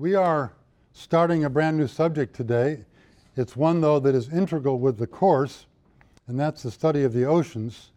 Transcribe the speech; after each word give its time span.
We 0.00 0.14
are 0.14 0.54
starting 0.94 1.44
a 1.44 1.50
brand 1.50 1.76
new 1.76 1.86
subject 1.86 2.34
today. 2.34 2.86
It's 3.36 3.54
one, 3.54 3.82
though, 3.82 4.00
that 4.00 4.14
is 4.14 4.32
integral 4.32 4.78
with 4.78 4.96
the 4.96 5.06
course, 5.06 5.66
and 6.26 6.40
that's 6.40 6.62
the 6.62 6.70
study 6.70 7.02
of 7.04 7.12
the 7.12 7.26
oceans. 7.26 7.90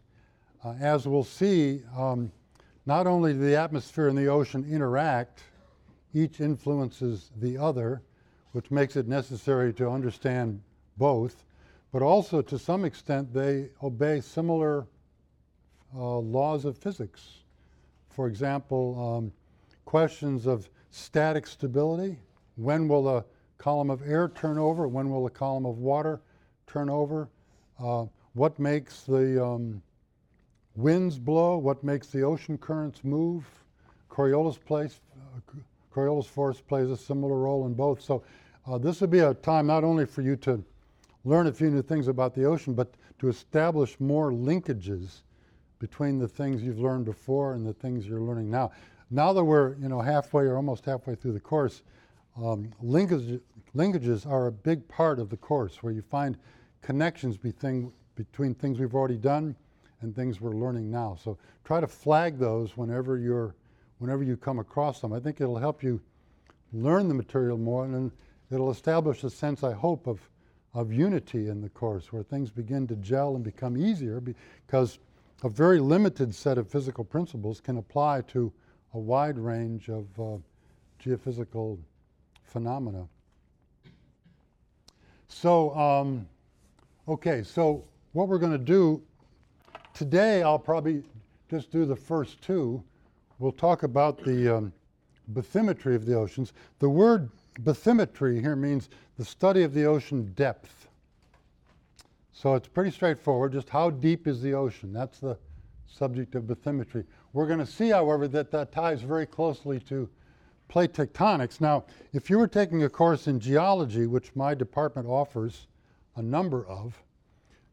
Uh, 0.66 0.74
as 0.82 1.08
we'll 1.08 1.24
see, 1.24 1.82
um, 1.96 2.30
not 2.86 3.08
only 3.08 3.32
do 3.32 3.40
the 3.40 3.56
atmosphere 3.56 4.10
and 4.10 4.18
the 4.18 4.28
ocean 4.28 4.68
interact, 4.70 5.44
each 6.14 6.42
influences 6.42 7.32
the 7.38 7.58
other, 7.58 8.02
which 8.52 8.70
makes 8.70 8.98
it 8.98 9.08
necessary 9.08 9.72
to 9.72 9.90
understand 9.90 10.62
both, 10.98 11.46
but 11.94 12.02
also 12.02 12.42
to 12.42 12.60
some 12.60 12.84
extent 12.84 13.34
they 13.34 13.70
obey 13.82 14.20
similar 14.20 14.86
uh, 15.96 16.18
laws 16.18 16.66
of 16.66 16.78
physics. 16.78 17.44
For 18.10 18.28
example, 18.28 19.22
um, 19.24 19.32
questions 19.86 20.48
of 20.48 20.68
static 20.94 21.48
stability. 21.48 22.20
When 22.56 22.88
will 22.88 23.10
a 23.10 23.26
column 23.58 23.90
of 23.90 24.08
air 24.08 24.30
turn 24.30 24.58
over? 24.58 24.88
When 24.88 25.10
will 25.10 25.26
a 25.26 25.30
column 25.30 25.66
of 25.66 25.80
water 25.80 26.22
turn 26.68 26.90
over? 26.90 27.30
Uh, 27.80 28.06
what 28.34 28.60
makes 28.60 29.02
the 29.02 29.44
um, 29.44 29.82
winds 30.76 31.18
blow? 31.18 31.58
What 31.58 31.84
makes 31.84 32.08
the 32.08 32.22
ocean 32.22 32.58
currents 32.58 33.04
move? 33.04 33.46
Coriolis, 34.10 34.64
place, 34.64 35.00
uh, 35.36 35.40
Coriolis 35.94 36.26
force 36.26 36.62
plays 36.62 36.92
a 36.92 36.98
similar 36.98 37.38
role 37.40 37.66
in 37.66 37.74
both. 37.74 38.00
So 38.02 38.24
uh, 38.68 38.78
this 38.78 39.02
would 39.02 39.10
be 39.10 39.20
a 39.20 39.34
time 39.34 39.66
not 39.66 39.84
only 39.84 40.06
for 40.06 40.22
you 40.22 40.36
to 40.38 40.64
learn 41.26 41.48
a 41.48 41.52
few 41.52 41.72
new 41.72 41.82
things 41.82 42.08
about 42.08 42.36
the 42.36 42.46
ocean, 42.46 42.76
but 42.76 42.94
to 43.18 43.30
establish 43.30 44.00
more 44.00 44.32
linkages 44.32 45.22
between 45.80 46.20
the 46.20 46.28
things 46.28 46.62
you've 46.62 46.80
learned 46.80 47.06
before 47.06 47.54
and 47.54 47.66
the 47.66 47.74
things 47.74 48.06
you're 48.06 48.22
learning 48.22 48.50
now. 48.52 48.72
Now 49.14 49.32
that 49.34 49.44
we're 49.44 49.76
you 49.76 49.90
know 49.90 50.02
halfway 50.02 50.46
or 50.46 50.56
almost 50.56 50.86
halfway 50.86 51.14
through 51.14 51.34
the 51.34 51.40
course, 51.40 51.84
um, 52.36 52.72
linkage, 52.82 53.40
linkages 53.76 54.26
are 54.26 54.48
a 54.48 54.52
big 54.52 54.88
part 54.88 55.20
of 55.20 55.30
the 55.30 55.38
course 55.38 55.84
where 55.84 55.94
you 55.94 56.02
find 56.02 56.36
connections 56.82 57.38
between, 57.38 57.94
between 58.16 58.56
things 58.56 58.80
we've 58.80 58.96
already 58.96 59.18
done 59.18 59.56
and 60.02 60.16
things 60.16 60.42
we're 60.42 60.56
learning 60.56 60.90
now. 60.90 61.16
So 61.24 61.38
try 61.64 61.80
to 61.80 61.86
flag 61.86 62.40
those 62.40 62.76
whenever 62.76 63.20
you're 63.20 63.54
whenever 64.00 64.24
you 64.24 64.36
come 64.36 64.58
across 64.58 65.00
them. 65.00 65.14
I 65.14 65.20
think 65.20 65.40
it'll 65.40 65.60
help 65.60 65.84
you 65.84 66.02
learn 66.74 67.08
the 67.08 67.14
material 67.14 67.60
more 67.60 67.86
and 67.86 68.12
it'll 68.50 68.72
establish 68.72 69.24
a 69.24 69.30
sense, 69.30 69.64
I 69.64 69.74
hope, 69.74 70.08
of, 70.08 70.28
of 70.74 70.92
unity 70.92 71.50
in 71.50 71.62
the 71.62 71.70
course 71.70 72.12
where 72.12 72.24
things 72.24 72.50
begin 72.50 72.88
to 72.88 72.96
gel 72.96 73.36
and 73.36 73.44
become 73.44 73.78
easier 73.78 74.20
because 74.20 74.98
a 75.44 75.50
very 75.50 75.80
limited 75.80 76.34
set 76.34 76.58
of 76.58 76.68
physical 76.68 77.04
principles 77.04 77.62
can 77.62 77.78
apply 77.78 78.22
to 78.22 78.52
a 78.94 79.00
wide 79.00 79.38
range 79.38 79.90
of 79.90 80.06
uh, 80.20 80.38
geophysical 81.04 81.78
phenomena. 82.44 83.08
So, 85.28 85.76
um, 85.76 86.28
okay, 87.08 87.44
so 87.44 87.84
what 88.14 88.28
we're 88.28 88.38
going 88.38 88.52
to 88.52 88.58
do 88.58 89.02
today, 89.94 90.44
I'll 90.44 90.60
probably 90.60 91.04
just 91.50 91.72
do 91.72 91.86
the 91.86 91.96
first 91.96 92.42
two. 92.42 92.84
We'll 93.40 93.52
talk 93.52 93.84
about 93.84 94.24
the 94.24 94.58
um, 94.58 94.74
bathymetry 95.34 95.96
of 95.96 96.06
the 96.06 96.14
oceans. 96.14 96.54
The 96.80 96.90
word 96.90 97.30
bathymetry 97.62 98.40
here 98.40 98.56
means 98.56 98.90
the 99.18 99.26
study 99.26 99.64
of 99.64 99.74
the 99.74 99.86
ocean 99.86 100.32
depth. 100.36 100.88
So 102.32 102.56
it's 102.56 102.68
pretty 102.68 102.92
straightforward, 102.92 103.54
just 103.54 103.70
how 103.70 103.90
deep 103.90 104.28
is 104.28 104.42
the 104.42 104.54
ocean? 104.54 104.92
That's 104.94 105.20
the 105.20 105.38
subject 105.88 106.36
of 106.36 106.44
bathymetry. 106.44 107.06
We're 107.34 107.48
going 107.48 107.60
to 107.60 107.66
see, 107.66 107.90
however, 107.90 108.28
that 108.30 108.52
that 108.52 108.72
ties 108.72 109.02
very 109.02 109.26
closely 109.26 109.80
to 109.82 110.08
plate 110.68 110.94
tectonics. 110.94 111.60
Now, 111.60 111.86
if 112.14 112.30
you 112.30 112.38
were 112.38 112.48
taking 112.48 112.84
a 112.84 112.90
course 112.90 113.28
in 113.28 113.40
geology, 113.40 114.06
which 114.06 114.36
my 114.36 114.54
department 114.54 115.08
offers 115.08 115.68
a 116.16 116.22
number 116.22 116.66
of, 116.68 117.02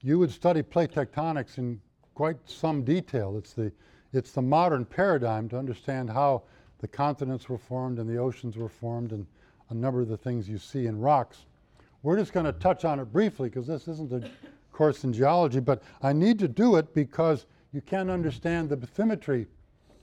you 0.00 0.18
would 0.18 0.30
study 0.30 0.62
plate 0.62 0.92
tectonics 0.92 1.58
in 1.58 1.80
quite 2.14 2.36
some 2.46 2.82
detail. 2.84 3.36
It's 3.36 3.52
the, 3.52 3.70
it's 4.12 4.32
the 4.32 4.42
modern 4.42 4.84
paradigm 4.84 5.48
to 5.50 5.58
understand 5.58 6.08
how 6.10 6.42
the 6.78 6.88
continents 6.88 7.48
were 7.48 7.58
formed 7.58 7.98
and 7.98 8.08
the 8.08 8.16
oceans 8.16 8.56
were 8.56 8.68
formed 8.68 9.12
and 9.12 9.26
a 9.68 9.74
number 9.74 10.00
of 10.00 10.08
the 10.08 10.16
things 10.16 10.48
you 10.48 10.58
see 10.58 10.86
in 10.86 10.98
rocks. 10.98 11.44
We're 12.02 12.18
just 12.18 12.32
going 12.32 12.46
to 12.46 12.52
touch 12.52 12.86
on 12.86 12.98
it 12.98 13.12
briefly 13.12 13.50
because 13.50 13.66
this 13.66 13.86
isn't 13.88 14.12
a 14.12 14.30
course 14.72 15.04
in 15.04 15.12
geology, 15.12 15.60
but 15.60 15.82
I 16.02 16.14
need 16.14 16.38
to 16.38 16.48
do 16.48 16.76
it 16.76 16.94
because 16.94 17.44
you 17.72 17.80
can't 17.80 18.10
understand 18.10 18.68
the 18.68 18.76
bathymetry 18.76 19.46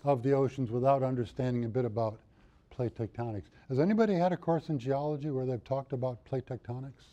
of 0.03 0.23
the 0.23 0.31
oceans 0.31 0.71
without 0.71 1.03
understanding 1.03 1.65
a 1.65 1.67
bit 1.67 1.85
about 1.85 2.19
plate 2.69 2.95
tectonics. 2.95 3.45
Has 3.69 3.79
anybody 3.79 4.13
had 4.13 4.31
a 4.31 4.37
course 4.37 4.69
in 4.69 4.79
geology 4.79 5.29
where 5.29 5.45
they've 5.45 5.63
talked 5.63 5.93
about 5.93 6.23
plate 6.25 6.45
tectonics? 6.45 7.03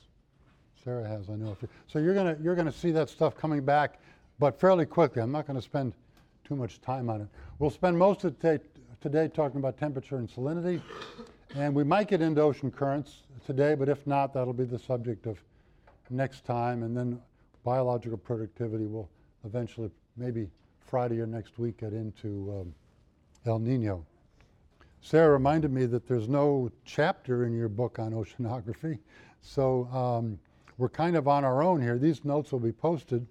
Sarah 0.83 1.07
has, 1.09 1.31
I 1.31 1.37
know. 1.37 1.57
So 1.87 1.99
you're 1.99 2.15
going 2.15 2.37
you're 2.43 2.55
gonna 2.55 2.71
see 2.71 2.91
that 2.91 3.09
stuff 3.09 3.37
coming 3.37 3.65
back, 3.65 3.99
but 4.39 4.61
fairly 4.61 4.85
quickly. 4.85 5.23
I'm 5.23 5.33
not 5.33 5.47
going 5.47 5.57
to 5.57 5.63
spend 5.63 5.95
too 6.45 6.57
much 6.57 6.81
time 6.81 7.09
on 7.09 7.23
it. 7.23 7.29
We'll 7.59 7.71
spend 7.71 7.99
most 7.99 8.25
of 8.25 8.39
today, 8.39 8.63
today 9.01 9.29
talking 9.29 9.59
about 9.59 9.79
temperature 9.79 10.17
and 10.17 10.29
salinity, 10.29 10.83
and 11.55 11.75
we 11.75 11.85
might 11.85 12.09
get 12.09 12.21
into 12.21 12.43
ocean 12.43 12.71
currents 12.71 13.23
today, 13.47 13.75
but 13.75 13.89
if 13.89 14.07
not, 14.07 14.35
that'll 14.35 14.53
be 14.53 14.65
the 14.65 14.79
subject 14.79 15.27
of 15.27 15.39
next 16.11 16.45
time, 16.45 16.83
and 16.83 16.97
then 16.97 17.21
biological 17.65 18.19
productivity 18.19 18.87
will 18.87 19.09
eventually, 19.45 19.91
maybe 20.17 20.49
Friday 20.81 21.21
or 21.21 21.27
next 21.27 21.59
week, 21.59 21.79
get 21.79 21.93
into 21.93 22.61
um, 22.61 22.75
El 23.47 23.59
Nino. 23.59 24.05
Sarah 25.01 25.33
reminded 25.33 25.71
me 25.71 25.87
that 25.87 26.07
there's 26.07 26.29
no 26.29 26.71
chapter 26.85 27.45
in 27.45 27.53
your 27.53 27.69
book 27.69 27.99
on 27.99 28.13
oceanography, 28.13 28.99
so 29.43 29.87
um, 29.87 30.39
we're 30.79 30.89
kind 30.89 31.17
of 31.17 31.29
on 31.29 31.45
our 31.45 31.63
own 31.63 31.81
here. 31.81 31.99
These 31.99 32.25
notes 32.25 32.53
will 32.53 32.61
be 32.61 32.73
posted, 32.73 33.27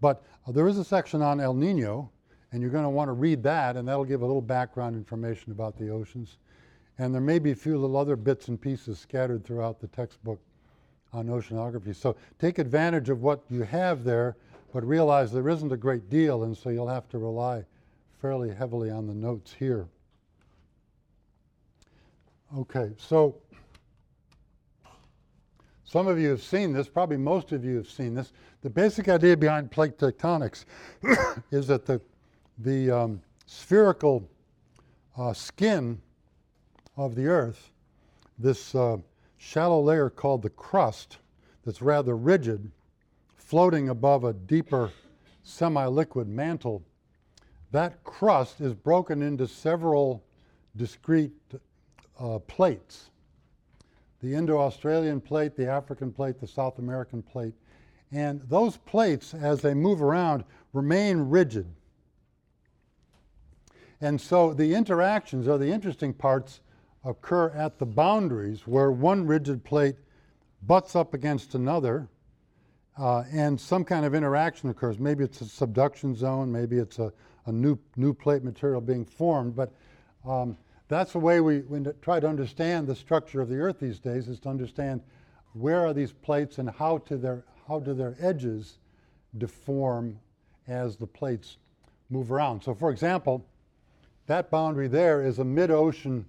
but 0.00 0.22
there 0.48 0.68
is 0.68 0.78
a 0.78 0.84
section 0.84 1.22
on 1.22 1.40
El 1.40 1.54
Nino, 1.54 2.10
and 2.52 2.60
you're 2.60 2.70
going 2.70 2.84
to 2.84 2.90
want 2.90 3.08
to 3.08 3.12
read 3.12 3.42
that, 3.42 3.76
and 3.76 3.88
that'll 3.88 4.04
give 4.04 4.22
a 4.22 4.26
little 4.26 4.42
background 4.42 4.94
information 4.94 5.52
about 5.52 5.76
the 5.76 5.88
oceans. 5.88 6.38
And 6.98 7.12
there 7.12 7.22
may 7.22 7.38
be 7.38 7.50
a 7.50 7.56
few 7.56 7.78
little 7.78 7.96
other 7.96 8.16
bits 8.16 8.48
and 8.48 8.60
pieces 8.60 8.98
scattered 8.98 9.44
throughout 9.44 9.80
the 9.80 9.88
textbook 9.88 10.40
on 11.12 11.26
oceanography. 11.26 11.94
So 11.94 12.16
take 12.38 12.58
advantage 12.58 13.10
of 13.10 13.22
what 13.22 13.42
you 13.50 13.62
have 13.62 14.04
there, 14.04 14.36
but 14.72 14.84
realize 14.84 15.30
there 15.30 15.48
isn't 15.48 15.72
a 15.72 15.76
great 15.76 16.08
deal, 16.08 16.44
and 16.44 16.56
so 16.56 16.70
you'll 16.70 16.88
have 16.88 17.08
to 17.10 17.18
rely 17.18 17.64
fairly 18.20 18.54
heavily 18.54 18.90
on 18.90 19.06
the 19.06 19.14
notes 19.14 19.52
here. 19.52 19.86
Okay, 22.56 22.90
so 22.96 23.36
some 25.84 26.06
of 26.06 26.18
you 26.18 26.30
have 26.30 26.42
seen 26.42 26.72
this, 26.72 26.88
probably 26.88 27.18
most 27.18 27.52
of 27.52 27.64
you 27.64 27.76
have 27.76 27.88
seen 27.90 28.14
this. 28.14 28.32
The 28.62 28.70
basic 28.70 29.08
idea 29.08 29.36
behind 29.36 29.70
plate 29.70 29.98
tectonics 29.98 30.64
is 31.50 31.66
that 31.66 31.84
the, 31.84 32.00
the 32.58 32.90
um, 32.90 33.22
spherical 33.46 34.26
uh, 35.18 35.34
skin 35.34 36.00
of 36.96 37.14
the 37.14 37.26
Earth, 37.26 37.70
this 38.38 38.74
uh, 38.74 38.96
shallow 39.36 39.82
layer 39.82 40.08
called 40.08 40.42
the 40.42 40.50
crust 40.50 41.18
that's 41.64 41.82
rather 41.82 42.16
rigid, 42.16 42.70
floating 43.52 43.90
above 43.90 44.24
a 44.24 44.32
deeper 44.32 44.90
semi-liquid 45.42 46.26
mantle, 46.26 46.82
that 47.70 48.02
crust 48.02 48.62
is 48.62 48.72
broken 48.72 49.20
into 49.20 49.46
several 49.46 50.24
discrete 50.74 51.34
uh, 52.18 52.38
plates. 52.38 53.10
The 54.22 54.32
Indo-Australian 54.32 55.20
plate, 55.20 55.54
the 55.54 55.68
African 55.68 56.12
plate, 56.12 56.40
the 56.40 56.46
South 56.46 56.78
American 56.78 57.20
plate. 57.20 57.52
And 58.10 58.40
those 58.48 58.78
plates, 58.78 59.34
as 59.34 59.60
they 59.60 59.74
move 59.74 60.00
around, 60.00 60.44
remain 60.72 61.18
rigid. 61.18 61.66
And 64.00 64.18
so 64.18 64.54
the 64.54 64.74
interactions 64.74 65.46
or 65.46 65.58
the 65.58 65.70
interesting 65.70 66.14
parts 66.14 66.62
occur 67.04 67.50
at 67.50 67.78
the 67.78 67.84
boundaries 67.84 68.66
where 68.66 68.90
one 68.90 69.26
rigid 69.26 69.62
plate 69.62 69.96
butts 70.62 70.96
up 70.96 71.12
against 71.12 71.54
another 71.54 72.08
uh, 72.98 73.24
and 73.32 73.60
some 73.60 73.84
kind 73.84 74.04
of 74.04 74.14
interaction 74.14 74.70
occurs. 74.70 74.98
Maybe 74.98 75.24
it's 75.24 75.40
a 75.40 75.46
subduction 75.46 76.14
zone, 76.14 76.52
maybe 76.52 76.78
it's 76.78 76.98
a, 76.98 77.12
a 77.46 77.52
new, 77.52 77.78
new 77.96 78.12
plate 78.12 78.44
material 78.44 78.80
being 78.80 79.04
formed, 79.04 79.56
but 79.56 79.72
um, 80.26 80.56
that's 80.88 81.12
the 81.12 81.18
way 81.18 81.40
we, 81.40 81.60
we 81.60 81.82
try 82.02 82.20
to 82.20 82.28
understand 82.28 82.86
the 82.86 82.94
structure 82.94 83.40
of 83.40 83.48
the 83.48 83.56
Earth 83.56 83.80
these 83.80 83.98
days 83.98 84.28
is 84.28 84.38
to 84.40 84.48
understand 84.48 85.00
where 85.54 85.86
are 85.86 85.94
these 85.94 86.12
plates 86.12 86.58
and 86.58 86.70
how, 86.70 86.98
to 86.98 87.16
their, 87.16 87.44
how 87.66 87.80
do 87.80 87.94
their 87.94 88.14
edges 88.20 88.78
deform 89.38 90.18
as 90.68 90.96
the 90.96 91.06
plates 91.06 91.56
move 92.10 92.30
around. 92.30 92.62
So 92.62 92.74
for 92.74 92.90
example, 92.90 93.46
that 94.26 94.50
boundary 94.50 94.88
there 94.88 95.22
is 95.22 95.38
a 95.38 95.44
mid-ocean 95.44 96.26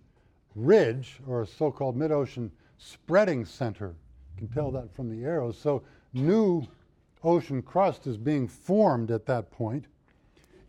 ridge, 0.56 1.19
or 1.27 1.42
a 1.42 1.48
so-called 1.48 1.98
mid-ocean 1.98 2.51
spreading 2.77 3.45
center. 3.45 3.95
You 4.36 4.48
can 4.48 4.48
tell 4.48 4.71
that 4.71 4.94
from 4.95 5.10
the 5.10 5.25
arrows. 5.25 5.57
So 5.57 5.83
new 6.13 6.68
ocean 7.24 7.62
crust 7.62 8.07
is 8.07 8.18
being 8.18 8.48
formed 8.48 9.12
at 9.12 9.25
that 9.25 9.51
point. 9.51 9.86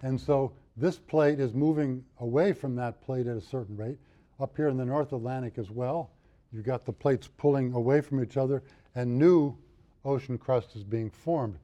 And 0.02 0.20
so 0.20 0.52
this 0.76 0.98
plate 0.98 1.40
is 1.40 1.54
moving 1.54 2.04
away 2.18 2.52
from 2.52 2.76
that 2.76 3.00
plate 3.02 3.26
at 3.26 3.36
a 3.36 3.40
certain 3.40 3.76
rate. 3.76 3.98
up 4.40 4.56
here 4.56 4.68
in 4.68 4.76
the 4.76 4.84
North 4.84 5.12
Atlantic 5.12 5.58
as 5.58 5.70
well. 5.70 6.10
You've 6.52 6.64
got 6.64 6.84
the 6.84 6.92
plates 6.92 7.28
pulling 7.36 7.72
away 7.72 8.00
from 8.00 8.22
each 8.22 8.36
other, 8.36 8.64
and 8.96 9.16
new 9.16 9.56
ocean 10.04 10.38
crust 10.38 10.74
is 10.74 10.82
being 10.82 11.08
formed. 11.08 11.56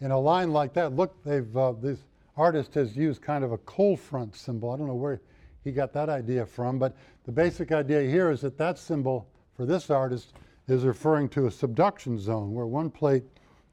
In 0.00 0.12
a 0.12 0.18
line 0.18 0.52
like 0.52 0.72
that, 0.74 0.94
look, 0.94 1.22
they've 1.24 1.56
uh, 1.56 1.72
this 1.72 1.98
artist 2.36 2.74
has 2.74 2.96
used 2.96 3.22
kind 3.22 3.44
of 3.44 3.52
a 3.52 3.58
cold 3.58 3.98
front 3.98 4.36
symbol. 4.36 4.70
I 4.70 4.76
don't 4.76 4.86
know 4.86 4.94
where 4.94 5.20
he 5.64 5.72
got 5.72 5.92
that 5.94 6.08
idea 6.08 6.46
from, 6.46 6.78
but 6.78 6.96
the 7.24 7.32
basic 7.32 7.72
idea 7.72 8.02
here 8.02 8.30
is 8.30 8.42
that 8.42 8.58
that 8.58 8.78
symbol 8.78 9.26
for 9.54 9.66
this 9.66 9.90
artist 9.90 10.32
is 10.68 10.84
referring 10.84 11.28
to 11.30 11.46
a 11.46 11.50
subduction 11.50 12.18
zone 12.18 12.52
where 12.52 12.66
one 12.66 12.90
plate 12.90 13.24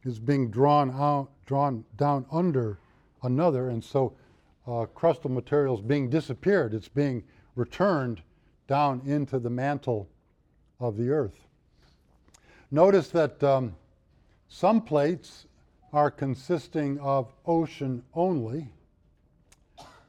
is 0.03 0.19
being 0.19 0.51
drawn 0.51 0.91
out, 0.91 1.29
drawn 1.45 1.83
down 1.97 2.25
under 2.31 2.77
another, 3.23 3.69
and 3.69 3.83
so 3.83 4.13
uh, 4.67 4.85
crustal 4.95 5.31
material 5.31 5.75
is 5.75 5.81
being 5.81 6.09
disappeared. 6.09 6.73
It's 6.73 6.87
being 6.87 7.23
returned 7.55 8.21
down 8.67 9.01
into 9.05 9.39
the 9.39 9.49
mantle 9.49 10.09
of 10.79 10.97
the 10.97 11.09
Earth. 11.09 11.47
Notice 12.71 13.09
that 13.09 13.43
um, 13.43 13.75
some 14.47 14.81
plates 14.81 15.45
are 15.91 16.09
consisting 16.09 16.99
of 16.99 17.31
ocean 17.45 18.03
only. 18.13 18.67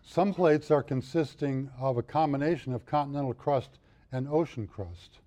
Some 0.02 0.32
plates 0.32 0.70
are 0.70 0.82
consisting 0.82 1.70
of 1.78 1.98
a 1.98 2.02
combination 2.02 2.72
of 2.72 2.86
continental 2.86 3.34
crust 3.34 3.78
and 4.12 4.28
ocean 4.28 4.66
crust. 4.66 5.18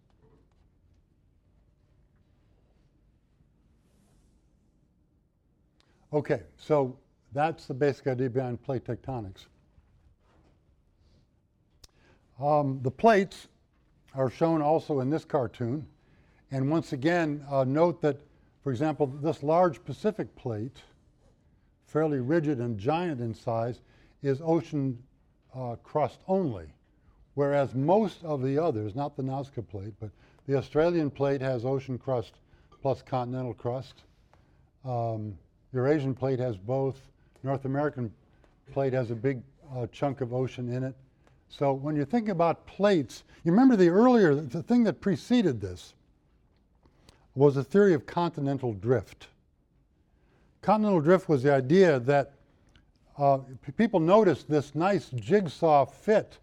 Okay, 6.14 6.44
so 6.58 6.98
that's 7.34 7.66
the 7.66 7.74
basic 7.74 8.08
idea 8.08 8.30
behind 8.30 8.62
plate 8.64 8.86
tectonics. 8.86 9.48
Um, 12.40 12.80
the 12.82 12.92
plates 12.92 13.48
are 14.14 14.30
shown 14.30 14.62
also 14.62 15.02
in 15.02 15.10
this 15.10 15.26
cartoon. 15.26 15.86
And 16.52 16.72
once 16.72 16.94
again, 16.94 17.44
uh, 17.50 17.66
note 17.66 18.02
that, 18.02 18.22
for 18.64 18.72
example, 18.72 19.08
this 19.08 19.44
large 19.44 19.84
Pacific 19.84 20.34
plate, 20.36 20.78
fairly 21.88 22.20
rigid 22.20 22.60
and 22.60 22.78
giant 22.78 23.20
in 23.20 23.34
size, 23.34 23.82
is 24.22 24.42
ocean 24.44 24.98
uh, 25.54 25.76
crust 25.84 26.20
only. 26.28 26.68
Whereas 27.34 27.76
most 27.76 28.24
of 28.24 28.42
the 28.42 28.58
others, 28.58 28.96
not 28.96 29.18
the 29.18 29.24
Nazca 29.24 29.68
plate, 29.68 29.94
but 30.00 30.10
the 30.48 30.58
Australian 30.58 31.12
plate 31.12 31.42
has 31.42 31.66
ocean 31.66 31.98
crust 31.98 32.34
plus 32.82 33.02
continental 33.02 33.54
crust. 33.54 34.04
Um, 34.86 35.38
Eurasian 35.74 36.14
plate 36.14 36.40
has 36.40 36.58
both. 36.58 37.00
North 37.44 37.66
American 37.66 38.12
plate 38.72 38.94
has 38.94 39.12
a 39.12 39.16
big 39.16 39.42
uh, 39.76 39.88
chunk 39.92 40.22
of 40.22 40.34
ocean 40.34 40.72
in 40.72 40.84
it. 40.84 40.96
So 41.50 41.74
when 41.74 41.96
you 41.96 42.06
think 42.06 42.30
about 42.30 42.66
plates, 42.66 43.24
you 43.44 43.52
remember 43.52 43.76
the 43.76 43.90
earlier, 43.90 44.36
the 44.36 44.64
thing 44.64 44.84
that 44.84 45.00
preceded 45.00 45.62
this 45.62 45.94
was 47.36 47.56
the 47.56 47.64
theory 47.64 47.94
of 47.94 48.06
continental 48.06 48.74
drift. 48.74 49.28
Continental 50.62 51.00
drift 51.00 51.30
was 51.30 51.44
the 51.44 51.54
idea 51.54 52.00
that 52.00 52.34
uh, 53.18 53.40
people 53.78 54.00
noticed 54.00 54.50
this 54.50 54.76
nice 54.76 55.10
jigsaw 55.12 55.86
fit, 55.86 56.38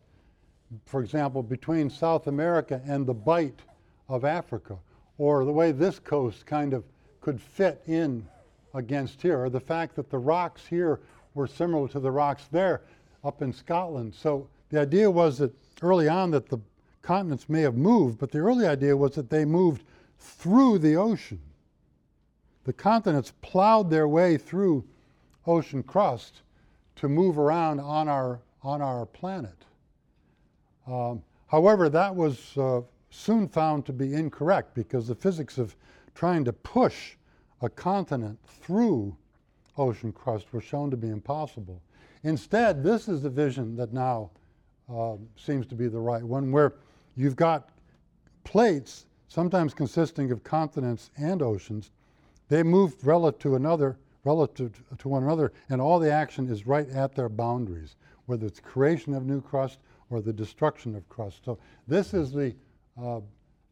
for 0.87 1.03
example, 1.03 1.43
between 1.43 1.91
South 1.91 2.27
America 2.27 2.81
and 2.87 3.07
the 3.07 3.15
bight 3.15 3.61
of 4.09 4.25
Africa, 4.25 4.79
or 5.19 5.45
the 5.45 5.53
way 5.53 5.73
this 5.73 5.99
coast 5.99 6.47
kind 6.47 6.73
of 6.73 6.85
could 7.21 7.41
fit 7.41 7.83
in 7.87 8.27
against 8.75 9.23
here, 9.23 9.43
or 9.45 9.49
the 9.49 9.61
fact 9.61 9.97
that 9.97 10.11
the 10.11 10.19
rocks 10.19 10.67
here 10.67 11.01
were 11.35 11.47
similar 11.47 11.89
to 11.89 12.01
the 12.01 12.11
rocks 12.11 12.45
there 12.51 12.83
up 13.25 13.41
in 13.41 13.53
Scotland. 13.53 14.15
So 14.15 14.49
the 14.71 14.81
idea 14.81 15.11
was 15.11 15.39
that 15.39 15.53
early 15.83 16.09
on 16.09 16.31
that 16.33 16.49
the 16.49 16.59
continents 17.03 17.49
may 17.49 17.63
have 17.63 17.77
moved, 17.77 18.19
but 18.19 18.31
the 18.31 18.39
early 18.39 18.67
idea 18.67 18.97
was 18.97 19.15
that 19.15 19.31
they 19.31 19.45
moved 19.45 19.85
through 20.19 20.79
the 20.79 20.97
ocean. 20.97 21.41
The 22.65 22.73
continents 22.73 23.33
plowed 23.43 23.91
their 23.91 24.09
way 24.09 24.37
through 24.37 24.85
ocean 25.47 25.83
crust 25.83 26.43
to 26.97 27.09
move 27.09 27.39
around 27.39 27.81
on 27.81 28.09
our, 28.09 28.41
on 28.63 28.81
our 28.81 29.05
planet. 29.07 29.67
Um, 30.87 31.23
however, 31.47 31.89
that 31.91 32.15
was 32.15 32.57
uh, 32.57 32.81
soon 33.11 33.49
found 33.49 33.85
to 33.87 33.93
be 33.93 34.15
incorrect 34.15 34.75
because 34.75 35.07
the 35.07 35.15
physics 35.15 35.59
of 35.59 35.77
trying 36.15 36.45
to 36.45 36.53
push 36.53 37.17
a 37.65 37.69
continent 37.71 38.39
through 38.47 39.17
ocean 39.77 40.13
crust 40.13 40.53
were 40.53 40.61
shown 40.61 40.91
to 40.91 40.97
be 40.97 41.09
impossible. 41.09 41.81
Instead, 42.23 42.83
this 42.83 43.09
is 43.09 43.23
the 43.23 43.31
vision 43.31 43.77
that 43.77 43.93
now 43.93 44.31
uh, 44.93 45.15
seems 45.37 45.67
to 45.67 45.75
be 45.75 45.89
the 45.89 45.99
right 45.99 46.23
one, 46.23 46.53
where 46.53 46.75
you've 47.17 47.37
got 47.37 47.71
plates, 48.45 49.07
sometimes 49.29 49.75
consisting 49.75 50.31
of 50.31 50.45
continents 50.45 51.11
and 51.17 51.43
oceans. 51.43 51.91
They 52.49 52.63
move 52.63 52.95
relative 53.07 53.41
to 53.41 53.55
another, 53.57 53.99
relative 54.25 54.83
to 54.99 55.09
one 55.09 55.23
another, 55.23 55.53
and 55.71 55.81
all 55.81 55.99
the 55.99 56.13
action 56.13 56.49
is 56.49 56.67
right 56.67 56.89
at 56.91 57.15
their 57.15 57.29
boundaries, 57.29 57.97
whether 58.27 58.47
it's 58.47 58.61
creation 58.61 59.15
of 59.15 59.25
new 59.25 59.41
crust 59.41 59.79
or 60.11 60.21
the 60.21 60.33
destruction 60.33 60.95
of 60.95 61.09
crust. 61.09 61.45
So 61.45 61.59
this 61.89 62.15
is 62.15 62.33
the 62.33 62.55
uh, 63.01 63.21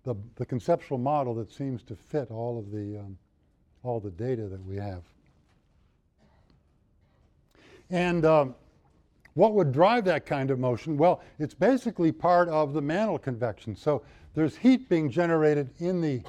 the, 0.05 0.17
the 0.35 0.45
conceptual 0.45 0.99
model 0.99 1.35
that 1.37 1.53
seems 1.53 1.83
to 1.85 1.95
fit 1.95 2.31
all 2.31 2.59
of 2.59 2.73
the 2.73 2.99
um, 2.99 3.17
all 3.83 4.01
the 4.01 4.11
data 4.11 4.49
that 4.49 4.65
we 4.65 4.77
have. 4.77 5.03
And 7.91 8.25
um, 8.25 8.55
what 9.35 9.55
would 9.55 9.73
drive 9.73 10.05
that 10.07 10.27
kind 10.27 10.51
of 10.51 10.59
motion? 10.59 10.97
Well, 10.97 11.23
it's 11.39 11.55
basically 11.55 12.13
part 12.13 12.49
of 12.49 12.73
the 12.73 12.83
mantle 12.83 13.19
convection. 13.19 13.77
So 13.77 14.03
there's 14.35 14.57
heat 14.57 14.89
being 14.89 15.11
generated 15.11 15.71
in 15.79 16.01
the 16.01 16.23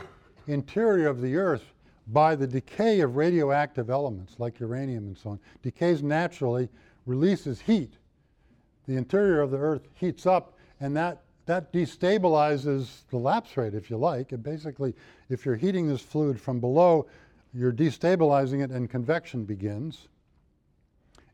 interior 0.48 1.08
of 1.08 1.22
the 1.22 1.36
Earth 1.36 1.64
by 2.08 2.36
the 2.36 2.48
decay 2.48 3.00
of 3.00 3.16
radioactive 3.16 3.90
elements 3.90 4.36
like 4.40 4.60
uranium 4.60 5.08
and 5.08 5.18
so 5.18 5.32
on. 5.32 5.40
Decays 5.62 6.04
naturally, 6.04 6.70
releases 7.06 7.62
heat. 7.62 7.94
The 8.88 8.98
interior 8.98 9.42
of 9.42 9.52
the 9.52 9.58
Earth 9.58 9.88
heats 9.96 10.26
up, 10.26 10.58
and 10.82 10.96
that, 10.98 11.22
that 11.46 11.72
destabilizes 11.72 13.04
the 13.10 13.18
lapse 13.18 13.56
rate, 13.56 13.74
if 13.74 13.90
you 13.90 13.98
like. 13.98 14.34
And 14.34 14.44
basically, 14.44 14.94
if 15.30 15.46
you're 15.46 15.56
heating 15.56 15.88
this 15.88 16.02
fluid 16.02 16.40
from 16.40 16.60
below, 16.60 17.08
you're 17.54 17.72
destabilizing 17.72 18.64
it 18.64 18.72
and 18.72 18.90
convection 18.90 19.46
begins. 19.46 20.08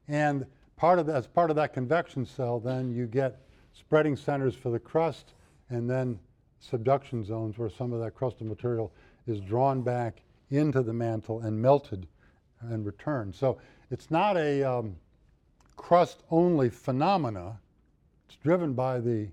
And 0.07 0.45
part 0.75 0.99
of 0.99 1.05
that, 1.07 1.15
as 1.15 1.27
part 1.27 1.49
of 1.49 1.55
that 1.55 1.73
convection 1.73 2.25
cell, 2.25 2.59
then 2.59 2.91
you 2.91 3.05
get 3.05 3.41
spreading 3.73 4.15
centers 4.15 4.55
for 4.55 4.69
the 4.69 4.79
crust 4.79 5.33
and 5.69 5.89
then 5.89 6.19
subduction 6.59 7.23
zones 7.23 7.57
where 7.57 7.69
some 7.69 7.93
of 7.93 7.99
that 8.01 8.15
crustal 8.15 8.41
material 8.41 8.91
is 9.27 9.39
drawn 9.39 9.81
back 9.81 10.21
into 10.49 10.81
the 10.81 10.93
mantle 10.93 11.41
and 11.41 11.61
melted 11.61 12.07
and 12.61 12.85
returned. 12.85 13.33
So 13.35 13.59
it's 13.91 14.11
not 14.11 14.35
a 14.35 14.63
um, 14.63 14.95
crust 15.77 16.23
only 16.31 16.69
phenomena. 16.69 17.59
It's 18.27 18.37
driven 18.37 18.73
by 18.73 18.99
the 18.99 19.29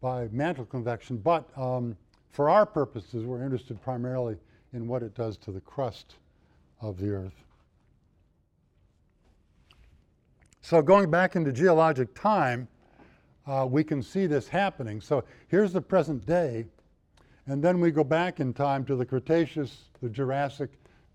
by 0.00 0.28
mantle 0.30 0.64
convection, 0.64 1.16
but 1.16 1.48
um, 1.58 1.96
for 2.30 2.48
our 2.48 2.64
purposes, 2.64 3.24
we're 3.24 3.42
interested 3.42 3.82
primarily 3.82 4.36
in 4.72 4.86
what 4.86 5.02
it 5.02 5.14
does 5.14 5.36
to 5.38 5.52
the 5.52 5.60
crust 5.60 6.16
of 6.80 6.98
the 6.98 7.10
Earth. 7.10 7.44
So 10.60 10.82
going 10.82 11.10
back 11.10 11.34
into 11.34 11.52
geologic 11.52 12.14
time, 12.14 12.68
uh, 13.46 13.66
we 13.68 13.82
can 13.82 14.02
see 14.02 14.26
this 14.26 14.48
happening. 14.48 15.00
So 15.00 15.24
here's 15.48 15.72
the 15.72 15.80
present 15.80 16.26
day, 16.26 16.66
and 17.46 17.62
then 17.62 17.80
we 17.80 17.90
go 17.90 18.04
back 18.04 18.40
in 18.40 18.52
time 18.52 18.84
to 18.84 18.96
the 18.96 19.06
Cretaceous, 19.06 19.84
the 20.02 20.10
Jurassic, 20.10 20.70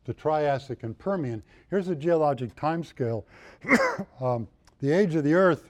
the 0.05 0.13
Triassic, 0.13 0.83
and 0.83 0.98
Permian. 0.98 1.43
Here's 1.69 1.86
the 1.86 1.95
geologic 1.95 2.55
time 2.55 2.83
scale. 2.83 3.25
um, 4.22 4.48
the 4.79 4.91
age 4.91 5.13
of 5.15 5.24
the 5.24 5.36
Earth, 5.36 5.69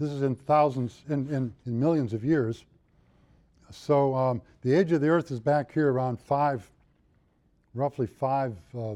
this 0.00 0.10
is 0.10 0.22
in 0.22 0.34
thousands, 0.34 1.02
in, 1.08 1.32
in, 1.32 1.54
in 1.64 1.78
millions 1.78 2.12
of 2.12 2.24
years. 2.24 2.64
So 3.70 4.14
um, 4.14 4.42
the 4.62 4.72
age 4.72 4.92
of 4.92 5.00
the 5.00 5.08
Earth 5.08 5.30
is 5.30 5.40
back 5.40 5.72
here 5.72 5.90
around 5.90 6.20
five, 6.20 6.68
roughly 7.74 8.06
five 8.06 8.56
uh, 8.76 8.94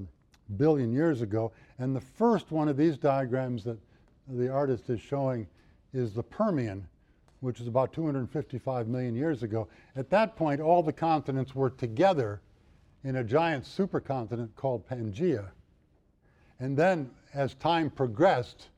billion 0.56 0.92
years 0.92 1.22
ago. 1.22 1.52
And 1.78 1.94
the 1.94 2.00
first 2.00 2.50
one 2.50 2.68
of 2.68 2.76
these 2.76 2.96
diagrams 2.96 3.64
that 3.64 3.78
the 4.28 4.48
artist 4.48 4.90
is 4.90 5.00
showing 5.00 5.46
is 5.92 6.12
the 6.12 6.22
Permian, 6.22 6.86
which 7.40 7.60
is 7.60 7.66
about 7.66 7.92
255 7.92 8.88
million 8.88 9.14
years 9.14 9.42
ago. 9.42 9.68
At 9.96 10.10
that 10.10 10.36
point, 10.36 10.60
all 10.60 10.82
the 10.82 10.92
continents 10.92 11.54
were 11.54 11.70
together 11.70 12.40
in 13.02 13.16
a 13.16 13.24
giant 13.24 13.64
supercontinent 13.64 14.54
called 14.56 14.86
Pangaea. 14.86 15.48
And 16.60 16.76
then, 16.76 17.10
as 17.32 17.54
time 17.54 17.90
progressed, 17.90 18.68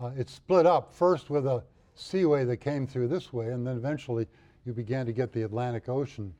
uh, 0.00 0.10
it 0.16 0.30
split 0.30 0.64
up 0.66 0.92
first 0.92 1.28
with 1.28 1.46
a 1.46 1.64
seaway 1.96 2.44
that 2.44 2.58
came 2.58 2.86
through 2.86 3.08
this 3.08 3.32
way, 3.32 3.48
and 3.48 3.66
then 3.66 3.76
eventually 3.76 4.28
you 4.64 4.72
began 4.72 5.04
to 5.06 5.12
get 5.12 5.32
the 5.32 5.42
Atlantic 5.42 5.88
Ocean 5.88 6.32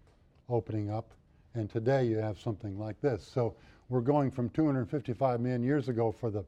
opening 0.48 0.90
up, 0.90 1.12
and 1.54 1.68
today 1.68 2.04
you 2.04 2.16
have 2.16 2.40
something 2.40 2.78
like 2.78 3.00
this. 3.00 3.26
So 3.26 3.54
we're 3.88 4.00
going 4.00 4.30
from 4.30 4.48
255 4.50 5.40
million 5.40 5.62
years 5.62 5.88
ago 5.88 6.10
for 6.10 6.30
the 6.30 6.44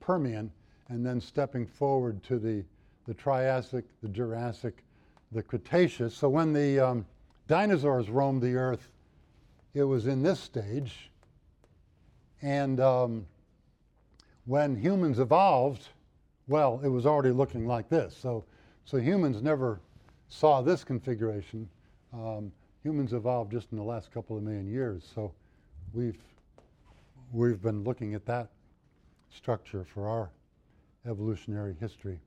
Permian, 0.00 0.50
and 0.88 1.04
then 1.04 1.20
stepping 1.20 1.66
forward 1.66 2.22
to 2.24 2.38
the, 2.38 2.64
the 3.06 3.14
Triassic, 3.14 3.84
the 4.02 4.08
Jurassic, 4.08 4.82
the 5.30 5.42
Cretaceous. 5.42 6.16
So 6.16 6.28
when 6.28 6.52
the 6.52 6.80
um, 6.80 7.06
dinosaurs 7.46 8.08
roamed 8.08 8.42
the 8.42 8.54
earth, 8.54 8.90
it 9.74 9.84
was 9.84 10.06
in 10.06 10.22
this 10.22 10.40
stage. 10.40 11.10
And 12.42 12.80
um, 12.80 13.26
when 14.46 14.74
humans 14.74 15.18
evolved, 15.18 15.88
well, 16.48 16.80
it 16.82 16.88
was 16.88 17.04
already 17.06 17.30
looking 17.30 17.66
like 17.66 17.88
this. 17.90 18.16
So, 18.16 18.44
so 18.86 18.96
humans 18.96 19.42
never 19.42 19.80
saw 20.30 20.62
this 20.62 20.82
configuration. 20.82 21.68
Um, 22.14 22.50
humans 22.82 23.12
evolved 23.12 23.52
just 23.52 23.70
in 23.72 23.78
the 23.78 23.84
last 23.84 24.10
couple 24.10 24.36
of 24.36 24.42
million 24.42 24.66
years. 24.66 25.06
So 25.14 25.32
we've, 25.92 26.18
we've 27.32 27.60
been 27.60 27.84
looking 27.84 28.14
at 28.14 28.24
that 28.26 28.48
structure 29.28 29.84
for 29.84 30.08
our 30.08 30.30
evolutionary 31.06 31.74
history. 31.78 32.18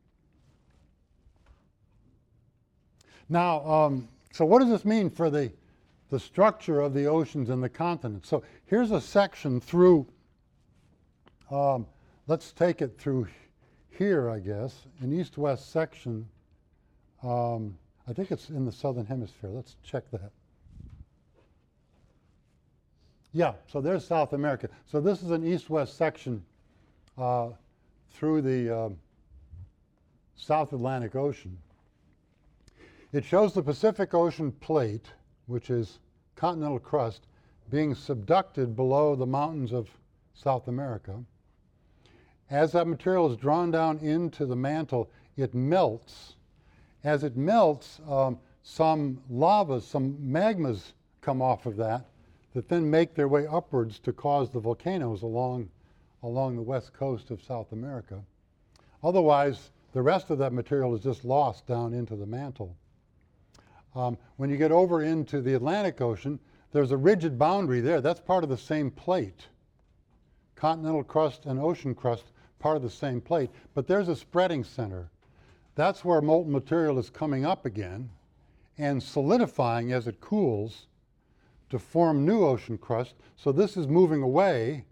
Now, 3.30 3.66
um, 3.66 4.08
so 4.32 4.46
what 4.46 4.60
does 4.60 4.70
this 4.70 4.86
mean 4.86 5.10
for 5.10 5.30
the, 5.30 5.52
the 6.10 6.20
structure 6.20 6.82
of 6.82 6.94
the 6.94 7.06
oceans 7.06 7.50
and 7.50 7.64
the 7.64 7.70
continents? 7.70 8.28
So 8.30 8.44
here's 8.66 8.92
a 8.92 9.02
section 9.02 9.62
through, 9.62 10.06
um, 11.50 11.88
let's 12.28 12.52
take 12.52 12.82
it 12.82 12.98
through 13.00 13.28
here, 13.90 14.30
I 14.30 14.40
guess, 14.40 14.86
an 15.00 15.18
east-west 15.18 15.72
section. 15.72 16.28
Um, 17.24 17.78
I 18.08 18.14
think 18.14 18.32
it's 18.32 18.50
in 18.50 18.66
the 18.66 18.72
southern 18.72 19.06
hemisphere. 19.06 19.50
Let's 19.50 19.78
check 19.84 20.04
that. 20.12 20.32
Yeah, 23.32 23.54
so 23.68 23.82
there's 23.82 24.06
South 24.06 24.34
America. 24.34 24.70
So 24.86 25.02
this 25.02 25.24
is 25.24 25.32
an 25.32 25.46
east-west 25.46 25.98
section 25.98 26.44
uh, 27.18 27.50
through 28.12 28.42
the 28.42 28.76
uh, 28.76 28.90
South 30.36 30.74
Atlantic 30.74 31.16
Ocean. 31.16 31.58
It 33.12 33.24
shows 33.24 33.54
the 33.54 33.64
Pacific 33.64 34.14
Ocean 34.14 34.52
plate, 34.52 35.08
which 35.48 35.70
is 35.70 36.00
continental 36.36 36.80
crust, 36.80 37.28
being 37.70 37.96
subducted 37.96 38.76
below 38.76 39.16
the 39.16 39.26
mountains 39.26 39.72
of 39.72 39.90
South 40.34 40.68
America. 40.68 41.24
As 42.50 42.72
that 42.74 42.88
material 42.88 43.32
is 43.32 43.38
drawn 43.38 43.72
down 43.72 43.98
into 44.00 44.46
the 44.46 44.56
mantle, 44.56 45.10
it 45.38 45.54
melts. 45.54 46.36
As 47.04 47.24
it 47.24 47.36
melts, 47.36 48.00
um, 48.08 48.40
some 48.62 49.22
lavas, 49.30 49.86
some 49.86 50.18
magmas 50.22 50.94
come 51.22 51.42
off 51.42 51.66
of 51.66 51.76
that 51.78 52.06
that 52.54 52.70
then 52.70 52.90
make 52.90 53.16
their 53.16 53.28
way 53.28 53.46
upwards 53.48 54.00
to 54.00 54.14
cause 54.14 54.50
the 54.50 54.60
volcanoes 54.60 55.22
along, 55.24 55.70
along 56.22 56.56
the 56.56 56.62
west 56.62 56.94
coast 56.94 57.32
of 57.32 57.44
South 57.44 57.72
America. 57.72 58.24
Otherwise, 59.04 59.72
the 59.92 60.02
rest 60.02 60.30
of 60.30 60.38
that 60.38 60.54
material 60.54 60.96
is 60.96 61.02
just 61.02 61.26
lost 61.26 61.68
down 61.68 61.94
into 61.94 62.16
the 62.16 62.26
mantle. 62.26 62.76
Um, 63.96 64.18
when 64.38 64.50
you 64.50 64.58
get 64.58 64.72
over 64.72 65.02
into 65.02 65.42
the 65.42 65.54
Atlantic 65.54 66.02
Ocean, 66.02 66.40
there's 66.72 66.92
a 66.92 66.98
rigid 66.98 67.38
boundary 67.38 67.82
there. 67.82 68.02
That's 68.02 68.20
part 68.20 68.44
of 68.44 68.50
the 68.50 68.58
same 68.58 68.90
plate. 68.90 69.48
Continental 70.56 71.04
crust 71.04 71.46
and 71.46 71.60
ocean 71.60 71.94
crust, 71.94 72.32
part 72.60 72.78
of 72.78 72.82
the 72.82 72.90
same 72.90 73.22
plate. 73.22 73.52
But 73.74 73.88
there's 73.88 74.08
a 74.08 74.16
spreading 74.16 74.64
center. 74.64 75.10
That's 75.76 76.06
where 76.06 76.22
molten 76.22 76.52
material 76.52 77.00
is 77.00 77.10
coming 77.10 77.46
up 77.46 77.66
again 77.66 78.10
and 78.78 79.02
solidifying 79.02 79.92
as 79.92 80.08
it 80.08 80.22
cools 80.22 80.88
to 81.70 81.80
form 81.80 82.26
new 82.26 82.44
ocean 82.44 82.78
crust. 82.78 83.16
So 83.36 83.52
this 83.52 83.76
is 83.78 83.88
moving 83.88 84.22
away 84.22 84.86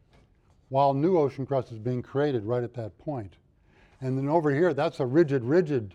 while 0.70 0.94
new 0.94 1.18
ocean 1.18 1.46
crust 1.46 1.72
is 1.72 1.78
being 1.78 2.02
created 2.02 2.46
right 2.46 2.64
at 2.64 2.74
that 2.76 2.98
point. 2.98 3.36
And 4.02 4.18
then 4.18 4.28
over 4.28 4.54
here, 4.54 4.74
that's 4.74 5.00
a 5.00 5.06
rigid, 5.06 5.44
rigid 5.44 5.94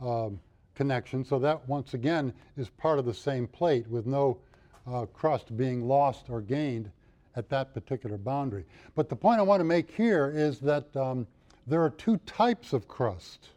um, 0.00 0.38
connection. 0.74 1.24
So 1.24 1.40
that 1.40 1.68
once 1.68 1.94
again 1.94 2.32
is 2.56 2.68
part 2.68 3.00
of 3.00 3.04
the 3.04 3.14
same 3.14 3.48
plate 3.48 3.88
with 3.88 4.06
no 4.06 4.38
uh, 4.86 5.06
crust 5.06 5.56
being 5.56 5.88
lost 5.88 6.26
or 6.28 6.40
gained 6.40 6.90
at 7.34 7.48
that 7.48 7.74
particular 7.74 8.16
boundary. 8.16 8.64
But 8.94 9.08
the 9.08 9.16
point 9.16 9.40
I 9.40 9.42
want 9.42 9.60
to 9.60 9.64
make 9.64 9.90
here 9.90 10.32
is 10.34 10.60
that 10.60 10.94
um, 10.96 11.26
there 11.66 11.82
are 11.82 11.90
two 11.90 12.18
types 12.18 12.72
of 12.72 12.86
crust. 12.86 13.50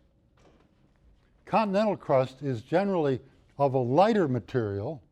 Continental 1.52 1.98
crust 1.98 2.42
is 2.42 2.62
generally 2.62 3.20
of 3.58 3.74
a 3.74 3.78
lighter 3.78 4.28
material 4.28 5.04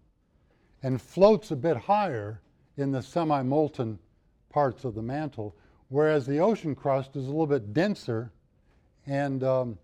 and 0.81 1.01
floats 1.01 1.51
a 1.51 1.55
bit 1.55 1.77
higher 1.77 2.41
in 2.77 2.91
the 2.91 3.01
semi-molten 3.01 3.99
parts 4.49 4.85
of 4.85 4.95
the 4.95 5.01
mantle, 5.01 5.53
whereas 5.89 6.25
the 6.25 6.39
ocean 6.39 6.73
crust 6.73 7.15
is 7.15 7.25
a 7.25 7.29
little 7.29 7.45
bit 7.45 7.73
denser 7.73 8.31
and 9.05 9.43
um, 9.43 9.77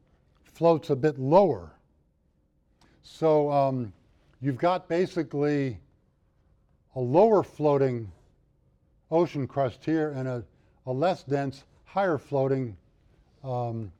floats 0.46 0.90
a 0.90 0.96
bit 0.96 1.20
lower 1.20 1.76
so 3.06 3.52
um, 3.52 3.94
you've 4.42 4.58
got 4.58 4.90
basically 4.90 5.78
a 6.96 7.00
lower 7.00 7.44
floating 7.44 8.12
ocean 9.12 9.48
crust 9.48 9.86
here 9.86 10.10
and 10.18 10.28
a, 10.28 10.44
a 10.88 10.92
less 10.92 11.24
dense, 11.24 11.64
higher 11.86 12.18
floating 12.18 12.76
um, 13.44 13.92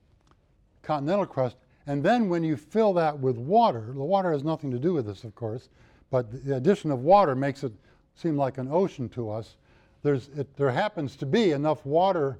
continental 0.82 1.24
crust. 1.24 1.56
And 1.86 2.02
then 2.02 2.28
when 2.28 2.42
you 2.42 2.56
fill 2.56 2.92
that 2.94 3.18
with 3.18 3.36
water, 3.36 3.92
the 3.94 4.04
water 4.04 4.32
has 4.32 4.42
nothing 4.42 4.70
to 4.72 4.78
do 4.78 4.94
with 4.94 5.06
this, 5.06 5.24
of 5.24 5.34
course, 5.34 5.68
but 6.10 6.44
the 6.44 6.56
addition 6.56 6.90
of 6.90 7.00
water 7.00 7.34
makes 7.34 7.62
it 7.62 7.72
seem 8.14 8.36
like 8.36 8.58
an 8.58 8.68
ocean 8.70 9.08
to 9.10 9.30
us. 9.30 9.56
There's, 10.02 10.28
it, 10.36 10.56
there 10.56 10.70
happens 10.70 11.16
to 11.16 11.26
be 11.26 11.52
enough 11.52 11.84
water 11.86 12.38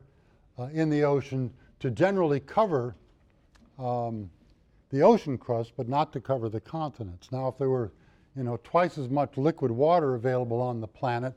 uh, 0.58 0.64
in 0.72 0.90
the 0.90 1.04
ocean 1.04 1.52
to 1.80 1.90
generally 1.90 2.40
cover 2.40 2.96
um, 3.78 4.30
the 4.90 5.02
ocean 5.02 5.36
crust, 5.36 5.72
but 5.76 5.88
not 5.88 6.12
to 6.12 6.20
cover 6.20 6.48
the 6.48 6.60
continents. 6.60 7.30
Now, 7.30 7.48
if 7.48 7.58
there 7.58 7.68
were, 7.68 7.92
you 8.36 8.42
know, 8.42 8.58
twice 8.64 8.98
as 8.98 9.08
much 9.08 9.36
liquid 9.36 9.70
water 9.70 10.14
available 10.14 10.60
on 10.60 10.80
the 10.80 10.86
planet, 10.86 11.34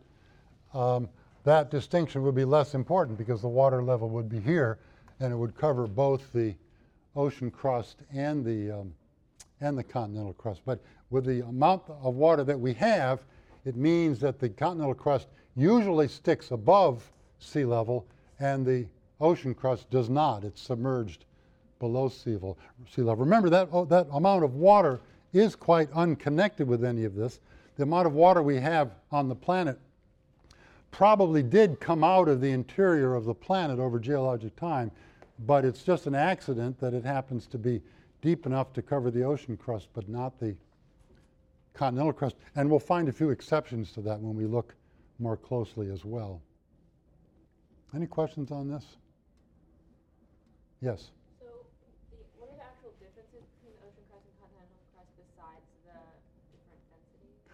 um, 0.74 1.10
that 1.44 1.72
distinction 1.72 2.22
would 2.24 2.36
be 2.36 2.46
less 2.46 2.76
important 2.76 3.18
because 3.18 3.42
the 3.42 3.48
water 3.48 3.82
level 3.84 4.10
would 4.10 4.30
be 4.30 4.40
here 4.40 4.80
and 5.20 5.34
it 5.34 5.36
would 5.36 5.56
cover 5.56 5.88
both 5.88 6.32
the 6.34 6.56
ocean 7.20 7.52
crust 7.52 7.98
and 8.14 8.46
the, 8.46 8.80
um, 8.80 8.94
and 9.62 9.78
the 9.78 9.84
continental 9.84 10.34
crust. 10.34 10.62
But 10.66 10.80
with 11.10 11.26
the 11.26 11.46
amount 11.46 11.84
of 11.90 12.16
water 12.16 12.44
that 12.46 12.60
we 12.60 12.74
have, 12.76 13.24
it 13.66 13.76
means 13.76 14.20
that 14.20 14.40
the 14.40 14.50
continental 14.50 14.94
crust 14.94 15.28
usually 15.56 16.08
sticks 16.08 16.52
above 16.52 17.12
sea 17.40 17.66
level 17.66 18.08
and 18.40 18.66
the 18.66 18.88
ocean 19.20 19.54
crust 19.54 19.90
does 19.90 20.10
not. 20.10 20.44
It's 20.44 20.62
submerged 20.62 21.26
below 21.80 22.08
sea 22.08 22.34
level. 22.34 22.58
Sea 22.90 23.02
level. 23.02 23.26
Remember 23.26 23.50
that, 23.50 23.68
oh, 23.72 23.86
that 23.86 24.08
amount 24.14 24.44
of 24.44 24.56
water 24.56 25.02
is 25.34 25.56
quite 25.56 25.92
unconnected 25.92 26.68
with 26.68 26.84
any 26.84 27.04
of 27.04 27.16
this. 27.16 27.40
The 27.76 27.84
amount 27.84 28.08
of 28.08 28.14
water 28.14 28.42
we 28.42 28.58
have 28.58 28.92
on 29.12 29.28
the 29.28 29.36
planet 29.36 29.78
probably 30.92 31.44
did 31.44 31.80
come 31.80 32.04
out 32.04 32.28
of 32.28 32.42
the 32.42 32.52
interior 32.52 33.14
of 33.16 33.26
the 33.26 33.34
planet 33.34 33.80
over 33.80 34.00
geologic 34.00 34.56
time, 34.56 34.92
but 35.46 35.64
it's 35.66 35.84
just 35.84 36.06
an 36.08 36.16
accident 36.16 36.80
that 36.80 36.94
it 36.94 37.06
happens 37.06 37.48
to 37.48 37.58
be 37.58 37.82
deep 38.22 38.46
enough 38.46 38.74
to 38.74 38.82
cover 38.82 39.10
the 39.10 39.24
ocean 39.24 39.56
crust, 39.56 39.88
but 39.94 40.10
not 40.10 40.40
the 40.40 40.56
continental 41.74 42.12
crust. 42.12 42.36
And 42.56 42.70
we'll 42.70 42.80
find 42.80 43.08
a 43.08 43.14
few 43.14 43.30
exceptions 43.30 43.92
to 43.94 44.02
that 44.02 44.20
when 44.20 44.36
we 44.36 44.46
look 44.46 44.76
more 45.18 45.38
closely 45.38 45.90
as 45.92 46.04
well. 46.04 46.42
Any 47.96 48.06
questions 48.06 48.52
on 48.52 48.70
this? 48.70 48.86
Yes? 50.82 51.12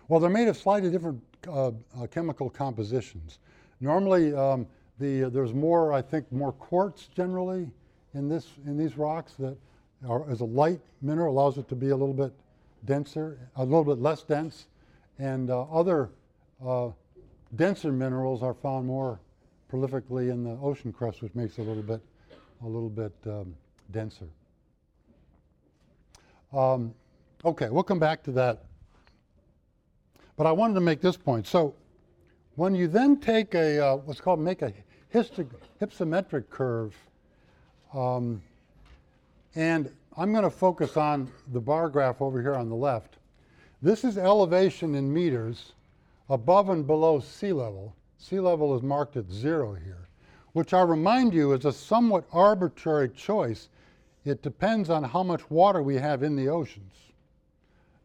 Well, 0.08 0.20
they're 0.20 0.30
made 0.30 0.48
of 0.48 0.58
slightly 0.58 0.92
different 0.92 1.22
uh, 1.48 1.68
uh, 1.68 2.08
chemical 2.12 2.50
compositions. 2.50 3.40
Normally, 3.80 4.34
um, 4.34 4.68
the, 5.00 5.26
uh, 5.26 5.30
there's 5.30 5.54
more, 5.54 5.94
I 5.94 6.02
think, 6.02 6.32
more 6.32 6.52
quartz 6.52 7.08
generally 7.08 7.70
in, 8.14 8.30
this, 8.30 8.48
in 8.66 8.78
these 8.78 8.98
rocks 8.98 9.34
that 9.40 9.58
are, 10.08 10.30
as 10.30 10.42
a 10.42 10.46
light 10.46 10.80
mineral 11.02 11.34
allows 11.34 11.58
it 11.58 11.68
to 11.70 11.76
be 11.76 11.90
a 11.90 11.96
little 11.96 12.14
bit 12.14 12.34
denser, 12.86 13.38
a 13.56 13.64
little 13.64 13.84
bit 13.84 14.00
less 14.00 14.24
dense, 14.24 14.68
and 15.20 15.50
uh, 15.50 15.64
other 15.64 16.10
uh, 16.66 16.90
denser 17.56 17.92
minerals 17.92 18.44
are 18.44 18.54
found 18.54 18.86
more 18.86 19.20
prolifically 19.72 20.32
in 20.32 20.44
the 20.44 20.58
ocean 20.62 20.94
crust, 20.94 21.22
which 21.22 21.34
makes 21.36 21.58
it 21.58 21.62
a 21.62 21.66
little 21.66 21.84
bit, 21.84 22.02
a 22.64 22.68
little 22.68 22.90
bit 22.90 23.14
um, 23.26 23.56
denser. 23.92 24.28
Um, 26.54 26.94
okay, 27.44 27.70
we'll 27.70 27.84
come 27.84 28.00
back 28.00 28.24
to 28.24 28.32
that 28.34 28.66
but 30.38 30.48
I 30.48 30.52
wanted 30.52 30.74
to 30.76 30.82
make 30.82 31.02
this 31.02 31.18
point. 31.18 31.48
So 31.48 31.76
when 32.56 32.76
you 32.76 32.88
then 32.88 33.18
take 33.18 33.56
a, 33.56 33.80
uh, 33.80 33.96
what's 33.98 34.22
called 34.22 34.40
make 34.40 34.62
a 34.62 34.74
hypsometric 35.16 36.50
curve, 36.50 36.96
um, 37.94 38.42
and 39.56 39.90
I'm 40.18 40.32
going 40.32 40.44
to 40.44 40.50
focus 40.50 40.98
on 40.98 41.32
the 41.54 41.62
bar 41.62 41.90
graph 41.90 42.22
over 42.22 42.42
here 42.42 42.56
on 42.56 42.70
the 42.70 42.76
left. 42.76 43.18
This 43.82 44.04
is 44.04 44.18
elevation 44.18 44.96
in 44.96 45.14
meters 45.14 45.74
above 46.30 46.70
and 46.70 46.86
below 46.86 47.20
sea 47.20 47.54
level. 47.54 47.96
Sea 48.18 48.40
level 48.40 48.76
is 48.76 48.82
marked 48.82 49.16
at 49.16 49.32
zero 49.32 49.74
here, 49.74 50.08
which 50.54 50.74
I 50.74 50.82
remind 50.82 51.34
you 51.34 51.54
is 51.54 51.66
a 51.66 51.72
somewhat 51.72 52.26
arbitrary 52.34 53.10
choice. 53.10 53.70
It 54.26 54.42
depends 54.42 54.90
on 54.90 55.04
how 55.04 55.24
much 55.24 55.50
water 55.52 55.82
we 55.82 55.96
have 55.96 56.24
in 56.24 56.36
the 56.36 56.50
oceans. 56.50 56.94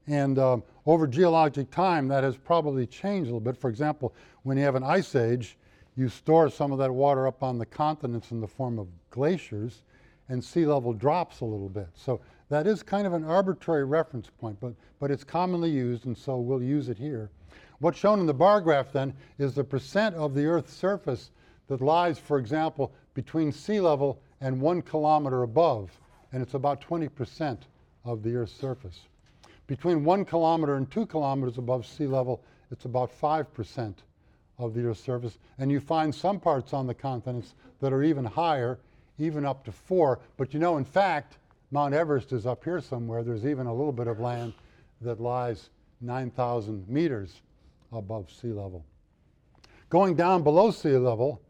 And 0.06 0.38
um, 0.38 0.62
over 0.86 1.06
geologic 1.06 1.70
time, 1.70 2.08
that 2.08 2.24
has 2.24 2.36
probably 2.36 2.86
changed 2.86 3.30
a 3.30 3.34
little 3.34 3.40
bit. 3.40 3.56
For 3.56 3.70
example, 3.70 4.12
when 4.42 4.56
you 4.58 4.64
have 4.64 4.74
an 4.74 4.82
ice 4.82 5.14
age, 5.14 5.56
you 6.00 6.08
store 6.08 6.48
some 6.48 6.72
of 6.72 6.78
that 6.78 6.90
water 6.90 7.26
up 7.26 7.42
on 7.42 7.58
the 7.58 7.66
continents 7.66 8.30
in 8.30 8.40
the 8.40 8.48
form 8.48 8.78
of 8.78 8.88
glaciers, 9.10 9.82
and 10.30 10.42
sea 10.42 10.64
level 10.64 10.94
drops 10.94 11.42
a 11.42 11.44
little 11.44 11.68
bit. 11.68 11.88
So 11.94 12.22
that 12.48 12.66
is 12.66 12.82
kind 12.82 13.06
of 13.06 13.12
an 13.12 13.22
arbitrary 13.22 13.84
reference 13.84 14.30
point, 14.30 14.58
but, 14.60 14.72
but 14.98 15.10
it's 15.10 15.24
commonly 15.24 15.68
used, 15.68 16.06
and 16.06 16.16
so 16.16 16.38
we'll 16.38 16.62
use 16.62 16.88
it 16.88 16.96
here. 16.96 17.28
What's 17.80 17.98
shown 17.98 18.18
in 18.18 18.24
the 18.24 18.32
bar 18.32 18.62
graph 18.62 18.92
then 18.92 19.12
is 19.36 19.52
the 19.52 19.62
percent 19.62 20.16
of 20.16 20.34
the 20.34 20.46
Earth's 20.46 20.72
surface 20.72 21.32
that 21.66 21.82
lies, 21.82 22.18
for 22.18 22.38
example, 22.38 22.92
between 23.12 23.52
sea 23.52 23.78
level 23.78 24.22
and 24.40 24.58
one 24.58 24.80
kilometer 24.80 25.42
above, 25.42 25.90
and 26.32 26.42
it's 26.42 26.54
about 26.54 26.80
20% 26.80 27.58
of 28.06 28.22
the 28.22 28.34
Earth's 28.36 28.58
surface. 28.58 29.00
Between 29.66 30.02
one 30.02 30.24
kilometer 30.24 30.76
and 30.76 30.90
two 30.90 31.04
kilometers 31.04 31.58
above 31.58 31.84
sea 31.84 32.06
level, 32.06 32.42
it's 32.70 32.86
about 32.86 33.12
5% 33.20 33.94
of 34.60 34.74
the 34.74 34.84
Earth's 34.84 35.00
surface. 35.00 35.38
And 35.58 35.70
you 35.70 35.80
find 35.80 36.14
some 36.14 36.38
parts 36.38 36.72
on 36.72 36.86
the 36.86 36.94
continents 36.94 37.54
that 37.80 37.92
are 37.92 38.02
even 38.02 38.24
higher, 38.24 38.78
even 39.18 39.44
up 39.44 39.64
to 39.64 39.72
four. 39.72 40.20
But 40.36 40.54
you 40.54 40.60
know, 40.60 40.76
in 40.76 40.84
fact, 40.84 41.38
Mount 41.70 41.94
Everest 41.94 42.32
is 42.32 42.46
up 42.46 42.64
here 42.64 42.80
somewhere. 42.80 43.22
There's 43.22 43.46
even 43.46 43.66
a 43.66 43.74
little 43.74 43.92
bit 43.92 44.06
of 44.06 44.20
land 44.20 44.52
that 45.00 45.20
lies 45.20 45.70
9,000 46.00 46.88
meters 46.88 47.40
above 47.92 48.30
sea 48.30 48.48
level. 48.48 48.84
Going 49.88 50.14
down 50.14 50.42
below 50.42 50.70
sea 50.70 50.96
level, 50.96 51.40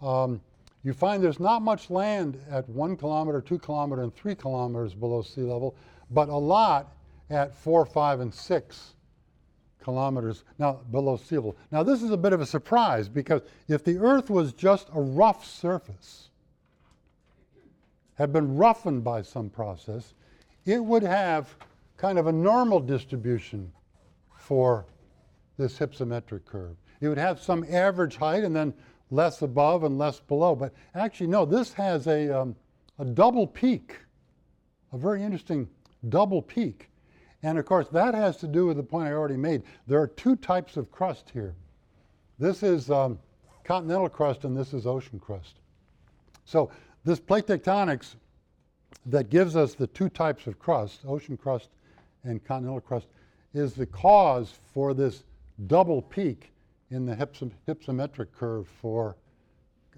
um, 0.00 0.40
you 0.82 0.94
find 0.94 1.22
there's 1.22 1.40
not 1.40 1.60
much 1.60 1.90
land 1.90 2.40
at 2.50 2.66
one 2.68 2.96
kilometer, 2.96 3.40
two 3.40 3.58
kilometer, 3.58 4.02
and 4.02 4.14
three 4.14 4.34
kilometers 4.34 4.94
below 4.94 5.20
sea 5.20 5.42
level, 5.42 5.74
but 6.10 6.28
a 6.28 6.36
lot 6.36 6.94
at 7.28 7.54
four, 7.54 7.84
five, 7.84 8.20
and 8.20 8.32
six 8.32 8.94
kilometers 9.82 10.44
now 10.58 10.80
below 10.90 11.16
sea 11.16 11.36
level. 11.36 11.56
Now 11.70 11.82
this 11.82 12.02
is 12.02 12.10
a 12.10 12.16
bit 12.16 12.32
of 12.32 12.40
a 12.40 12.46
surprise 12.46 13.08
because 13.08 13.42
if 13.68 13.84
the 13.84 13.98
Earth 13.98 14.30
was 14.30 14.52
just 14.52 14.88
a 14.94 15.00
rough 15.00 15.44
surface, 15.46 16.30
had 18.14 18.32
been 18.34 18.54
roughened 18.56 19.02
by 19.02 19.22
some 19.22 19.48
process, 19.48 20.12
it 20.66 20.84
would 20.84 21.02
have 21.02 21.56
kind 21.96 22.18
of 22.18 22.26
a 22.26 22.32
normal 22.32 22.78
distribution 22.78 23.72
for 24.36 24.84
this 25.56 25.78
hypsometric 25.78 26.44
curve. 26.44 26.76
It 27.00 27.08
would 27.08 27.16
have 27.16 27.40
some 27.40 27.64
average 27.70 28.16
height 28.16 28.44
and 28.44 28.54
then 28.54 28.74
less 29.10 29.40
above 29.40 29.84
and 29.84 29.96
less 29.96 30.20
below. 30.20 30.54
But 30.54 30.74
actually, 30.94 31.28
no, 31.28 31.46
this 31.46 31.72
has 31.72 32.06
a, 32.06 32.28
um, 32.28 32.56
a 32.98 33.06
double 33.06 33.46
peak, 33.46 33.96
a 34.92 34.98
very 34.98 35.22
interesting 35.22 35.66
double 36.10 36.42
peak. 36.42 36.89
And 37.42 37.58
of 37.58 37.64
course, 37.64 37.88
that 37.88 38.14
has 38.14 38.36
to 38.38 38.46
do 38.46 38.66
with 38.66 38.76
the 38.76 38.82
point 38.82 39.08
I 39.08 39.12
already 39.12 39.36
made. 39.36 39.62
There 39.86 40.00
are 40.00 40.06
two 40.06 40.36
types 40.36 40.76
of 40.76 40.90
crust 40.90 41.30
here. 41.32 41.54
This 42.38 42.62
is 42.62 42.90
um, 42.90 43.18
continental 43.64 44.08
crust 44.08 44.44
and 44.44 44.56
this 44.56 44.74
is 44.74 44.86
ocean 44.86 45.18
crust. 45.18 45.56
So 46.44 46.70
this 47.04 47.20
plate 47.20 47.46
tectonics 47.46 48.16
that 49.06 49.30
gives 49.30 49.56
us 49.56 49.74
the 49.74 49.86
two 49.86 50.08
types 50.08 50.46
of 50.46 50.58
crust, 50.58 51.00
ocean 51.06 51.36
crust 51.36 51.68
and 52.24 52.44
continental 52.44 52.80
crust, 52.80 53.06
is 53.54 53.74
the 53.74 53.86
cause 53.86 54.58
for 54.72 54.92
this 54.94 55.24
double 55.66 56.02
peak 56.02 56.50
in 56.90 57.06
the 57.06 57.14
hypsometric 57.14 58.28
curve 58.36 58.68
for 58.80 59.16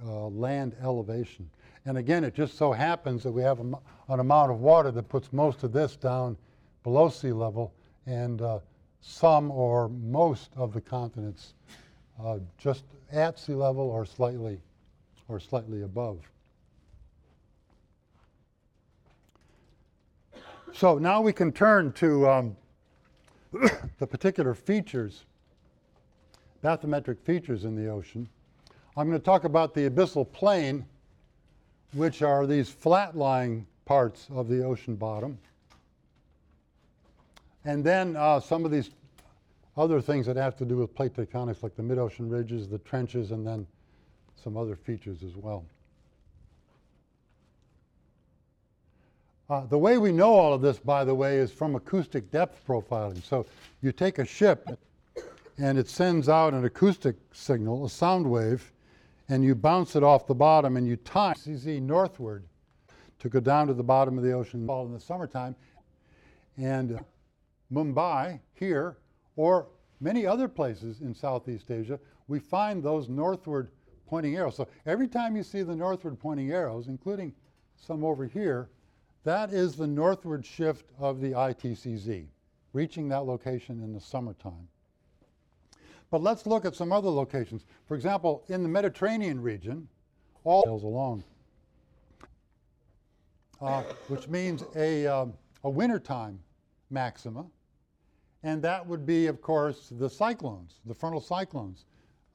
uh, 0.05 0.27
land 0.29 0.75
elevation. 0.83 1.49
And 1.85 1.99
again, 1.99 2.23
it 2.25 2.35
just 2.35 2.57
so 2.57 2.73
happens 2.73 3.23
that 3.25 3.33
we 3.33 3.43
have 3.43 3.59
an 3.61 3.75
amount 4.09 4.53
of 4.53 4.61
water 4.61 4.91
that 4.93 5.09
puts 5.09 5.33
most 5.33 5.65
of 5.65 5.73
this 5.73 5.97
down 5.97 6.37
below 6.83 7.09
sea 7.09 7.33
level 7.33 7.73
and 8.07 8.43
uh, 8.43 8.59
some 9.01 9.51
or 9.51 9.89
most 9.89 10.51
of 10.57 10.73
the 10.73 10.81
continents 10.81 11.55
uh, 12.23 12.39
just 12.59 12.85
at 13.11 13.39
sea 13.39 13.55
level 13.55 13.89
or 13.89 14.05
slightly 14.05 14.61
or 15.29 15.41
slightly 15.41 15.83
above. 15.83 16.19
So 20.73 20.99
now 20.99 21.21
we 21.21 21.33
can 21.33 21.53
turn 21.53 21.93
to 21.93 22.29
um, 22.29 22.57
the 23.99 24.07
particular 24.07 24.55
features, 24.55 25.25
bathymetric 26.65 27.21
features 27.21 27.65
in 27.65 27.77
the 27.77 27.89
ocean. 27.89 28.29
I'm 28.97 29.09
going 29.09 29.19
to 29.19 29.25
talk 29.25 29.45
about 29.45 29.75
the 29.75 29.89
abyssal 29.89 30.31
plain, 30.33 30.85
which 31.93 32.23
are 32.23 32.47
these 32.47 32.71
flat-lying 32.71 33.67
parts 33.85 34.29
of 34.31 34.49
the 34.49 34.65
ocean 34.65 34.97
bottom. 34.97 35.39
And 37.65 37.85
then 37.85 38.17
uh, 38.17 38.41
some 38.41 38.65
of 38.65 38.71
these 38.71 38.91
other 39.77 40.01
things 40.01 40.27
that 40.27 40.37
have 40.37 40.57
to 40.57 40.65
do 40.65 40.77
with 40.77 40.95
plate 40.95 41.15
tectonics, 41.15 41.63
like 41.63 41.77
the 41.77 41.83
mid-ocean 41.83 42.29
ridges, 42.29 42.69
the 42.69 42.79
trenches, 42.79 43.31
and 43.31 43.47
then 43.47 43.67
some 44.43 44.57
other 44.57 44.77
features 44.77 45.23
as 45.23 45.37
well. 45.37 45.65
Uh, 49.49 49.67
the 49.67 49.79
way 49.79 49.99
we 49.99 50.13
know 50.13 50.33
all 50.33 50.53
of 50.53 50.63
this, 50.63 50.79
by 50.79 51.05
the 51.05 51.15
way, 51.15 51.37
is 51.37 51.53
from 51.53 51.75
acoustic 51.75 52.31
depth 52.31 52.67
profiling. 52.67 53.23
So 53.23 53.47
you 53.83 53.93
take 53.93 54.19
a 54.19 54.25
ship 54.25 54.79
and 55.59 55.79
it 55.79 55.89
sends 55.89 56.29
out 56.29 56.55
an 56.55 56.65
acoustic 56.65 57.17
signal, 57.33 57.85
a 57.85 57.91
sound 57.91 58.29
wave, 58.29 58.73
and 59.29 59.45
you 59.45 59.55
bounce 59.55 59.95
it 59.95 60.03
off 60.03 60.27
the 60.27 60.35
bottom 60.35 60.77
and 60.77 60.87
you 60.87 60.97
time 60.97 61.35
CZ 61.35 61.83
northward 61.83 62.45
to 63.19 63.29
go 63.29 63.41
down 63.41 63.67
to 63.67 63.75
the 63.75 63.83
bottom 63.83 64.17
of 64.17 64.25
the 64.25 64.33
ocean 64.33 64.69
in 64.69 64.93
the 64.93 65.01
summertime. 65.01 65.55
And 66.57 66.99
Mumbai 67.73 68.39
here, 68.55 68.99
or 69.37 69.69
many 70.01 70.27
other 70.27 70.49
places 70.49 71.01
in 71.01 71.15
Southeast 71.15 71.71
Asia, 71.71 71.99
we 72.29 72.39
find 72.39 72.83
those 72.83 73.09
northward 73.09 73.71
pointing 74.07 74.37
arrows. 74.37 74.57
So 74.57 74.69
every 74.85 75.09
time 75.09 75.37
you 75.37 75.43
see 75.43 75.63
the 75.63 75.75
northward 75.75 76.19
pointing 76.19 76.51
arrows, 76.51 76.89
including 76.89 77.33
some 77.77 78.05
over 78.05 78.27
here, 78.27 78.69
that 79.25 79.53
is 79.53 79.75
the 79.75 79.87
northward 79.87 80.45
shift 80.45 80.91
of 80.99 81.21
the 81.21 81.31
ITCZ, 81.33 82.27
reaching 82.73 83.09
that 83.09 83.25
location 83.25 83.83
in 83.83 83.93
the 83.93 84.01
summertime. 84.01 84.69
But 86.11 86.23
let's 86.23 86.45
look 86.45 86.67
at 86.67 86.75
some 86.75 86.93
other 86.93 87.09
locations. 87.09 87.65
For 87.87 87.95
example, 87.95 88.45
in 88.49 88.63
the 88.63 88.69
Mediterranean 88.69 89.41
region, 89.41 89.89
all 90.45 90.63
sails 90.65 90.83
along, 90.83 91.25
uh, 93.63 93.83
which 94.09 94.29
means 94.29 94.65
a, 94.77 95.07
um, 95.07 95.33
a 95.65 95.71
wintertime 95.71 96.39
maxima 96.91 97.47
and 98.43 98.63
that 98.63 98.87
would 98.87 99.07
be, 99.07 99.27
of 99.27 99.41
course, 99.41 99.93
the 99.99 100.11
cyclones, 100.11 100.81
the 100.87 100.95
frontal 100.95 101.21
cyclones. 101.21 101.85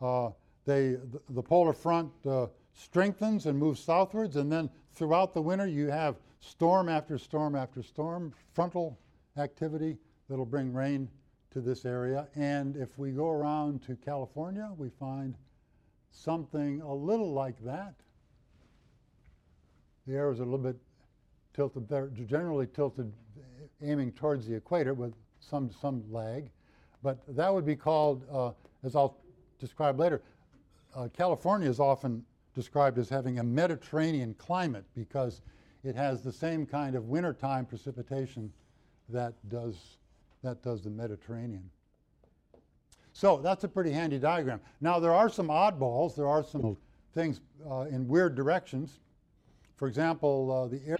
Uh, 0.01 0.29
they, 0.65 0.91
the, 0.91 1.21
the, 1.29 1.41
polar 1.41 1.73
front 1.73 2.11
uh, 2.25 2.47
strengthens 2.73 3.45
and 3.45 3.57
moves 3.57 3.79
southwards, 3.79 4.35
and 4.35 4.51
then 4.51 4.69
throughout 4.93 5.33
the 5.33 5.41
winter 5.41 5.67
you 5.67 5.87
have 5.87 6.17
storm 6.39 6.87
after 6.87 7.17
storm 7.17 7.55
after 7.55 7.81
storm, 7.81 8.33
frontal 8.53 8.97
activity 9.37 9.97
that'll 10.29 10.45
bring 10.45 10.73
rain 10.73 11.09
to 11.51 11.61
this 11.61 11.85
area. 11.85 12.27
And 12.35 12.75
if 12.75 12.97
we 12.97 13.11
go 13.11 13.29
around 13.29 13.81
to 13.83 13.95
California, 13.95 14.69
we 14.77 14.89
find 14.89 15.35
something 16.11 16.81
a 16.81 16.93
little 16.93 17.33
like 17.33 17.63
that. 17.63 17.93
The 20.05 20.15
air 20.15 20.31
is 20.31 20.39
a 20.39 20.43
little 20.43 20.57
bit 20.57 20.77
tilted, 21.53 21.89
they're 21.89 22.07
generally 22.07 22.67
tilted 22.67 23.11
aiming 23.81 24.11
towards 24.13 24.47
the 24.47 24.55
equator 24.55 24.93
with 24.93 25.13
some, 25.49 25.71
some 25.71 26.03
lag. 26.11 26.49
But 27.03 27.19
that 27.35 27.53
would 27.53 27.65
be 27.65 27.75
called, 27.75 28.23
uh, 28.31 28.51
as 28.83 28.95
I'll 28.95 29.17
describe 29.59 29.99
later, 29.99 30.21
uh, 30.95 31.07
California 31.15 31.69
is 31.69 31.79
often 31.79 32.23
described 32.55 32.97
as 32.97 33.07
having 33.09 33.39
a 33.39 33.43
Mediterranean 33.43 34.33
climate 34.37 34.85
because 34.95 35.41
it 35.83 35.95
has 35.95 36.23
the 36.23 36.31
same 36.31 36.65
kind 36.65 36.95
of 36.95 37.05
wintertime 37.05 37.65
precipitation 37.65 38.51
that 39.09 39.33
does, 39.49 39.97
that 40.43 40.63
does 40.63 40.81
the 40.81 40.89
Mediterranean. 40.89 41.69
So 43.13 43.37
that's 43.37 43.63
a 43.63 43.67
pretty 43.67 43.91
handy 43.91 44.19
diagram. 44.19 44.59
Now 44.81 44.99
there 44.99 45.13
are 45.13 45.29
some 45.29 45.47
oddballs. 45.47 46.15
There 46.15 46.27
are 46.27 46.43
some 46.43 46.77
things 47.13 47.41
uh, 47.69 47.81
in 47.81 48.07
weird 48.07 48.35
directions. 48.35 48.99
For 49.75 49.87
example, 49.87 50.51
uh, 50.51 50.67
the 50.67 50.81
air. 50.85 50.97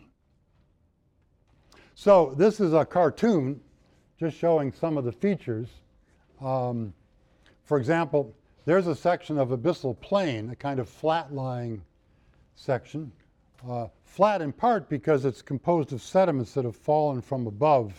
So 1.95 2.33
this 2.37 2.59
is 2.59 2.73
a 2.73 2.85
cartoon 2.85 3.59
just 4.19 4.37
showing 4.37 4.71
some 4.71 4.97
of 4.97 5.05
the 5.05 5.11
features. 5.11 5.67
Um, 6.41 6.93
for 7.63 7.77
example, 7.77 8.33
there's 8.65 8.87
a 8.87 8.95
section 8.95 9.37
of 9.37 9.49
abyssal 9.49 9.99
plain, 9.99 10.49
a 10.49 10.55
kind 10.55 10.79
of 10.79 10.89
flat-lying 10.89 11.81
section. 12.55 13.11
Uh, 13.67 13.87
flat 14.03 14.41
in 14.41 14.51
part 14.51 14.89
because 14.89 15.25
it's 15.25 15.41
composed 15.41 15.91
of 15.93 16.01
sediments 16.01 16.53
that 16.53 16.65
have 16.65 16.75
fallen 16.75 17.21
from 17.21 17.47
above. 17.47 17.93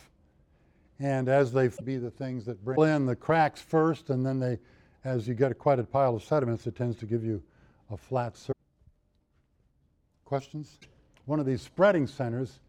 And 1.00 1.28
as 1.28 1.52
they 1.52 1.70
be 1.85 1.96
the 1.96 2.11
things 2.11 2.44
that 2.46 2.64
bring 2.64 2.81
in 2.81 3.07
the 3.07 3.16
cracks 3.16 3.61
first, 3.61 4.11
and 4.11 4.24
then 4.26 4.38
they, 4.38 4.59
as 5.04 5.28
you 5.28 5.35
get 5.35 5.57
quite 5.59 5.78
a 5.78 5.85
pile 5.85 6.16
of 6.16 6.24
sediments, 6.24 6.66
it 6.66 6.76
tends 6.76 6.96
to 6.98 7.07
give 7.07 7.24
you 7.24 7.42
a 7.90 7.96
flat 7.96 8.37
surface. 8.37 8.54
Questions? 10.24 10.78
One 11.26 11.40
of 11.40 11.46
these 11.46 11.62
spreading 11.62 12.07
centers 12.07 12.61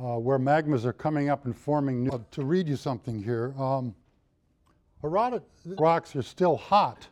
uh, 0.00 0.18
where 0.18 0.38
magmas 0.38 0.84
are 0.84 0.92
coming 0.92 1.28
up 1.28 1.44
and 1.44 1.56
forming 1.56 2.04
new. 2.04 2.24
To 2.30 2.44
read 2.44 2.68
you 2.68 2.76
something 2.76 3.22
here, 3.22 3.54
um, 3.58 3.94
Herodot 5.02 5.42
rocks 5.64 6.16
are 6.16 6.22
still 6.22 6.56
hot 6.56 7.06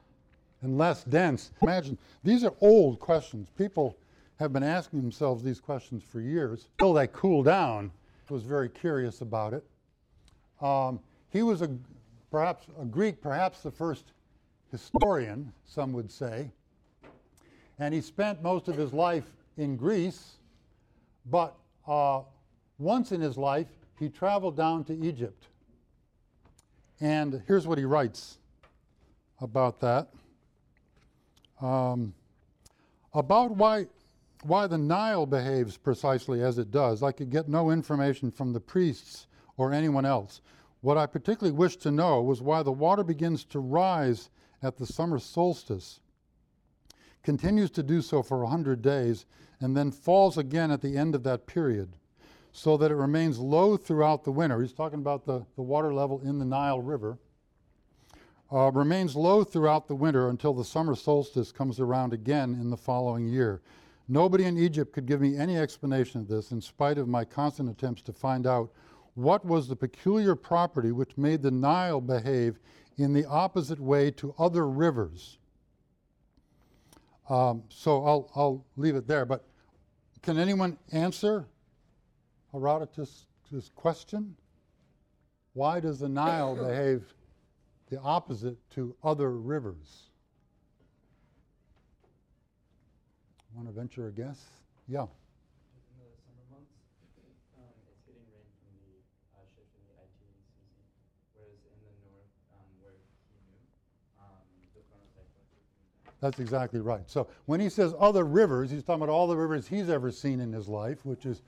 and 0.62 0.78
less 0.78 1.04
dense. 1.04 1.52
Imagine, 1.62 1.98
these 2.24 2.44
are 2.44 2.54
old 2.60 2.98
questions. 2.98 3.48
People 3.56 3.96
have 4.38 4.52
been 4.52 4.62
asking 4.62 5.00
themselves 5.00 5.42
these 5.42 5.60
questions 5.60 6.02
for 6.02 6.20
years. 6.20 6.68
Until 6.78 6.94
they 6.94 7.06
cool 7.08 7.42
down, 7.42 7.90
was 8.30 8.42
very 8.42 8.68
curious 8.68 9.20
about 9.20 9.54
it. 9.54 9.64
Um, 10.60 11.00
he 11.30 11.42
was 11.42 11.62
a, 11.62 11.70
perhaps 12.30 12.66
a 12.80 12.84
Greek, 12.84 13.20
perhaps 13.20 13.62
the 13.62 13.70
first 13.70 14.12
historian, 14.70 15.52
some 15.64 15.92
would 15.92 16.10
say. 16.10 16.50
And 17.78 17.94
he 17.94 18.00
spent 18.00 18.42
most 18.42 18.68
of 18.68 18.76
his 18.76 18.92
life 18.92 19.24
in 19.56 19.76
Greece, 19.76 20.34
but 21.30 21.56
uh, 21.86 22.22
once 22.78 23.12
in 23.12 23.20
his 23.20 23.36
life, 23.36 23.68
he 23.98 24.08
traveled 24.08 24.56
down 24.56 24.84
to 24.84 24.94
Egypt. 24.94 25.48
And 27.00 27.42
here's 27.46 27.66
what 27.66 27.78
he 27.78 27.84
writes 27.84 28.38
about 29.40 29.80
that. 29.80 30.08
Um, 31.60 32.14
about 33.14 33.56
why, 33.56 33.86
why 34.42 34.66
the 34.66 34.78
Nile 34.78 35.26
behaves 35.26 35.76
precisely 35.76 36.42
as 36.42 36.58
it 36.58 36.70
does, 36.70 37.02
I 37.02 37.12
could 37.12 37.30
get 37.30 37.48
no 37.48 37.70
information 37.70 38.30
from 38.30 38.52
the 38.52 38.60
priests 38.60 39.26
or 39.56 39.72
anyone 39.72 40.04
else. 40.04 40.40
What 40.80 40.96
I 40.96 41.06
particularly 41.06 41.56
wished 41.56 41.82
to 41.82 41.90
know 41.90 42.22
was 42.22 42.40
why 42.40 42.62
the 42.62 42.72
water 42.72 43.02
begins 43.02 43.44
to 43.46 43.58
rise 43.58 44.30
at 44.62 44.76
the 44.76 44.86
summer 44.86 45.18
solstice, 45.18 46.00
continues 47.22 47.70
to 47.72 47.82
do 47.82 48.00
so 48.00 48.22
for 48.22 48.38
a 48.38 48.44
100 48.44 48.80
days, 48.80 49.26
and 49.60 49.76
then 49.76 49.90
falls 49.90 50.38
again 50.38 50.70
at 50.70 50.80
the 50.80 50.96
end 50.96 51.14
of 51.14 51.24
that 51.24 51.46
period, 51.46 51.96
so 52.52 52.76
that 52.76 52.90
it 52.90 52.96
remains 52.96 53.38
low 53.38 53.76
throughout 53.76 54.24
the 54.24 54.32
winter. 54.32 54.60
He's 54.60 54.72
talking 54.72 54.98
about 54.98 55.24
the, 55.24 55.44
the 55.56 55.62
water 55.62 55.92
level 55.92 56.20
in 56.20 56.38
the 56.38 56.44
Nile 56.44 56.80
River. 56.80 57.18
Uh, 58.50 58.70
remains 58.72 59.14
low 59.14 59.44
throughout 59.44 59.88
the 59.88 59.94
winter 59.94 60.30
until 60.30 60.54
the 60.54 60.64
summer 60.64 60.94
solstice 60.94 61.52
comes 61.52 61.78
around 61.78 62.12
again 62.12 62.54
in 62.54 62.70
the 62.70 62.76
following 62.76 63.28
year. 63.28 63.60
Nobody 64.08 64.44
in 64.44 64.56
Egypt 64.56 64.94
could 64.94 65.04
give 65.04 65.20
me 65.20 65.36
any 65.36 65.58
explanation 65.58 66.22
of 66.22 66.28
this, 66.28 66.50
in 66.50 66.62
spite 66.62 66.96
of 66.96 67.08
my 67.08 67.26
constant 67.26 67.68
attempts 67.68 68.00
to 68.02 68.12
find 68.12 68.46
out 68.46 68.70
what 69.14 69.44
was 69.44 69.68
the 69.68 69.76
peculiar 69.76 70.34
property 70.34 70.92
which 70.92 71.18
made 71.18 71.42
the 71.42 71.50
Nile 71.50 72.00
behave 72.00 72.58
in 72.96 73.12
the 73.12 73.26
opposite 73.26 73.78
way 73.80 74.10
to 74.12 74.34
other 74.38 74.66
rivers. 74.66 75.38
Um, 77.28 77.64
so 77.68 78.02
I'll, 78.04 78.30
I'll 78.34 78.64
leave 78.76 78.96
it 78.96 79.06
there. 79.06 79.26
But 79.26 79.44
can 80.22 80.38
anyone 80.38 80.78
answer 80.92 81.46
Herodotus' 82.58 83.26
question? 83.76 84.34
Why 85.52 85.78
does 85.78 86.00
the 86.00 86.08
Nile 86.08 86.56
behave 86.68 87.14
the 87.88 88.00
opposite 88.00 88.56
to 88.70 88.94
other 89.04 89.30
rivers? 89.30 90.10
Want 93.54 93.68
to 93.68 93.74
venture 93.74 94.08
a 94.08 94.12
guess? 94.12 94.44
Yeah. 94.86 95.02
In 95.02 95.08
the 95.98 96.14
summer 96.22 96.46
months, 96.50 96.70
um, 97.58 97.64
it's 97.90 98.02
getting 98.06 98.22
rain 98.30 98.46
from 98.62 98.70
the 98.86 99.02
uh, 99.34 99.42
shift 99.54 99.70
in 99.74 99.82
the 99.86 99.94
ITCZ, 99.98 100.78
whereas 101.34 101.58
in 101.66 101.78
the 101.82 101.94
north, 102.06 102.30
um, 102.54 102.70
where 102.78 102.94
he 102.94 103.38
knew, 103.50 103.58
um, 104.22 104.46
the 104.74 104.82
chronocycle 104.86 105.42
is 105.42 105.62
That's 106.20 106.38
exactly 106.38 106.80
right. 106.80 107.02
So 107.10 107.26
when 107.46 107.58
he 107.58 107.68
says 107.68 107.94
other 107.98 108.24
rivers, 108.24 108.70
he's 108.70 108.84
talking 108.84 109.02
about 109.02 109.12
all 109.12 109.26
the 109.26 109.36
rivers 109.36 109.66
he's 109.66 109.88
ever 109.88 110.12
seen 110.12 110.38
in 110.38 110.52
his 110.52 110.68
life, 110.68 111.04
which 111.04 111.26
is 111.26 111.42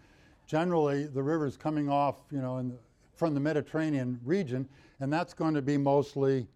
generally 0.51 1.07
the 1.07 1.23
rivers 1.23 1.57
coming 1.57 1.89
off, 1.89 2.17
you 2.33 2.41
know, 2.41 2.61
the, 2.61 2.77
from 3.15 3.35
the 3.35 3.41
Mediterranean 3.41 4.19
region, 4.25 4.69
and 4.99 5.13
that's 5.13 5.33
going 5.33 5.55
to 5.55 5.63
be 5.63 5.77
mostly 5.77 6.49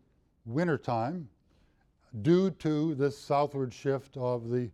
wintertime 0.46 1.28
due 2.22 2.50
to 2.50 2.96
this 2.96 3.16
southward 3.16 3.72
shift 3.72 4.16
of 4.16 4.50
the 4.50 4.68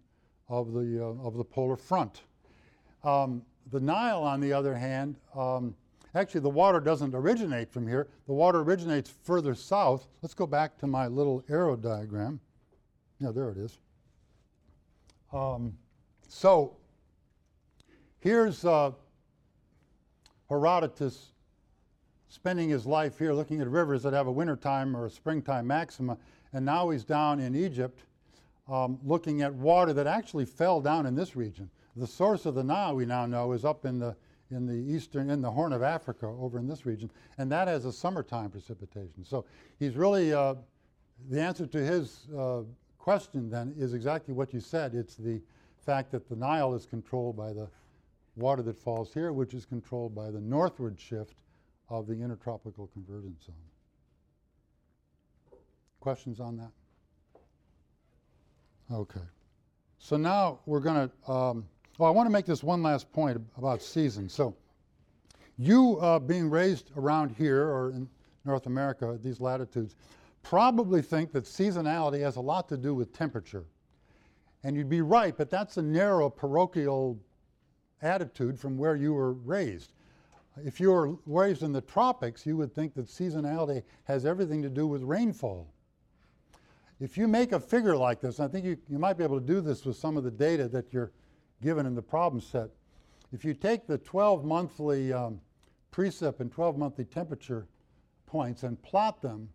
of 0.49 0.73
the 0.73 1.05
uh, 1.05 1.27
of 1.27 1.37
the 1.37 1.45
polar 1.45 1.77
front. 1.77 2.23
Um, 3.05 3.43
the 3.71 3.79
Nile, 3.79 4.23
on 4.23 4.41
the 4.41 4.55
other 4.55 4.75
hand, 4.75 5.17
um, 5.37 5.75
actually 6.15 6.41
the 6.41 6.49
water 6.49 6.81
doesn't 6.81 7.15
originate 7.15 7.71
from 7.71 7.87
here. 7.87 8.09
The 8.27 8.33
water 8.33 8.61
originates 8.61 9.13
further 9.23 9.55
south. 9.55 10.07
Let's 10.23 10.35
go 10.35 10.47
back 10.47 10.79
to 10.79 10.87
my 10.87 11.09
little 11.09 11.45
arrow 11.51 11.77
diagram. 11.77 12.41
Yeah, 13.19 13.33
there 13.33 13.51
it 13.51 13.59
is. 13.59 13.79
Um, 15.31 15.77
so 16.27 16.75
here's 18.21 18.65
uh, 18.65 18.93
Herodotus 20.51 21.33
spending 22.29 22.69
his 22.69 22.85
life 22.85 23.19
here 23.19 23.33
looking 23.33 23.61
at 23.61 23.69
rivers 23.69 24.03
that 24.03 24.13
have 24.13 24.27
a 24.27 24.33
wintertime 24.33 24.97
or 24.97 25.07
a 25.07 25.11
springtime 25.11 25.67
maxima, 25.67 26.19
and 26.53 26.65
now 26.65 26.91
he's 26.91 27.05
down 27.05 27.41
in 27.41 27.55
Egypt 27.55 28.05
um, 28.69 28.99
looking 29.05 29.43
at 29.43 29.55
water 29.55 29.93
that 29.93 30.07
actually 30.07 30.45
fell 30.45 30.81
down 30.81 31.07
in 31.07 31.15
this 31.15 31.35
region. 31.35 31.71
The 31.97 32.07
source 32.07 32.47
of 32.47 32.55
the 32.55 32.63
Nile, 32.63 32.95
we 32.95 33.07
now 33.07 33.27
know, 33.27 33.53
is 33.53 33.65
up 33.65 33.85
in 33.85 33.99
the 33.99 34.15
in 34.53 34.67
the 34.67 34.75
eastern, 34.75 35.31
in 35.31 35.41
the 35.41 35.51
Horn 35.51 35.73
of 35.73 35.81
Africa, 35.81 36.27
over 36.27 36.59
in 36.59 36.67
this 36.67 36.85
region, 36.85 37.09
and 37.39 37.51
that 37.53 37.69
has 37.69 37.85
a 37.85 37.93
summertime 37.93 38.51
precipitation. 38.51 39.25
So 39.25 39.45
he's 39.79 39.95
really 39.95 40.33
uh, 40.33 40.57
the 41.29 41.41
answer 41.41 41.67
to 41.69 41.79
his 41.79 42.27
uh, 42.37 42.63
question 42.99 43.49
then 43.49 43.73
is 43.79 43.95
exactly 43.95 44.35
what 44.35 44.53
you 44.53 44.59
said. 44.59 44.95
It's 44.95 45.15
the 45.15 45.41
fact 45.79 46.11
that 46.11 46.29
the 46.29 46.35
Nile 46.35 46.75
is 46.75 46.85
controlled 46.85 47.37
by 47.37 47.53
the 47.53 47.69
water 48.40 48.62
that 48.62 48.76
falls 48.76 49.14
here, 49.14 49.33
which 49.33 49.55
is 49.55 49.64
controlled 49.64 50.14
by 50.14 50.31
the 50.31 50.40
northward 50.40 50.98
shift 50.98 51.37
of 51.88 52.07
the 52.07 52.14
intertropical 52.14 52.88
convergence 52.88 53.46
zone. 53.46 53.55
Questions 56.00 56.40
on 56.40 56.57
that? 56.57 56.70
Okay. 58.92 59.20
So 59.98 60.16
now 60.16 60.61
we're 60.66 60.81
going 60.81 61.09
to, 61.09 61.33
um, 61.33 61.66
well, 61.98 62.09
I 62.09 62.12
want 62.12 62.26
to 62.26 62.33
make 62.33 62.46
this 62.46 62.62
one 62.62 62.83
last 62.83 63.12
point 63.12 63.40
about 63.57 63.83
seasons. 63.83 64.33
So 64.33 64.57
you 65.59 65.98
uh, 66.00 66.18
being 66.18 66.48
raised 66.48 66.90
around 66.96 67.35
here 67.37 67.68
or 67.68 67.90
in 67.90 68.09
North 68.44 68.66
America 68.66 69.12
at 69.14 69.22
these 69.22 69.40
latitudes 69.40 69.94
probably 70.42 71.03
think 71.03 71.33
that 71.33 71.44
seasonality 71.44 72.20
has 72.20 72.37
a 72.37 72.40
lot 72.40 72.68
to 72.70 72.79
do 72.79 72.94
with 72.94 73.12
temperature. 73.12 73.66
And 74.64 74.74
you'd 74.74 74.88
be 74.88 75.03
right, 75.03 75.37
but 75.37 75.50
that's 75.50 75.76
a 75.76 75.83
narrow 75.83 76.31
parochial 76.31 77.18
attitude 78.03 78.59
from 78.59 78.77
where 78.77 78.97
you 78.97 79.13
were 79.13 79.33
raised. 79.33 79.93
If 80.65 80.81
you 80.81 80.91
were 80.91 81.17
raised 81.27 81.63
in 81.63 81.73
the 81.73 81.81
tropics, 81.81 82.45
you 82.45 82.57
would 82.57 82.75
think 82.75 82.95
that 82.95 83.07
seasonality 83.07 83.83
has 84.05 84.27
everything 84.27 84.63
to 84.63 84.69
do 84.69 84.87
with 84.87 85.03
rainfall. 85.03 85.69
If 87.01 87.17
you 87.17 87.29
make 87.29 87.53
a 87.53 87.61
figure 87.61 87.97
like 87.97 88.21
this, 88.21 88.41
I 88.41 88.49
think 88.49 88.67
you, 88.67 88.77
you 88.89 88.99
might 88.99 89.17
be 89.17 89.25
able 89.25 89.41
to 89.41 89.47
do 89.47 89.61
this 89.61 89.87
with 89.87 89.97
some 89.97 90.17
of 90.17 90.25
the 90.25 90.31
data 90.31 90.69
that 90.69 90.93
you're 90.93 91.13
given 91.63 91.87
in 91.87 91.95
the 91.95 92.03
problem 92.03 92.43
set. 92.43 92.69
If 93.33 93.45
you 93.45 93.55
take 93.55 93.87
the 93.87 93.99
12 93.99 94.45
monthly 94.45 95.13
um, 95.13 95.41
precip 95.93 96.41
and 96.41 96.53
12 96.53 96.77
monthly 96.77 97.05
temperature 97.05 97.67
points 98.27 98.65
and 98.65 98.81
plot 98.83 99.23
them 99.23 99.49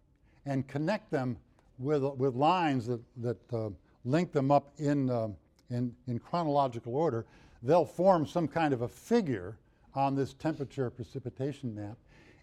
and 0.46 0.68
connect 0.68 1.12
them 1.12 1.38
with, 1.78 2.04
with 2.18 2.36
lines 2.36 2.88
that, 2.88 3.02
that 3.18 3.54
uh, 3.54 3.70
link 4.06 4.32
them 4.32 4.52
up 4.52 4.72
in, 4.78 5.10
uh, 5.10 5.28
in, 5.70 5.94
in 6.08 6.20
chronological 6.20 6.96
order, 6.96 7.26
they'll 7.64 7.86
form 7.86 8.26
some 8.26 8.48
kind 8.48 8.74
of 8.74 8.82
a 8.82 8.88
figure 8.88 9.58
on 9.94 10.16
this 10.16 10.34
temperature 10.34 10.90
precipitation 10.90 11.74
map. 11.74 11.98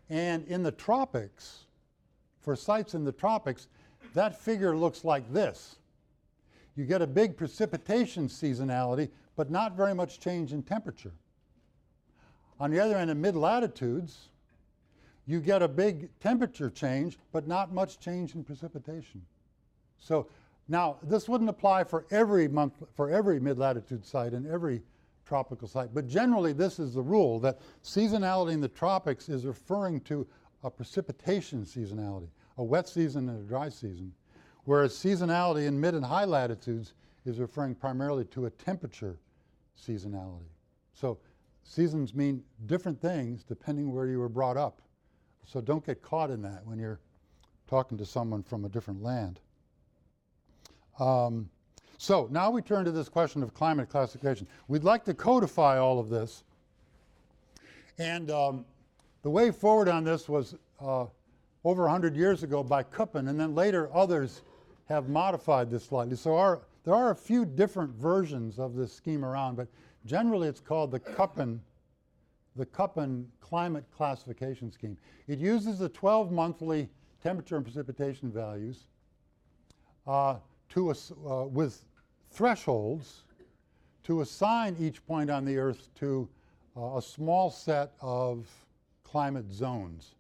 And 0.09 0.47
in 0.47 0.63
the 0.63 0.73
tropics, 0.73 1.65
for 2.41 2.57
sites 2.57 2.95
in 2.95 3.05
the 3.05 3.13
tropics, 3.13 3.69
that 4.15 4.39
figure 4.39 4.77
looks 4.77 5.05
like 5.05 5.33
this. 5.33 5.77
You 6.75 6.85
get 6.85 7.03
a 7.03 7.07
big 7.07 7.37
precipitation 7.37 8.29
seasonality, 8.29 9.11
but 9.37 9.51
not 9.51 9.77
very 9.77 9.95
much 9.95 10.21
change 10.21 10.53
in 10.53 10.63
temperature. 10.63 11.13
On 12.59 12.71
the 12.71 12.81
other 12.81 12.97
end, 12.97 13.11
in 13.11 13.21
mid 13.21 13.37
latitudes, 13.37 14.29
you 15.27 15.41
get 15.41 15.63
a 15.63 15.69
big 15.69 16.09
temperature 16.21 16.71
change, 16.71 17.19
but 17.33 17.47
not 17.47 17.73
much 17.73 18.01
change 18.01 18.35
in 18.35 18.43
precipitation. 18.43 19.23
So 19.99 20.27
now 20.69 20.97
this 21.03 21.29
wouldn't 21.29 21.51
apply 21.51 21.85
for 21.85 22.07
every 22.11 22.49
month, 22.49 22.75
for 22.95 23.11
every 23.11 23.39
mid 23.39 23.59
latitude 23.59 24.05
site 24.05 24.33
and 24.33 24.47
every 24.47 24.83
tropical 25.25 25.69
site, 25.69 25.95
but 25.95 26.07
generally 26.07 26.53
this 26.53 26.79
is 26.79 26.95
the 26.95 27.03
rule 27.03 27.39
that 27.41 27.59
seasonality 27.83 28.53
in 28.53 28.61
the 28.61 28.69
tropics 28.69 29.29
is 29.29 29.47
referring 29.47 30.01
to 30.01 30.27
a 30.65 30.71
precipitation 30.71 31.65
seasonality 31.65 32.29
a 32.59 32.65
wet 32.65 32.89
season 32.89 33.29
and 33.29 33.41
a 33.41 33.49
dry 33.49 33.69
season, 33.69 34.13
whereas 34.65 34.93
seasonality 34.93 35.67
in 35.67 35.81
mid 35.81 35.95
and 35.95 36.05
high 36.05 36.25
latitudes 36.25 36.95
is 37.25 37.39
referring 37.39 37.75
primarily 37.75 38.25
to 38.27 38.47
a 38.47 38.51
temperature 38.51 39.19
seasonality. 39.81 40.51
So 40.93 41.19
seasons 41.63 42.15
mean 42.15 42.43
different 42.67 43.01
things 43.01 43.45
depending 43.45 43.93
where 43.93 44.07
you 44.07 44.19
were 44.19 44.29
brought 44.29 44.57
up. 44.57 44.83
So 45.45 45.61
don't 45.61 45.85
get 45.85 46.03
caught 46.03 46.31
in 46.31 46.43
that 46.43 46.65
when 46.65 46.79
you're 46.79 47.01
talking 47.69 47.97
to 47.99 48.07
someone 48.07 48.43
from 48.43 48.65
a 48.65 48.69
different 48.69 49.03
land. 49.03 49.41
Um, 50.99 51.49
so 51.99 52.29
now 52.31 52.51
we 52.51 52.63
turn 52.63 52.85
to 52.85 52.91
this 52.91 53.09
question 53.09 53.43
of 53.43 53.55
climate 53.55 53.89
classification. 53.89 54.47
We'd 54.69 54.85
like 54.85 55.05
to 55.05 55.15
codify 55.15 55.79
all 55.79 55.99
of 55.99 56.09
this. 56.09 56.45
And 57.99 58.31
um, 58.31 58.65
the 59.23 59.31
way 59.31 59.51
forward 59.51 59.89
on 59.89 60.05
this 60.05 60.29
was 60.29 60.57
uh, 60.81 61.07
over 61.65 61.83
100 61.83 62.17
years 62.17 62.43
ago 62.43 62.63
by 62.63 62.83
Köppen, 62.83 63.29
and 63.29 63.39
then 63.39 63.55
later 63.55 63.89
others 63.95 64.43
have 64.89 65.09
modified 65.09 65.71
this 65.71 65.85
slightly. 65.85 66.17
So 66.17 66.37
our, 66.37 66.63
there 66.85 66.95
are 66.95 67.11
a 67.11 67.17
few 67.17 67.45
different 67.45 67.91
versions 67.95 68.59
of 68.59 68.75
this 68.75 68.93
scheme 68.93 69.25
around, 69.25 69.57
but 69.57 69.69
generally 70.05 70.49
it's 70.49 70.61
called 70.61 70.91
the 70.91 71.01
Köppen, 71.01 71.61
the 72.57 72.67
Köppen 72.67 73.27
Climate 73.41 73.85
Classification 73.97 74.73
Scheme. 74.73 74.97
It 75.29 75.39
uses 75.39 75.79
the 75.79 75.89
12 75.89 76.33
monthly 76.33 76.89
temperature 77.23 77.57
and 77.57 77.65
precipitation 77.65 78.33
values 78.33 78.87
uh, 80.07 80.37
to 80.73 80.91
uh, 80.91 81.45
with 81.45 81.85
thresholds 82.31 83.25
to 84.05 84.23
assign 84.23 84.75
each 84.81 85.05
point 85.07 85.31
on 85.31 85.45
the 85.45 85.57
Earth 85.59 85.91
to 85.97 86.29
uh, 86.77 86.97
a 86.97 87.03
small 87.03 87.51
set 87.51 87.93
of 88.01 88.49
climate 89.05 89.51
zones. 89.53 90.15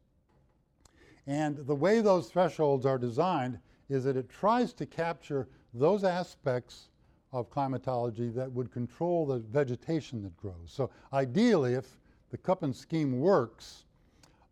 And 1.27 1.57
the 1.57 1.75
way 1.75 2.01
those 2.01 2.29
thresholds 2.29 2.85
are 2.85 2.99
designed 2.99 3.59
is 3.89 4.05
that 4.05 4.17
it 4.17 4.29
tries 4.29 4.73
to 4.75 4.87
capture 4.87 5.49
those 5.73 6.05
aspects 6.05 6.89
of 7.33 7.49
climatology 7.49 8.29
that 8.31 8.53
would 8.53 8.71
control 8.71 9.25
the 9.25 9.39
vegetation 9.39 10.23
that 10.23 10.37
grows. 10.37 10.67
So 10.67 10.91
ideally, 11.13 11.75
if 11.75 11.99
the 12.31 12.37
Köppen 12.37 12.75
scheme 12.75 13.19
works 13.19 13.85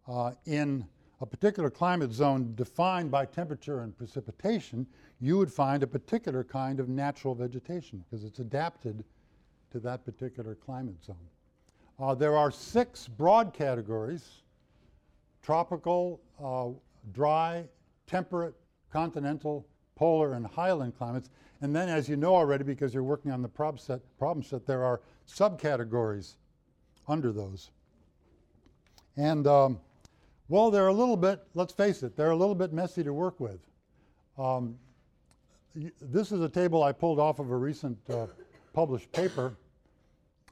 uh, 0.08 0.32
in 0.46 0.86
a 1.20 1.26
particular 1.26 1.68
climate 1.68 2.12
zone 2.12 2.54
defined 2.54 3.10
by 3.10 3.26
temperature 3.26 3.80
and 3.80 3.96
precipitation, 3.96 4.86
you 5.20 5.36
would 5.36 5.52
find 5.52 5.82
a 5.82 5.86
particular 5.86 6.42
kind 6.42 6.80
of 6.80 6.88
natural 6.88 7.34
vegetation 7.34 8.02
because 8.08 8.24
it's 8.24 8.38
adapted 8.38 9.04
to 9.70 9.78
that 9.80 10.04
particular 10.04 10.54
climate 10.54 11.02
zone. 11.04 11.16
Uh, 11.98 12.14
there 12.14 12.36
are 12.36 12.50
six 12.50 13.06
broad 13.06 13.52
categories 13.52 14.42
tropical, 15.42 16.20
uh, 16.42 16.68
dry, 17.12 17.64
temperate, 18.06 18.54
continental, 18.92 19.66
polar, 19.96 20.34
and 20.34 20.46
highland 20.46 20.96
climates. 20.96 21.30
And 21.62 21.74
then, 21.74 21.88
as 21.88 22.08
you 22.08 22.16
know 22.16 22.34
already, 22.34 22.64
because 22.64 22.94
you're 22.94 23.02
working 23.02 23.30
on 23.30 23.42
the 23.42 23.48
prob 23.48 23.80
set, 23.80 24.00
problem 24.18 24.42
set, 24.42 24.66
there 24.66 24.84
are 24.84 25.00
subcategories 25.26 26.34
under 27.08 27.32
those. 27.32 27.70
And, 29.16 29.46
um, 29.46 29.80
well, 30.48 30.70
they're 30.70 30.88
a 30.88 30.92
little 30.92 31.16
bit, 31.16 31.42
let's 31.54 31.72
face 31.72 32.02
it, 32.02 32.16
they're 32.16 32.30
a 32.30 32.36
little 32.36 32.54
bit 32.54 32.72
messy 32.72 33.02
to 33.04 33.12
work 33.12 33.40
with. 33.40 33.60
Um, 34.38 34.78
this 35.74 36.32
is 36.32 36.40
a 36.40 36.48
table 36.48 36.82
I 36.82 36.92
pulled 36.92 37.18
off 37.18 37.38
of 37.38 37.50
a 37.50 37.56
recent 37.56 37.98
uh, 38.10 38.26
published 38.72 39.10
paper 39.12 39.54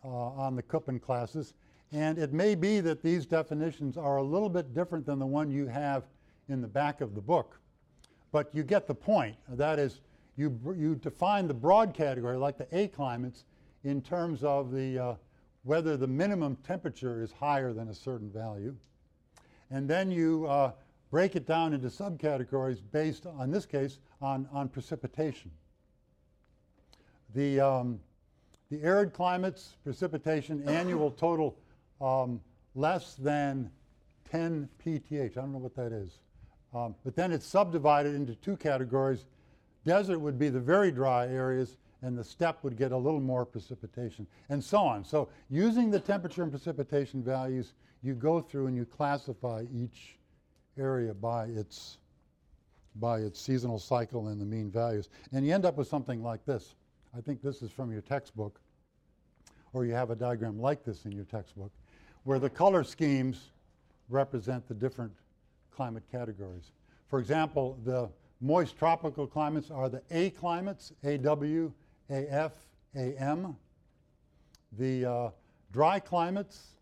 uh, 0.04 0.08
on 0.08 0.54
the 0.54 0.62
Köppen 0.62 1.00
classes. 1.00 1.54
And 1.92 2.18
it 2.18 2.32
may 2.32 2.54
be 2.54 2.80
that 2.80 3.02
these 3.02 3.26
definitions 3.26 3.96
are 3.96 4.18
a 4.18 4.22
little 4.22 4.48
bit 4.48 4.74
different 4.74 5.06
than 5.06 5.18
the 5.18 5.26
one 5.26 5.50
you 5.50 5.66
have 5.66 6.04
in 6.48 6.60
the 6.60 6.68
back 6.68 7.00
of 7.00 7.14
the 7.14 7.20
book. 7.20 7.58
But 8.30 8.54
you 8.54 8.62
get 8.62 8.86
the 8.86 8.94
point. 8.94 9.36
That 9.48 9.78
is, 9.78 10.00
you, 10.36 10.58
you 10.76 10.94
define 10.96 11.48
the 11.48 11.54
broad 11.54 11.94
category, 11.94 12.36
like 12.36 12.58
the 12.58 12.68
A 12.76 12.88
climates, 12.88 13.44
in 13.84 14.02
terms 14.02 14.44
of 14.44 14.70
the, 14.70 14.98
uh, 14.98 15.14
whether 15.62 15.96
the 15.96 16.06
minimum 16.06 16.56
temperature 16.56 17.22
is 17.22 17.32
higher 17.32 17.72
than 17.72 17.88
a 17.88 17.94
certain 17.94 18.30
value. 18.30 18.76
And 19.70 19.88
then 19.88 20.10
you 20.10 20.46
uh, 20.46 20.72
break 21.10 21.36
it 21.36 21.46
down 21.46 21.72
into 21.72 21.88
subcategories 21.88 22.80
based, 22.92 23.26
on 23.26 23.50
this 23.50 23.66
case, 23.66 23.98
on, 24.20 24.48
on 24.52 24.68
precipitation. 24.68 25.50
The, 27.34 27.60
um, 27.60 28.00
the 28.70 28.82
arid 28.82 29.12
climates, 29.12 29.76
precipitation, 29.84 30.62
annual 30.68 31.10
total 31.10 31.56
um, 32.00 32.40
less 32.74 33.14
than 33.14 33.70
10 34.30 34.68
PTH. 34.84 35.32
I 35.32 35.40
don't 35.40 35.52
know 35.52 35.58
what 35.58 35.74
that 35.76 35.92
is. 35.92 36.18
Um, 36.74 36.94
but 37.04 37.16
then 37.16 37.32
it's 37.32 37.46
subdivided 37.46 38.14
into 38.14 38.34
two 38.34 38.56
categories. 38.56 39.24
Desert 39.86 40.18
would 40.18 40.38
be 40.38 40.50
the 40.50 40.60
very 40.60 40.90
dry 40.90 41.26
areas, 41.26 41.78
and 42.02 42.16
the 42.16 42.22
steppe 42.22 42.62
would 42.62 42.76
get 42.76 42.92
a 42.92 42.96
little 42.96 43.20
more 43.20 43.46
precipitation, 43.46 44.26
and 44.50 44.62
so 44.62 44.78
on. 44.78 45.02
So, 45.02 45.30
using 45.48 45.90
the 45.90 45.98
temperature 45.98 46.42
and 46.42 46.52
precipitation 46.52 47.22
values, 47.22 47.72
you 48.02 48.14
go 48.14 48.40
through 48.40 48.66
and 48.66 48.76
you 48.76 48.84
classify 48.84 49.64
each 49.74 50.17
area 50.78 51.14
by 51.14 51.46
its, 51.46 51.98
by 52.96 53.18
its 53.20 53.40
seasonal 53.40 53.78
cycle 53.78 54.28
and 54.28 54.40
the 54.40 54.44
mean 54.44 54.70
values. 54.70 55.08
And 55.32 55.46
you 55.46 55.54
end 55.54 55.64
up 55.64 55.76
with 55.76 55.88
something 55.88 56.22
like 56.22 56.44
this. 56.44 56.74
I 57.16 57.20
think 57.20 57.42
this 57.42 57.62
is 57.62 57.70
from 57.70 57.90
your 57.90 58.02
textbook, 58.02 58.60
or 59.72 59.84
you 59.84 59.92
have 59.94 60.10
a 60.10 60.16
diagram 60.16 60.60
like 60.60 60.84
this 60.84 61.04
in 61.04 61.12
your 61.12 61.24
textbook, 61.24 61.72
where 62.24 62.38
the 62.38 62.50
color 62.50 62.84
schemes 62.84 63.50
represent 64.08 64.66
the 64.68 64.74
different 64.74 65.12
climate 65.74 66.04
categories. 66.10 66.72
For 67.08 67.18
example, 67.18 67.78
the 67.84 68.10
moist 68.40 68.78
tropical 68.78 69.26
climates 69.26 69.70
are 69.70 69.88
the 69.88 70.02
A 70.10 70.30
climates, 70.30 70.92
AW, 71.04 71.70
AF, 72.10 72.52
AM. 72.94 73.56
The 74.78 75.04
uh, 75.04 75.30
dry 75.72 75.98
climates, 75.98 76.76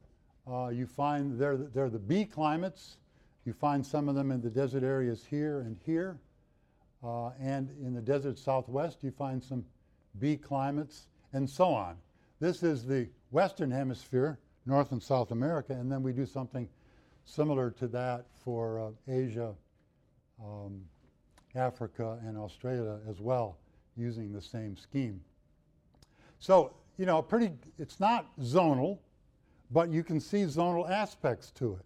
uh, 0.50 0.68
you 0.68 0.86
find 0.86 1.38
they're, 1.38 1.56
the- 1.56 1.64
they're 1.64 1.90
the 1.90 1.98
B 1.98 2.24
climates. 2.24 2.98
You 3.46 3.52
find 3.52 3.86
some 3.86 4.08
of 4.08 4.16
them 4.16 4.32
in 4.32 4.42
the 4.42 4.50
desert 4.50 4.82
areas 4.82 5.24
here 5.30 5.60
and 5.60 5.78
here. 5.86 6.18
Uh, 7.02 7.30
and 7.40 7.70
in 7.80 7.94
the 7.94 8.00
desert 8.02 8.38
southwest, 8.38 9.04
you 9.04 9.12
find 9.12 9.42
some 9.42 9.64
B 10.18 10.36
climates, 10.36 11.06
and 11.32 11.48
so 11.48 11.66
on. 11.66 11.96
This 12.40 12.64
is 12.64 12.84
the 12.84 13.08
Western 13.30 13.70
Hemisphere, 13.70 14.38
North 14.66 14.90
and 14.90 15.02
South 15.02 15.30
America, 15.30 15.74
and 15.74 15.90
then 15.90 16.02
we 16.02 16.12
do 16.12 16.26
something 16.26 16.68
similar 17.24 17.70
to 17.72 17.86
that 17.88 18.26
for 18.44 18.80
uh, 18.80 18.90
Asia, 19.12 19.54
um, 20.42 20.82
Africa, 21.54 22.18
and 22.26 22.36
Australia 22.36 22.98
as 23.08 23.20
well, 23.20 23.58
using 23.96 24.32
the 24.32 24.42
same 24.42 24.76
scheme. 24.76 25.20
So, 26.40 26.74
you 26.98 27.06
know, 27.06 27.22
pretty, 27.22 27.52
it's 27.78 28.00
not 28.00 28.36
zonal, 28.40 28.98
but 29.70 29.90
you 29.90 30.02
can 30.02 30.18
see 30.18 30.42
zonal 30.44 30.90
aspects 30.90 31.52
to 31.52 31.74
it. 31.74 31.84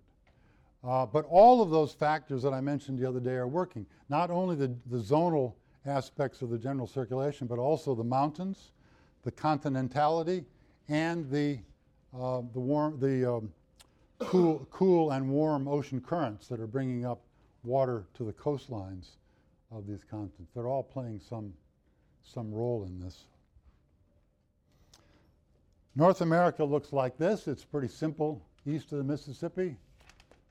Uh, 0.82 1.04
but 1.04 1.26
all 1.28 1.62
of 1.62 1.70
those 1.70 1.92
factors 1.92 2.42
that 2.42 2.54
I 2.54 2.60
mentioned 2.60 2.98
the 2.98 3.08
other 3.08 3.20
day 3.20 3.34
are 3.34 3.46
working. 3.46 3.86
Not 4.08 4.30
only 4.30 4.56
the, 4.56 4.74
the 4.86 4.98
zonal 4.98 5.54
aspects 5.86 6.42
of 6.42 6.50
the 6.50 6.58
general 6.58 6.86
circulation, 6.86 7.46
but 7.46 7.58
also 7.58 7.94
the 7.94 8.04
mountains, 8.04 8.72
the 9.22 9.32
continentality, 9.32 10.44
and 10.88 11.30
the, 11.30 11.58
uh, 12.14 12.42
the, 12.52 12.60
warm, 12.60 12.98
the 12.98 13.36
um, 13.36 13.52
cool, 14.18 14.66
cool 14.70 15.10
and 15.10 15.28
warm 15.28 15.68
ocean 15.68 16.00
currents 16.00 16.48
that 16.48 16.60
are 16.60 16.66
bringing 16.66 17.04
up 17.04 17.20
water 17.62 18.06
to 18.14 18.24
the 18.24 18.32
coastlines 18.32 19.16
of 19.70 19.86
these 19.86 20.04
continents. 20.04 20.52
They're 20.54 20.66
all 20.66 20.82
playing 20.82 21.20
some, 21.20 21.52
some 22.22 22.52
role 22.52 22.84
in 22.84 22.98
this. 22.98 23.24
North 25.94 26.22
America 26.22 26.64
looks 26.64 26.92
like 26.92 27.18
this. 27.18 27.48
It's 27.48 27.64
pretty 27.64 27.88
simple 27.88 28.42
east 28.66 28.92
of 28.92 28.98
the 28.98 29.04
Mississippi. 29.04 29.76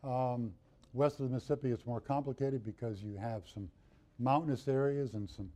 Um, 0.03 0.53
west 0.93 1.19
of 1.19 1.29
the 1.29 1.33
Mississippi, 1.33 1.71
it's 1.71 1.85
more 1.85 1.99
complicated 1.99 2.63
because 2.65 3.03
you 3.03 3.17
have 3.17 3.43
some 3.53 3.69
mountainous 4.17 4.67
areas 4.67 5.13
and 5.13 5.29
some 5.29 5.49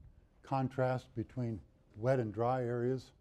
contrast 0.43 1.07
between 1.15 1.59
wet 1.97 2.19
and 2.19 2.33
dry 2.33 2.63
areas. 2.63 3.11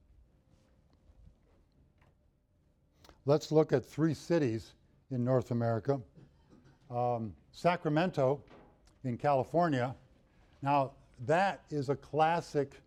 Let's 3.25 3.53
look 3.53 3.73
at 3.73 3.85
three 3.85 4.15
cities 4.15 4.73
in 5.11 5.25
North 5.25 5.53
America. 5.53 6.01
Um, 6.91 7.33
Sacramento 7.53 8.43
in 9.05 9.17
California. 9.17 9.95
Now, 10.61 10.93
that 11.27 11.63
is 11.71 11.89
a 11.89 11.97
classic 11.97 12.81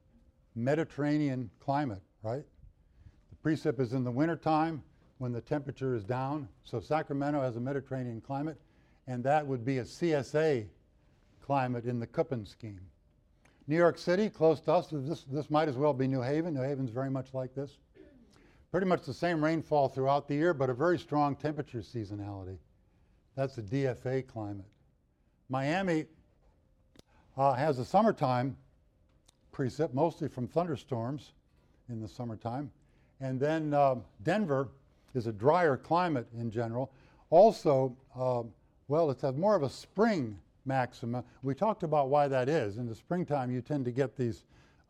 Mediterranean 0.56 1.50
climate, 1.60 2.02
right? 2.22 2.44
The 3.30 3.50
precip 3.50 3.80
is 3.80 3.94
in 3.94 4.04
the 4.04 4.12
wintertime 4.12 4.84
when 5.18 5.32
the 5.32 5.42
temperature 5.42 5.96
is 5.96 6.04
down. 6.04 6.48
So 6.64 6.80
Sacramento 6.80 7.42
has 7.42 7.56
a 7.56 7.60
Mediterranean 7.60 8.22
climate, 8.22 8.60
and 9.08 9.24
that 9.24 9.46
would 9.46 9.64
be 9.64 9.80
a 9.80 9.84
CSA 9.84 10.66
climate 11.42 11.86
in 11.86 12.00
the 12.00 12.08
Köppen 12.08 12.48
scheme. 12.48 12.82
New 13.68 13.78
York 13.78 13.98
City, 13.98 14.30
close 14.30 14.60
to 14.62 14.74
us, 14.74 14.88
this, 14.92 15.24
this 15.24 15.50
might 15.50 15.68
as 15.68 15.76
well 15.76 15.94
be 15.94 16.08
New 16.08 16.22
Haven. 16.22 16.54
New 16.54 16.62
Haven's 16.62 16.92
very 16.92 17.10
much 17.10 17.34
like 17.34 17.56
this. 17.56 17.78
Pretty 18.72 18.86
much 18.86 19.04
the 19.04 19.14
same 19.14 19.44
rainfall 19.44 19.90
throughout 19.90 20.28
the 20.28 20.36
year, 20.36 20.54
but 20.54 20.70
a 20.70 20.74
very 20.74 21.00
strong 21.00 21.36
temperature 21.36 21.80
seasonality. 21.80 22.58
That's 23.36 23.58
a 23.58 23.62
DFA 23.62 24.28
climate. 24.28 24.66
Miami 25.50 26.06
uh, 27.38 27.54
has 27.54 27.80
a 27.80 27.86
summertime 27.86 28.56
precip, 29.54 29.94
mostly 29.94 30.28
from 30.28 30.48
thunderstorms 30.48 31.32
in 31.90 32.02
the 32.02 32.08
summertime. 32.08 32.72
And 33.22 33.40
then 33.40 33.74
um, 33.74 34.04
Denver 34.24 34.70
is 35.16 35.28
a 35.28 35.32
drier 35.32 35.78
climate 35.78 36.28
in 36.38 36.52
general. 36.52 36.92
Also, 37.30 37.96
um, 38.16 38.52
well, 38.88 39.10
it's 39.10 39.24
more 39.24 39.56
of 39.56 39.64
a 39.64 39.70
spring 39.70 40.38
maxima. 40.66 41.24
We 41.44 41.56
talked 41.56 41.84
about 41.84 42.10
why 42.10 42.28
that 42.28 42.50
is. 42.50 42.78
In 42.78 42.88
the 42.88 42.96
springtime, 42.96 43.52
you 43.52 43.62
tend 43.62 43.86
to 43.86 43.92
get 43.92 44.16
these 44.16 44.46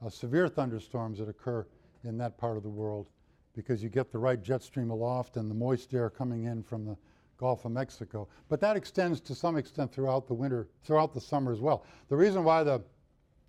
uh, 0.05 0.09
severe 0.09 0.47
thunderstorms 0.47 1.19
that 1.19 1.29
occur 1.29 1.65
in 2.03 2.17
that 2.17 2.37
part 2.37 2.57
of 2.57 2.63
the 2.63 2.69
world 2.69 3.09
because 3.55 3.81
you 3.81 3.89
get 3.89 4.11
the 4.11 4.17
right 4.17 4.41
jet 4.41 4.61
stream 4.61 4.89
aloft 4.89 5.37
and 5.37 5.49
the 5.49 5.55
moist 5.55 5.93
air 5.93 6.09
coming 6.09 6.43
in 6.43 6.61
from 6.61 6.85
the 6.85 6.97
Gulf 7.37 7.65
of 7.65 7.71
Mexico. 7.71 8.27
But 8.49 8.61
that 8.61 8.77
extends 8.77 9.19
to 9.21 9.35
some 9.35 9.57
extent 9.57 9.91
throughout 9.91 10.27
the 10.27 10.33
winter, 10.33 10.67
throughout 10.83 11.13
the 11.13 11.21
summer 11.21 11.51
as 11.51 11.59
well. 11.59 11.85
The 12.09 12.15
reason 12.15 12.43
why 12.43 12.63
the 12.63 12.81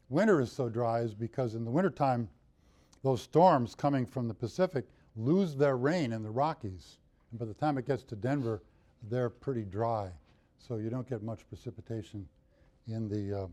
winter 0.08 0.40
is 0.40 0.50
so 0.50 0.68
dry 0.68 1.00
is 1.00 1.14
because 1.14 1.54
in 1.54 1.64
the 1.64 1.70
wintertime, 1.70 2.28
those 3.02 3.22
storms 3.22 3.74
coming 3.74 4.06
from 4.06 4.26
the 4.26 4.34
Pacific 4.34 4.86
lose 5.16 5.56
their 5.56 5.76
rain 5.76 6.12
in 6.12 6.22
the 6.22 6.30
Rockies. 6.30 6.98
And 7.30 7.40
by 7.40 7.46
the 7.46 7.54
time 7.54 7.78
it 7.78 7.86
gets 7.86 8.02
to 8.04 8.16
Denver, 8.16 8.62
they're 9.10 9.30
pretty 9.30 9.64
dry. 9.64 10.10
So 10.58 10.76
you 10.76 10.90
don't 10.90 11.08
get 11.08 11.22
much 11.22 11.48
precipitation 11.48 12.28
in 12.88 13.08
the, 13.08 13.42
uh, 13.42 13.46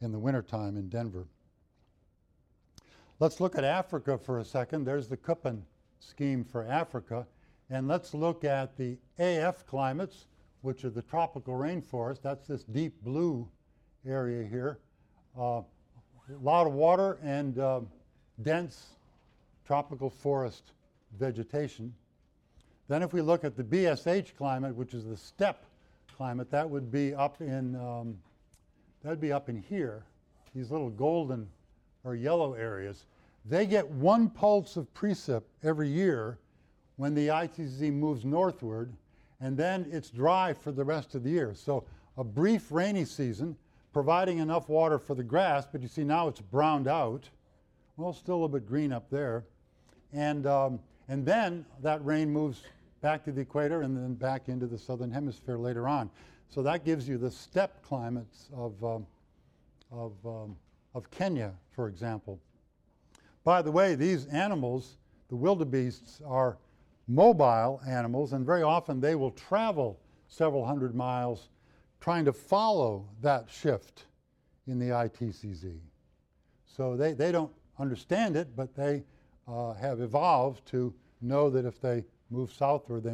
in 0.00 0.12
the 0.12 0.18
wintertime 0.18 0.76
in 0.76 0.88
Denver. 0.88 1.26
Let's 3.20 3.40
look 3.40 3.56
at 3.56 3.64
Africa 3.64 4.16
for 4.16 4.38
a 4.38 4.44
second. 4.44 4.84
There's 4.84 5.08
the 5.08 5.16
Köppen 5.16 5.62
scheme 6.00 6.44
for 6.44 6.64
Africa. 6.64 7.26
And 7.70 7.88
let's 7.88 8.14
look 8.14 8.44
at 8.44 8.76
the 8.76 8.96
AF 9.18 9.66
climates, 9.66 10.26
which 10.62 10.84
are 10.84 10.90
the 10.90 11.02
tropical 11.02 11.54
rainforest. 11.54 12.22
That's 12.22 12.46
this 12.46 12.62
deep 12.64 13.02
blue 13.02 13.48
area 14.06 14.46
here. 14.46 14.78
Uh, 15.38 15.62
a 16.30 16.40
lot 16.42 16.66
of 16.66 16.72
water 16.72 17.18
and 17.22 17.58
uh, 17.58 17.80
dense 18.42 18.86
tropical 19.66 20.08
forest 20.08 20.72
vegetation. 21.18 21.94
Then 22.88 23.02
if 23.02 23.12
we 23.12 23.20
look 23.20 23.44
at 23.44 23.56
the 23.56 23.64
BSH 23.64 24.36
climate, 24.36 24.74
which 24.74 24.94
is 24.94 25.04
the 25.04 25.16
steppe 25.16 25.64
climate, 26.16 26.50
that 26.50 26.68
would 26.68 26.90
be 26.90 27.14
up 27.14 27.40
in, 27.40 27.76
um, 27.76 28.18
that 29.02 29.10
would 29.10 29.20
be 29.20 29.32
up 29.32 29.48
in 29.48 29.62
here, 29.62 30.04
these 30.54 30.70
little 30.70 30.90
golden 30.90 31.48
or 32.04 32.14
yellow 32.14 32.54
areas. 32.54 33.04
They 33.44 33.66
get 33.66 33.88
one 33.88 34.30
pulse 34.30 34.76
of 34.76 34.92
precip 34.94 35.42
every 35.62 35.88
year 35.88 36.38
when 36.96 37.14
the 37.14 37.28
ITCZ 37.28 37.92
moves 37.92 38.24
northward, 38.24 38.92
and 39.40 39.56
then 39.56 39.86
it's 39.92 40.10
dry 40.10 40.52
for 40.52 40.72
the 40.72 40.84
rest 40.84 41.14
of 41.14 41.22
the 41.22 41.30
year. 41.30 41.54
So 41.54 41.84
a 42.16 42.24
brief 42.24 42.72
rainy 42.72 43.04
season, 43.04 43.56
providing 43.92 44.38
enough 44.38 44.68
water 44.68 44.98
for 44.98 45.14
the 45.14 45.22
grass, 45.22 45.66
but 45.70 45.82
you 45.82 45.88
see 45.88 46.04
now 46.04 46.28
it's 46.28 46.40
browned 46.40 46.88
out. 46.88 47.28
Well, 47.96 48.12
still 48.12 48.44
a 48.44 48.48
bit 48.48 48.66
green 48.66 48.92
up 48.92 49.10
there. 49.10 49.44
And, 50.12 50.46
um, 50.46 50.80
and 51.08 51.24
then 51.24 51.64
that 51.82 52.04
rain 52.04 52.30
moves 52.30 52.62
back 53.00 53.24
to 53.24 53.32
the 53.32 53.40
equator 53.40 53.82
and 53.82 53.96
then 53.96 54.14
back 54.14 54.48
into 54.48 54.66
the 54.66 54.78
southern 54.78 55.10
hemisphere 55.10 55.56
later 55.56 55.88
on. 55.88 56.10
So 56.48 56.62
that 56.62 56.84
gives 56.84 57.08
you 57.08 57.18
the 57.18 57.30
steppe 57.30 57.82
climates 57.82 58.48
of, 58.54 58.82
um, 58.84 59.06
of, 59.90 60.12
um, 60.24 60.56
of 60.94 61.10
Kenya, 61.10 61.52
for 61.70 61.88
example. 61.88 62.40
By 63.44 63.62
the 63.62 63.70
way, 63.70 63.94
these 63.94 64.26
animals, 64.26 64.98
the 65.28 65.36
wildebeests, 65.36 66.20
are 66.26 66.58
mobile 67.06 67.80
animals, 67.86 68.32
and 68.32 68.44
very 68.44 68.62
often 68.62 69.00
they 69.00 69.14
will 69.14 69.30
travel 69.30 69.98
several 70.28 70.64
hundred 70.64 70.94
miles 70.94 71.48
trying 72.00 72.24
to 72.24 72.32
follow 72.32 73.08
that 73.22 73.48
shift 73.50 74.04
in 74.66 74.78
the 74.78 74.86
ITCZ. 74.86 75.78
So 76.66 76.96
they, 76.96 77.12
they 77.12 77.32
don't 77.32 77.52
understand 77.78 78.36
it, 78.36 78.54
but 78.54 78.74
they 78.74 79.02
uh, 79.48 79.72
have 79.74 80.00
evolved 80.00 80.66
to 80.66 80.94
know 81.20 81.50
that 81.50 81.64
if 81.64 81.80
they 81.80 82.04
move 82.30 82.52
southward, 82.52 83.04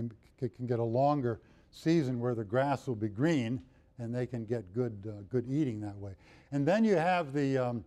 they 0.40 0.49
can 0.49 0.66
get 0.66 0.79
a 0.79 0.85
longer 0.85 1.40
season 1.70 2.20
where 2.20 2.35
the 2.35 2.44
grass 2.44 2.87
will 2.87 2.94
be 2.94 3.09
green 3.09 3.61
and 3.99 4.14
they 4.14 4.27
can 4.27 4.44
get 4.44 4.73
good, 4.75 4.92
uh, 5.09 5.23
good 5.31 5.47
eating 5.49 5.81
that 5.81 5.97
way. 5.97 6.12
And 6.53 6.66
then 6.66 6.85
you 6.85 6.97
have 6.97 7.33
the, 7.33 7.59
um, 7.59 7.85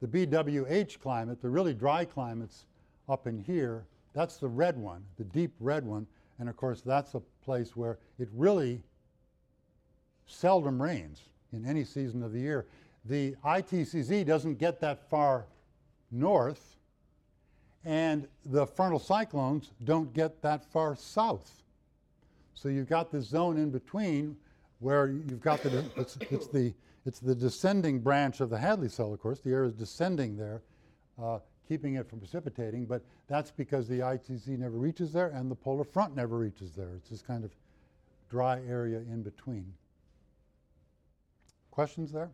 the 0.00 0.08
BWH 0.08 0.98
climate, 1.00 1.40
the 1.42 1.50
really 1.50 1.74
dry 1.74 2.04
climates 2.04 2.64
up 3.08 3.26
in 3.26 3.38
here. 3.38 3.84
That's 4.14 4.38
the 4.38 4.48
red 4.48 4.76
one, 4.76 5.04
the 5.18 5.24
deep 5.24 5.52
red 5.60 5.84
one. 5.84 6.06
And 6.38 6.48
of 6.48 6.56
course, 6.56 6.80
that's 6.80 7.14
a 7.14 7.20
place 7.44 7.76
where 7.76 7.98
it 8.18 8.28
really 8.32 8.82
seldom 10.26 10.80
rains 10.80 11.20
in 11.52 11.66
any 11.66 11.84
season 11.84 12.22
of 12.22 12.32
the 12.32 12.40
year. 12.40 12.66
The 13.04 13.34
ITCZ 13.44 14.24
doesn't 14.26 14.58
get 14.58 14.80
that 14.80 15.08
far 15.08 15.46
north, 16.10 16.76
and 17.84 18.28
the 18.44 18.66
frontal 18.66 18.98
cyclones 18.98 19.70
don't 19.84 20.12
get 20.12 20.42
that 20.42 20.64
far 20.64 20.94
south. 20.94 21.62
So 22.54 22.68
you've 22.68 22.88
got 22.88 23.10
this 23.10 23.26
zone 23.26 23.56
in 23.56 23.70
between 23.70 24.36
where 24.80 25.08
you've 25.08 25.40
got 25.40 25.62
the, 25.62 25.84
it's, 25.96 26.18
it's 26.30 26.46
the, 26.48 26.74
it's 27.06 27.18
the 27.18 27.34
descending 27.34 28.00
branch 28.00 28.40
of 28.40 28.50
the 28.50 28.58
Hadley 28.58 28.88
cell, 28.88 29.12
of 29.12 29.20
course. 29.20 29.40
The 29.40 29.50
air 29.50 29.64
is 29.64 29.72
descending 29.72 30.36
there, 30.36 30.60
uh, 31.22 31.38
keeping 31.66 31.94
it 31.94 32.08
from 32.08 32.18
precipitating, 32.18 32.84
but 32.84 33.02
that's 33.28 33.50
because 33.50 33.88
the 33.88 34.00
ITCZ 34.00 34.48
never 34.58 34.76
reaches 34.76 35.12
there 35.12 35.28
and 35.28 35.50
the 35.50 35.54
polar 35.54 35.84
front 35.84 36.14
never 36.14 36.36
reaches 36.36 36.72
there. 36.72 36.90
It's 36.96 37.08
this 37.08 37.22
kind 37.22 37.44
of 37.44 37.50
dry 38.28 38.60
area 38.68 38.98
in 38.98 39.22
between. 39.22 39.72
Questions 41.70 42.12
there? 42.12 42.30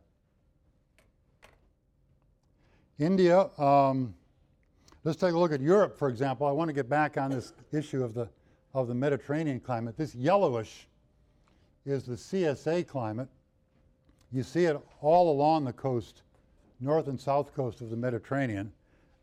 India, 2.98 3.50
um, 3.58 4.14
let's 5.06 5.20
take 5.20 5.34
a 5.34 5.38
look 5.38 5.52
at 5.52 5.60
Europe, 5.60 5.96
for 5.96 6.08
example. 6.08 6.48
I 6.48 6.50
want 6.50 6.68
to 6.68 6.72
get 6.72 6.88
back 6.88 7.16
on 7.16 7.30
this 7.30 7.52
issue 7.72 8.02
of 8.02 8.12
the, 8.12 8.28
of 8.74 8.88
the 8.88 8.94
Mediterranean 8.94 9.60
climate. 9.60 9.96
This 9.96 10.16
yellowish 10.16 10.88
is 11.84 12.02
the 12.02 12.16
CSA 12.16 12.88
climate. 12.88 13.28
You 14.32 14.42
see 14.42 14.64
it 14.64 14.76
all 15.00 15.30
along 15.30 15.64
the 15.64 15.72
coast, 15.72 16.22
north 16.80 17.06
and 17.06 17.20
south 17.20 17.54
coast 17.54 17.80
of 17.82 17.90
the 17.90 17.96
Mediterranean, 17.96 18.72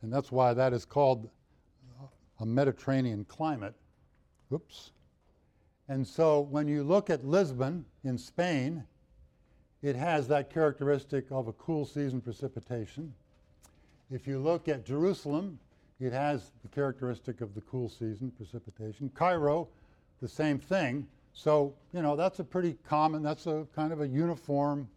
and 0.01 0.13
that's 0.13 0.31
why 0.31 0.53
that 0.53 0.71
is 0.71 0.85
called 0.85 1.29
a 2.39 2.45
Mediterranean 2.45 3.25
climate. 3.25 3.75
Oops. 4.53 4.91
And 5.89 6.07
so 6.07 6.39
when 6.39 6.65
you 6.65 6.83
look 6.83 7.09
at 7.09 7.25
Lisbon 7.25 7.83
in 8.05 8.17
Spain, 8.17 8.85
it 9.81 9.97
has 9.97 10.29
that 10.29 10.49
characteristic 10.49 11.25
of 11.29 11.49
a 11.49 11.53
cool 11.53 11.85
season 11.85 12.21
precipitation. 12.21 13.13
If 14.09 14.27
you 14.27 14.39
look 14.39 14.69
at 14.69 14.85
Jerusalem, 14.85 15.59
it 16.03 16.13
has 16.13 16.51
the 16.61 16.69
characteristic 16.69 17.41
of 17.41 17.55
the 17.55 17.61
cool 17.61 17.89
season 17.89 18.31
precipitation. 18.35 19.09
Cairo, 19.13 19.67
the 20.21 20.27
same 20.27 20.59
thing. 20.59 21.07
So, 21.33 21.73
you 21.93 22.01
know, 22.01 22.15
that's 22.15 22.39
a 22.39 22.43
pretty 22.43 22.77
common, 22.87 23.23
that's 23.23 23.47
a 23.47 23.65
kind 23.75 23.91
of 23.91 24.01
a 24.01 24.07
uniform 24.07 24.87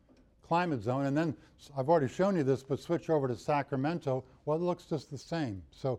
climate 0.47 0.83
zone. 0.83 1.07
And 1.07 1.17
then 1.17 1.35
I've 1.77 1.89
already 1.89 2.09
shown 2.09 2.37
you 2.37 2.43
this, 2.43 2.63
but 2.63 2.81
switch 2.81 3.09
over 3.09 3.29
to 3.29 3.37
Sacramento, 3.37 4.25
well, 4.45 4.59
it 4.59 4.63
looks 4.63 4.85
just 4.85 5.11
the 5.11 5.19
same. 5.19 5.63
So 5.71 5.99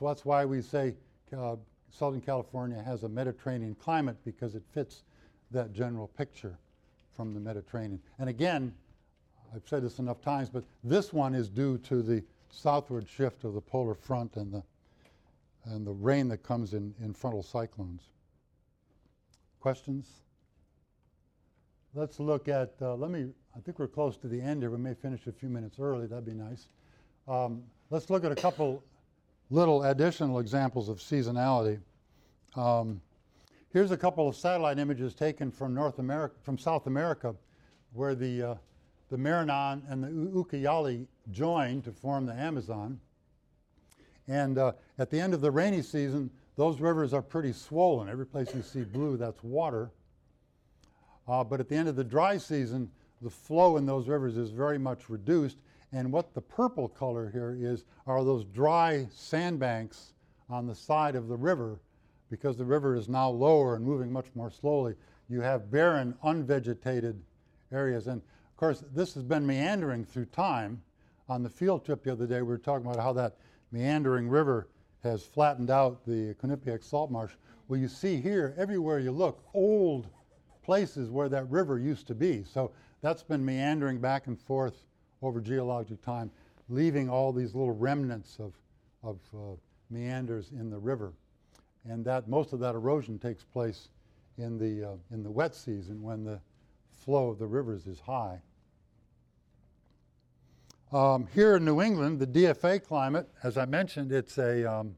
that's 0.00 0.24
why 0.24 0.44
we 0.44 0.60
say 0.62 0.94
uh, 1.36 1.56
Southern 1.90 2.20
California 2.20 2.82
has 2.82 3.04
a 3.04 3.08
Mediterranean 3.08 3.74
climate 3.74 4.16
because 4.24 4.54
it 4.54 4.62
fits 4.72 5.04
that 5.50 5.72
general 5.72 6.08
picture 6.08 6.58
from 7.14 7.32
the 7.32 7.40
Mediterranean. 7.40 8.00
And 8.18 8.28
again, 8.28 8.74
I've 9.54 9.66
said 9.66 9.82
this 9.82 9.98
enough 9.98 10.20
times, 10.20 10.50
but 10.50 10.64
this 10.84 11.12
one 11.12 11.34
is 11.34 11.48
due 11.48 11.78
to 11.78 12.02
the 12.02 12.22
southward 12.56 13.08
shift 13.08 13.44
of 13.44 13.54
the 13.54 13.60
polar 13.60 13.94
front 13.94 14.36
and 14.36 14.52
the, 14.52 14.62
and 15.64 15.86
the 15.86 15.92
rain 15.92 16.28
that 16.28 16.38
comes 16.38 16.72
in, 16.72 16.94
in 17.02 17.12
frontal 17.12 17.42
cyclones. 17.42 18.02
Questions? 19.60 20.06
Let's 21.94 22.20
look 22.20 22.48
at, 22.48 22.74
uh, 22.80 22.94
let 22.94 23.10
me, 23.10 23.28
I 23.56 23.60
think 23.60 23.78
we're 23.78 23.88
close 23.88 24.16
to 24.18 24.28
the 24.28 24.40
end 24.40 24.62
here. 24.62 24.70
We 24.70 24.78
may 24.78 24.94
finish 24.94 25.26
a 25.26 25.32
few 25.32 25.48
minutes 25.48 25.78
early. 25.78 26.06
That'd 26.06 26.26
be 26.26 26.34
nice. 26.34 26.68
Um, 27.28 27.62
let's 27.90 28.10
look 28.10 28.24
at 28.24 28.32
a 28.32 28.36
couple 28.36 28.82
little 29.50 29.84
additional 29.84 30.38
examples 30.38 30.88
of 30.88 30.98
seasonality. 30.98 31.80
Um, 32.54 33.00
here's 33.72 33.90
a 33.90 33.96
couple 33.96 34.28
of 34.28 34.36
satellite 34.36 34.78
images 34.78 35.14
taken 35.14 35.50
from 35.50 35.74
North 35.74 35.98
America, 35.98 36.34
from 36.42 36.58
South 36.58 36.86
America, 36.86 37.34
where 37.92 38.14
the, 38.14 38.42
uh, 38.42 38.54
the 39.10 39.16
Maranon 39.16 39.82
and 39.88 40.04
the 40.04 40.08
Ucayali 40.08 41.06
join 41.30 41.82
to 41.82 41.92
form 41.92 42.26
the 42.26 42.34
Amazon. 42.34 43.00
And 44.28 44.58
uh, 44.58 44.72
at 44.98 45.10
the 45.10 45.20
end 45.20 45.34
of 45.34 45.40
the 45.40 45.50
rainy 45.50 45.82
season, 45.82 46.30
those 46.56 46.80
rivers 46.80 47.12
are 47.12 47.22
pretty 47.22 47.52
swollen. 47.52 48.08
Every 48.08 48.26
place 48.26 48.54
you 48.54 48.62
see 48.62 48.82
blue, 48.82 49.16
that's 49.16 49.42
water. 49.42 49.90
Uh, 51.28 51.44
but 51.44 51.60
at 51.60 51.68
the 51.68 51.76
end 51.76 51.88
of 51.88 51.96
the 51.96 52.04
dry 52.04 52.38
season, 52.38 52.90
the 53.22 53.30
flow 53.30 53.76
in 53.76 53.86
those 53.86 54.08
rivers 54.08 54.36
is 54.36 54.50
very 54.50 54.78
much 54.78 55.08
reduced. 55.08 55.58
And 55.92 56.12
what 56.12 56.34
the 56.34 56.40
purple 56.40 56.88
color 56.88 57.30
here 57.30 57.56
is 57.58 57.84
are 58.06 58.24
those 58.24 58.44
dry 58.44 59.06
sandbanks 59.12 60.12
on 60.48 60.66
the 60.66 60.74
side 60.74 61.16
of 61.16 61.28
the 61.28 61.36
river 61.36 61.80
because 62.30 62.56
the 62.56 62.64
river 62.64 62.96
is 62.96 63.08
now 63.08 63.28
lower 63.30 63.76
and 63.76 63.84
moving 63.84 64.12
much 64.12 64.26
more 64.34 64.50
slowly. 64.50 64.94
You 65.28 65.40
have 65.40 65.70
barren, 65.70 66.16
unvegetated 66.22 67.20
areas. 67.72 68.06
And 68.06 68.20
of 68.20 68.56
course, 68.56 68.82
this 68.94 69.14
has 69.14 69.22
been 69.22 69.46
meandering 69.46 70.04
through 70.04 70.26
time. 70.26 70.82
On 71.28 71.42
the 71.42 71.50
field 71.50 71.84
trip 71.84 72.04
the 72.04 72.12
other 72.12 72.26
day, 72.26 72.42
we 72.42 72.48
were 72.48 72.58
talking 72.58 72.86
about 72.86 73.02
how 73.02 73.12
that 73.14 73.36
meandering 73.72 74.28
river 74.28 74.68
has 75.02 75.24
flattened 75.24 75.70
out 75.70 76.04
the 76.06 76.34
Quinnipiac 76.34 76.84
salt 76.84 77.10
marsh. 77.10 77.32
Well, 77.68 77.80
you 77.80 77.88
see 77.88 78.20
here, 78.20 78.54
everywhere 78.56 79.00
you 79.00 79.10
look, 79.10 79.42
old 79.52 80.08
places 80.62 81.10
where 81.10 81.28
that 81.28 81.48
river 81.50 81.78
used 81.78 82.06
to 82.08 82.14
be. 82.14 82.44
So 82.44 82.72
that's 83.00 83.22
been 83.22 83.44
meandering 83.44 84.00
back 84.00 84.28
and 84.28 84.38
forth 84.38 84.86
over 85.22 85.40
geologic 85.40 86.00
time, 86.02 86.30
leaving 86.68 87.08
all 87.08 87.32
these 87.32 87.54
little 87.54 87.74
remnants 87.74 88.38
of, 88.38 88.52
of 89.02 89.18
uh, 89.34 89.56
meanders 89.90 90.50
in 90.52 90.70
the 90.70 90.78
river. 90.78 91.12
and 91.88 92.04
that 92.04 92.28
most 92.28 92.52
of 92.52 92.60
that 92.60 92.74
erosion 92.74 93.18
takes 93.18 93.44
place 93.44 93.88
in 94.38 94.58
the, 94.58 94.90
uh, 94.90 94.94
in 95.10 95.22
the 95.22 95.30
wet 95.30 95.54
season 95.54 96.02
when 96.02 96.24
the 96.24 96.40
flow 96.90 97.28
of 97.28 97.38
the 97.38 97.46
rivers 97.46 97.86
is 97.86 98.00
high. 98.00 98.40
Um, 100.92 101.26
here 101.34 101.56
in 101.56 101.64
New 101.64 101.82
England, 101.82 102.20
the 102.20 102.28
DFA 102.28 102.80
climate, 102.80 103.28
as 103.42 103.58
I 103.58 103.64
mentioned, 103.64 104.12
it's 104.12 104.38
a, 104.38 104.64
um, 104.72 104.94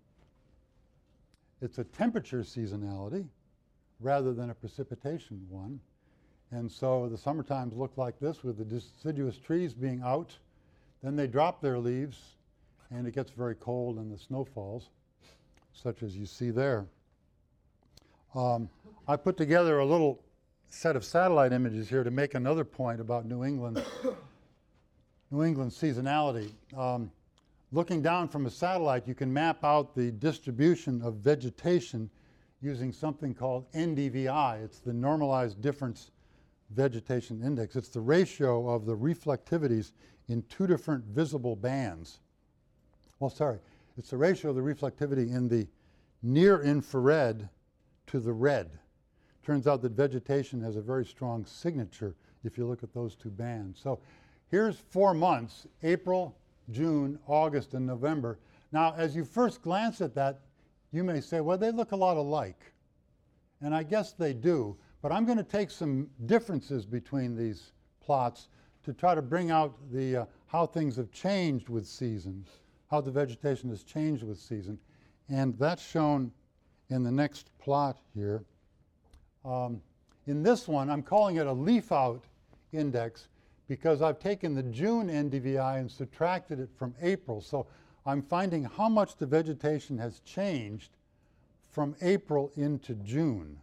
it's 1.63 1.79
a 1.79 1.85
temperature 1.85 2.41
seasonality 2.41 3.27
rather 3.99 4.35
than 4.35 4.51
a 4.51 4.55
precipitation 4.55 5.47
one. 5.49 5.81
And 6.51 6.71
so 6.71 7.09
the 7.09 7.17
summer 7.17 7.43
times 7.43 7.75
look 7.75 7.97
like 7.97 8.21
this 8.21 8.45
with 8.45 8.59
the 8.59 8.67
deciduous 8.67 9.39
trees 9.39 9.73
being 9.73 10.03
out. 10.05 10.37
Then 11.03 11.17
they 11.17 11.27
drop 11.27 11.63
their 11.63 11.79
leaves 11.79 12.35
and 12.91 13.07
it 13.07 13.15
gets 13.15 13.31
very 13.31 13.55
cold 13.55 13.97
and 13.97 14.13
the 14.13 14.19
snow 14.19 14.45
falls, 14.45 14.91
such 15.73 16.03
as 16.03 16.15
you 16.15 16.27
see 16.27 16.51
there. 16.51 16.85
Um, 18.35 18.69
I 19.07 19.17
put 19.17 19.39
together 19.39 19.79
a 19.79 19.87
little 19.87 20.23
set 20.69 20.97
of 20.97 21.05
satellite 21.05 21.55
images 21.55 21.89
here 21.89 22.05
to 22.05 22.11
make 22.11 22.35
another 22.35 22.65
point 22.65 23.01
about 23.01 23.25
New 23.25 23.43
England, 23.43 23.83
New 25.31 25.45
England 25.45 25.71
seasonality. 25.71 26.51
Um, 26.77 27.11
looking 27.71 28.01
down 28.01 28.29
from 28.29 28.47
a 28.47 28.51
satellite, 28.51 29.07
you 29.07 29.15
can 29.15 29.33
map 29.33 29.63
out 29.63 29.95
the 29.95 30.11
distribution 30.13 31.03
of 31.03 31.17
vegetation 31.17 32.09
using 32.63 32.93
something 32.93 33.35
called 33.35 33.71
NDVI. 33.73 34.65
It's 34.65 34.79
the 34.79 34.93
normalized 34.93 35.61
difference 35.61 36.11
vegetation 36.71 37.43
index. 37.43 37.77
It's 37.77 37.89
the 37.89 38.01
ratio 38.01 38.69
of 38.69 38.87
the 38.87 38.97
reflectivities 38.97 39.93
in 40.29 40.43
two 40.49 40.67
different 40.67 41.05
visible 41.05 41.57
bands. 41.57 42.21
Well, 43.21 43.31
sorry, 43.31 43.59
it's 43.97 44.11
the 44.11 44.17
ratio 44.17 44.51
of 44.51 44.57
the 44.57 44.63
reflectivity 44.63 45.35
in 45.35 45.49
the 45.49 45.67
near 46.23 46.63
infrared 46.63 47.49
to 48.09 48.21
the 48.21 48.33
red. 48.33 48.79
Turns 49.43 49.67
out 49.67 49.83
that 49.83 49.93
vegetation 49.93 50.61
has 50.63 50.77
a 50.77 50.81
very 50.83 51.05
strong 51.05 51.45
signature 51.45 52.15
if 52.45 52.59
you 52.59 52.67
look 52.67 52.83
at 52.83 52.93
those 52.93 53.15
two 53.15 53.31
bands. 53.31 53.81
So 53.83 53.99
here's 54.51 54.79
four 54.79 55.15
months 55.15 55.67
April, 55.83 56.37
June, 56.71 57.19
August, 57.27 57.75
and 57.75 57.87
November. 57.87 58.39
Now, 58.73 58.95
as 58.97 59.17
you 59.17 59.25
first 59.25 59.63
glance 59.63 60.01
at 60.01 60.15
that, 60.15 60.41
you 60.93 61.05
may 61.05 61.21
say, 61.21 61.41
well, 61.41 61.59
they 61.59 61.71
look 61.71 61.93
a 61.93 61.97
lot 61.97 62.17
alike. 62.17 62.73
And 63.61 63.75
I 63.75 63.83
guess 63.83 64.13
they 64.13 64.33
do. 64.33 64.77
But 65.03 65.13
I'm 65.13 65.25
going 65.25 65.39
to 65.39 65.45
take 65.45 65.71
some 65.71 66.09
differences 66.27 66.85
between 66.85 67.37
these 67.37 67.73
plots 68.01 68.49
to 68.85 68.93
try 68.93 69.15
to 69.15 69.23
bring 69.23 69.51
out 69.51 69.75
the, 69.93 70.17
uh, 70.17 70.25
how 70.47 70.67
things 70.67 70.97
have 70.97 71.11
changed 71.13 71.69
with 71.69 71.87
seasons, 71.87 72.49
how 72.91 73.01
the 73.01 73.11
vegetation 73.11 73.69
has 73.71 73.83
changed 73.83 74.23
with 74.23 74.39
season. 74.39 74.79
And 75.29 75.59
that's 75.59 75.87
shown 75.87 76.33
in 76.91 77.03
the 77.03 77.13
next 77.13 77.51
plot 77.59 77.99
here. 78.15 78.45
Um, 79.45 79.81
in 80.27 80.43
this 80.43 80.67
one, 80.67 80.91
I'm 80.91 81.03
calling 81.03 81.37
it 81.37 81.47
a 81.47 81.53
leaf 81.53 81.93
out 81.93 82.25
index 82.73 83.29
because 83.69 84.01
I've 84.01 84.19
taken 84.19 84.55
the 84.55 84.63
June 84.63 85.09
NDVI 85.09 85.79
and 85.79 85.91
subtracted 85.91 86.59
it 86.59 86.71
from 86.77 86.95
April. 87.01 87.41
So 87.41 87.67
I'm 88.07 88.23
finding 88.23 88.65
how 88.65 88.89
much 88.89 89.17
the 89.17 89.27
vegetation 89.27 89.99
has 89.99 90.21
changed 90.21 90.91
from 91.71 91.95
April 92.01 92.51
into 92.57 92.95
June. 92.95 93.59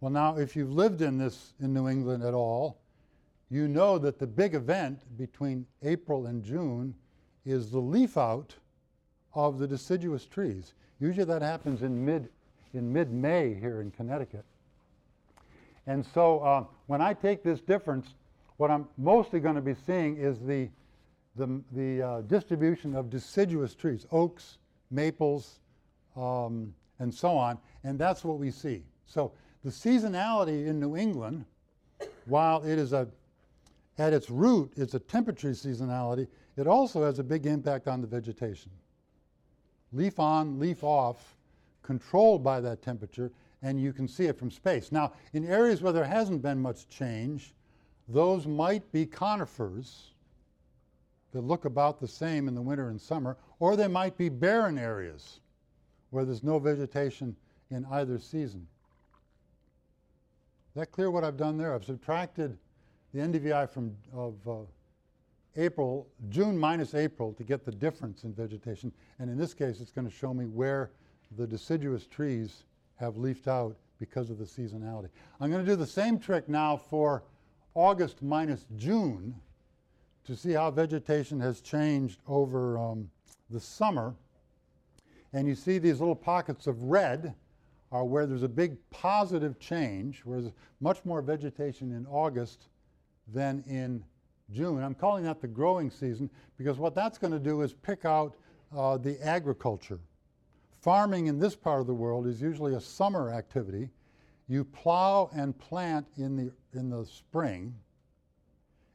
Well, 0.00 0.10
now, 0.10 0.36
if 0.36 0.56
you've 0.56 0.72
lived 0.72 1.00
in 1.00 1.16
this 1.16 1.54
in 1.60 1.72
New 1.72 1.88
England 1.88 2.22
at 2.22 2.34
all, 2.34 2.78
you 3.48 3.68
know 3.68 3.96
that 3.98 4.18
the 4.18 4.26
big 4.26 4.54
event 4.54 5.00
between 5.16 5.66
April 5.82 6.26
and 6.26 6.42
June 6.44 6.94
is 7.44 7.70
the 7.70 7.78
leaf 7.78 8.18
out 8.18 8.54
of 9.34 9.58
the 9.58 9.68
deciduous 9.68 10.26
trees. 10.26 10.74
Usually 10.98 11.24
that 11.24 11.42
happens 11.42 11.82
in 11.82 12.04
mid 12.04 12.28
in 12.74 12.92
mid-May 12.92 13.54
here 13.54 13.80
in 13.80 13.90
Connecticut. 13.90 14.44
And 15.86 16.04
so 16.04 16.40
uh, 16.40 16.64
when 16.88 17.00
I 17.00 17.14
take 17.14 17.42
this 17.42 17.60
difference, 17.60 18.14
what 18.56 18.70
I'm 18.70 18.88
mostly 18.96 19.40
going 19.40 19.56
to 19.56 19.60
be 19.60 19.74
seeing 19.86 20.16
is 20.16 20.38
the 20.40 20.68
the, 21.36 21.62
the 21.72 22.02
uh, 22.02 22.20
distribution 22.22 22.94
of 22.94 23.10
deciduous 23.10 23.74
trees, 23.74 24.06
oaks, 24.10 24.58
maples, 24.90 25.60
um, 26.16 26.74
and 26.98 27.12
so 27.12 27.36
on, 27.36 27.58
and 27.84 27.98
that's 27.98 28.24
what 28.24 28.38
we 28.38 28.50
see. 28.50 28.82
So 29.04 29.32
the 29.62 29.70
seasonality 29.70 30.66
in 30.66 30.80
New 30.80 30.96
England, 30.96 31.44
while 32.24 32.62
it 32.62 32.78
is 32.78 32.92
a, 32.92 33.06
at 33.98 34.12
its 34.12 34.30
root, 34.30 34.72
it's 34.76 34.94
a 34.94 34.98
temperature 34.98 35.50
seasonality, 35.50 36.26
it 36.56 36.66
also 36.66 37.04
has 37.04 37.18
a 37.18 37.24
big 37.24 37.44
impact 37.44 37.86
on 37.86 38.00
the 38.00 38.06
vegetation. 38.06 38.70
Leaf 39.92 40.18
on, 40.18 40.58
leaf 40.58 40.82
off, 40.82 41.36
controlled 41.82 42.42
by 42.42 42.60
that 42.60 42.82
temperature, 42.82 43.30
and 43.62 43.80
you 43.80 43.92
can 43.92 44.08
see 44.08 44.24
it 44.24 44.38
from 44.38 44.50
space. 44.50 44.90
Now, 44.90 45.12
in 45.34 45.46
areas 45.46 45.82
where 45.82 45.92
there 45.92 46.04
hasn't 46.04 46.42
been 46.42 46.60
much 46.60 46.88
change, 46.88 47.54
those 48.08 48.46
might 48.46 48.90
be 48.92 49.06
conifers 49.06 50.12
that 51.32 51.42
look 51.42 51.64
about 51.64 52.00
the 52.00 52.08
same 52.08 52.48
in 52.48 52.54
the 52.54 52.62
winter 52.62 52.88
and 52.88 53.00
summer, 53.00 53.36
or 53.58 53.76
they 53.76 53.88
might 53.88 54.16
be 54.16 54.28
barren 54.28 54.78
areas 54.78 55.40
where 56.10 56.24
there's 56.24 56.42
no 56.42 56.58
vegetation 56.58 57.36
in 57.70 57.84
either 57.90 58.18
season 58.18 58.66
that 60.76 60.92
clear 60.92 61.10
what 61.10 61.24
I've 61.24 61.38
done 61.38 61.56
there? 61.56 61.74
I've 61.74 61.84
subtracted 61.84 62.56
the 63.12 63.20
NDVI 63.20 63.68
from 63.68 63.96
of 64.12 64.34
uh, 64.46 64.54
April, 65.56 66.06
June 66.28 66.56
minus 66.56 66.94
April 66.94 67.32
to 67.32 67.44
get 67.44 67.64
the 67.64 67.72
difference 67.72 68.24
in 68.24 68.34
vegetation. 68.34 68.92
And 69.18 69.30
in 69.30 69.38
this 69.38 69.54
case, 69.54 69.80
it's 69.80 69.90
going 69.90 70.06
to 70.06 70.14
show 70.14 70.34
me 70.34 70.44
where 70.44 70.90
the 71.38 71.46
deciduous 71.46 72.06
trees 72.06 72.64
have 72.96 73.16
leafed 73.16 73.48
out 73.48 73.74
because 73.98 74.28
of 74.28 74.36
the 74.36 74.44
seasonality. 74.44 75.08
I'm 75.40 75.50
going 75.50 75.64
to 75.64 75.70
do 75.70 75.76
the 75.76 75.86
same 75.86 76.18
trick 76.18 76.46
now 76.46 76.76
for 76.76 77.22
August 77.76 78.22
minus 78.22 78.64
June 78.76 79.34
to 80.24 80.34
see 80.34 80.52
how 80.52 80.70
vegetation 80.70 81.38
has 81.38 81.60
changed 81.60 82.20
over 82.26 82.78
um, 82.78 83.08
the 83.50 83.60
summer. 83.60 84.14
And 85.34 85.46
you 85.46 85.54
see 85.54 85.78
these 85.78 86.00
little 86.00 86.16
pockets 86.16 86.66
of 86.66 86.82
red 86.82 87.34
are 87.92 88.04
where 88.04 88.26
there's 88.26 88.42
a 88.42 88.48
big 88.48 88.78
positive 88.90 89.60
change, 89.60 90.22
where 90.24 90.40
there's 90.40 90.54
much 90.80 91.04
more 91.04 91.20
vegetation 91.20 91.92
in 91.92 92.06
August 92.06 92.68
than 93.32 93.62
in 93.68 94.02
June. 94.50 94.82
I'm 94.82 94.94
calling 94.94 95.24
that 95.24 95.42
the 95.42 95.46
growing 95.46 95.90
season 95.90 96.30
because 96.56 96.78
what 96.78 96.94
that's 96.94 97.18
going 97.18 97.32
to 97.32 97.38
do 97.38 97.60
is 97.60 97.74
pick 97.74 98.06
out 98.06 98.36
uh, 98.74 98.96
the 98.96 99.20
agriculture. 99.22 100.00
Farming 100.80 101.26
in 101.26 101.38
this 101.38 101.54
part 101.54 101.80
of 101.80 101.86
the 101.86 101.94
world 101.94 102.26
is 102.26 102.40
usually 102.40 102.74
a 102.74 102.80
summer 102.80 103.30
activity. 103.30 103.90
You 104.48 104.64
plow 104.64 105.28
and 105.34 105.56
plant 105.58 106.06
in 106.16 106.36
the, 106.36 106.52
in 106.76 106.90
the 106.90 107.04
spring, 107.04 107.74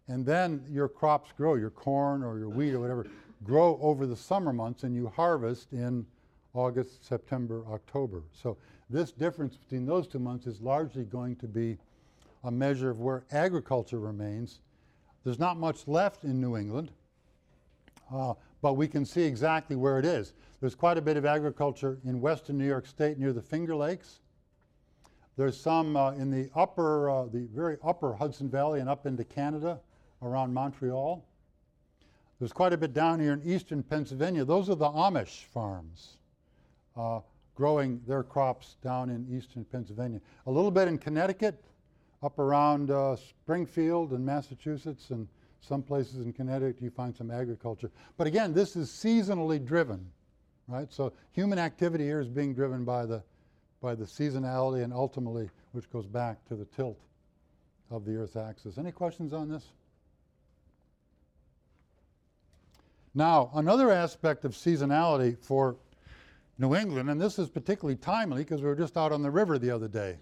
and 0.08 0.26
then 0.26 0.64
your 0.70 0.88
crops 0.88 1.32
grow, 1.36 1.56
your 1.56 1.70
corn 1.70 2.24
or 2.24 2.38
your 2.38 2.50
wheat 2.50 2.74
or 2.74 2.80
whatever, 2.80 3.08
grow 3.44 3.80
over 3.82 4.06
the 4.06 4.16
summer 4.16 4.54
months, 4.54 4.84
and 4.84 4.96
you 4.96 5.08
harvest 5.08 5.74
in 5.74 6.06
August, 6.54 7.06
September, 7.06 7.64
October. 7.72 8.24
So 8.34 8.58
this 8.90 9.12
difference 9.12 9.56
between 9.56 9.86
those 9.86 10.08
two 10.08 10.20
months 10.20 10.48
is 10.48 10.62
largely 10.62 11.06
going 11.06 11.38
to 11.38 11.48
be 11.48 11.78
a 12.44 12.52
measure 12.52 12.90
of 12.90 13.00
where 13.00 13.24
agriculture 13.32 14.00
remains. 14.00 14.60
There's 15.24 15.40
not 15.40 15.58
much 15.58 15.88
left 15.88 16.24
in 16.24 16.42
New 16.42 16.58
England, 16.58 16.92
uh, 18.14 18.34
but 18.62 18.74
we 18.74 18.88
can 18.88 19.06
see 19.06 19.24
exactly 19.24 19.76
where 19.76 19.98
it 19.98 20.06
is. 20.06 20.34
There's 20.60 20.76
quite 20.76 20.98
a 20.98 21.02
bit 21.02 21.18
of 21.18 21.26
agriculture 21.26 22.00
in 22.04 22.20
western 22.20 22.58
New 22.58 22.68
York 22.68 22.86
State 22.86 23.18
near 23.18 23.34
the 23.34 23.42
Finger 23.42 23.76
Lakes. 23.76 24.20
There's 25.38 25.60
some 25.60 25.96
uh, 25.96 26.12
in 26.12 26.30
the 26.30 26.50
upper, 26.56 27.10
uh, 27.10 27.26
the 27.26 27.48
very 27.54 27.78
upper 27.84 28.14
Hudson 28.14 28.50
Valley 28.50 28.80
and 28.80 28.90
up 28.90 29.06
into 29.06 29.24
Canada 29.24 29.80
around 30.22 30.54
Montreal. 30.54 31.26
There's 32.40 32.54
quite 32.54 32.74
a 32.74 32.78
bit 32.78 32.94
down 32.94 33.20
here 33.20 33.34
in 33.34 33.42
eastern 33.44 33.84
Pennsylvania. 33.84 34.44
Those 34.44 34.70
are 34.70 34.76
the 34.76 34.90
Amish 34.90 35.46
farms. 35.46 36.18
Uh, 36.98 37.22
growing 37.56 38.02
their 38.08 38.24
crops 38.24 38.78
down 38.82 39.10
in 39.10 39.28
eastern 39.30 39.64
Pennsylvania. 39.66 40.20
A 40.48 40.52
little 40.52 40.72
bit 40.72 40.88
in 40.88 40.98
Connecticut, 40.98 41.64
up 42.24 42.40
around 42.40 42.92
uh, 42.92 43.16
Springfield 43.16 44.12
and 44.12 44.26
Massachusetts, 44.26 45.12
and 45.12 45.28
some 45.60 45.84
places 45.84 46.26
in 46.26 46.34
Connecticut 46.34 46.82
you 46.82 46.90
find 46.90 47.16
some 47.16 47.30
agriculture. 47.30 47.92
But 48.18 48.28
again, 48.28 48.54
this 48.54 48.76
is 48.76 48.90
seasonally 48.90 49.64
driven, 49.64 50.04
right? 50.68 50.92
So 50.92 51.14
human 51.34 51.60
activity 51.60 52.04
here 52.04 52.20
is 52.20 52.30
being 52.30 52.54
driven 52.54 52.84
by 52.84 53.06
the, 53.06 53.24
by 53.82 53.96
the 53.96 54.06
seasonality 54.06 54.84
and 54.84 54.94
ultimately, 54.94 55.50
which 55.72 55.90
goes 55.92 56.06
back 56.06 56.46
to 56.46 56.56
the 56.56 56.66
tilt 56.66 57.00
of 57.90 58.06
the 58.06 58.16
Earth's 58.16 58.36
axis. 58.36 58.78
Any 58.78 58.92
questions 58.92 59.34
on 59.34 59.50
this? 59.50 59.66
Now, 63.14 63.52
another 63.56 63.92
aspect 63.92 64.46
of 64.46 64.54
seasonality 64.54 65.38
for 65.44 65.76
New 66.58 66.76
England, 66.76 67.10
and 67.10 67.20
this 67.20 67.40
is 67.40 67.50
particularly 67.50 67.98
timely 67.98 68.44
because 68.44 68.62
we 68.62 68.68
were 68.68 68.76
just 68.76 68.96
out 68.96 69.12
on 69.12 69.22
the 69.22 69.32
river 69.32 69.60
the 69.60 69.72
other 69.72 69.88
day. 69.88 70.18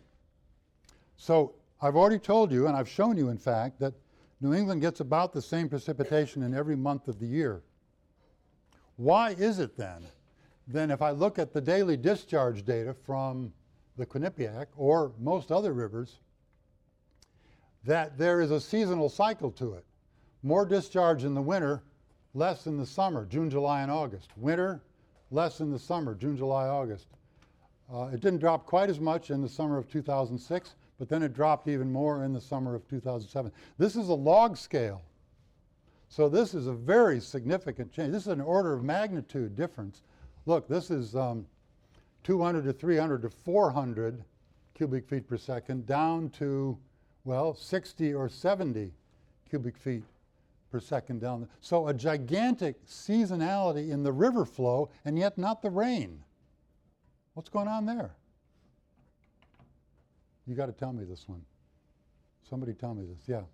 So 1.17 1.53
I've 1.81 1.95
already 1.95 2.17
told 2.17 2.51
you, 2.51 2.65
and 2.65 2.75
I've 2.75 2.89
shown 2.89 3.17
you, 3.17 3.29
in 3.29 3.37
fact, 3.37 3.79
that 3.79 3.93
New 4.41 4.53
England 4.53 4.81
gets 4.81 5.01
about 5.01 5.33
the 5.33 5.41
same 5.41 5.69
precipitation 5.69 6.43
in 6.43 6.55
every 6.55 6.77
month 6.77 7.07
of 7.07 7.19
the 7.19 7.27
year. 7.27 7.61
Why 8.95 9.31
is 9.31 9.59
it 9.59 9.75
then 9.75 10.05
then 10.69 10.91
if 10.91 11.01
I 11.01 11.09
look 11.09 11.39
at 11.39 11.51
the 11.51 11.59
daily 11.59 11.97
discharge 11.97 12.63
data 12.63 12.93
from 12.93 13.51
the 13.97 14.05
Quinnipiac 14.05 14.67
or 14.77 15.11
most 15.19 15.51
other 15.51 15.73
rivers, 15.73 16.19
that 17.85 18.17
there 18.17 18.39
is 18.39 18.51
a 18.51 18.61
seasonal 18.61 19.09
cycle 19.09 19.51
to 19.51 19.73
it. 19.73 19.83
More 20.43 20.65
discharge 20.65 21.23
in 21.23 21.33
the 21.33 21.41
winter, 21.41 21.81
less 22.35 22.67
in 22.67 22.77
the 22.77 22.85
summer, 22.85 23.25
June, 23.25 23.49
July, 23.49 23.81
and 23.81 23.91
August. 23.91 24.29
Winter, 24.37 24.81
less 25.31 25.59
in 25.59 25.71
the 25.71 25.79
summer, 25.79 26.13
June, 26.13 26.37
July, 26.37 26.67
August. 26.67 27.07
Uh, 27.91 28.09
it 28.13 28.19
didn't 28.19 28.39
drop 28.39 28.67
quite 28.67 28.89
as 28.89 28.99
much 28.99 29.31
in 29.31 29.41
the 29.41 29.49
summer 29.49 29.77
of 29.77 29.89
2006, 29.89 30.75
but 30.99 31.09
then 31.09 31.23
it 31.23 31.33
dropped 31.33 31.67
even 31.67 31.91
more 31.91 32.23
in 32.23 32.31
the 32.31 32.41
summer 32.41 32.75
of 32.75 32.87
2007. 32.87 33.51
This 33.79 33.95
is 33.95 34.09
a 34.09 34.13
log 34.13 34.55
scale. 34.55 35.01
So 36.09 36.29
this 36.29 36.53
is 36.53 36.67
a 36.67 36.73
very 36.73 37.19
significant 37.19 37.91
change. 37.91 38.11
This 38.11 38.23
is 38.23 38.33
an 38.33 38.41
order 38.41 38.73
of 38.73 38.83
magnitude 38.83 39.55
difference. 39.55 40.03
Look, 40.49 40.67
this 40.67 40.89
is 40.89 41.15
um, 41.15 41.45
200 42.23 42.63
to 42.63 42.73
300 42.73 43.21
to 43.21 43.29
400 43.29 44.23
cubic 44.73 45.07
feet 45.07 45.27
per 45.27 45.37
second 45.37 45.85
down 45.85 46.31
to, 46.39 46.75
well, 47.23 47.53
60 47.53 48.15
or 48.15 48.27
70 48.27 48.91
cubic 49.47 49.77
feet 49.77 50.03
per 50.71 50.79
second 50.79 51.21
down. 51.21 51.47
So 51.61 51.89
a 51.89 51.93
gigantic 51.93 52.83
seasonality 52.87 53.91
in 53.91 54.01
the 54.01 54.11
river 54.11 54.43
flow 54.43 54.89
and 55.05 55.19
yet 55.19 55.37
not 55.37 55.61
the 55.61 55.69
rain. 55.69 56.23
What's 57.35 57.49
going 57.49 57.67
on 57.67 57.85
there? 57.85 58.15
You 60.47 60.55
got 60.55 60.65
to 60.65 60.71
tell 60.71 60.93
me 60.93 61.03
this 61.03 61.29
one. 61.29 61.43
Somebody 62.49 62.73
tell 62.73 62.95
me 62.95 63.05
this. 63.05 63.21
Yeah. 63.27 63.37
Um, 63.37 63.45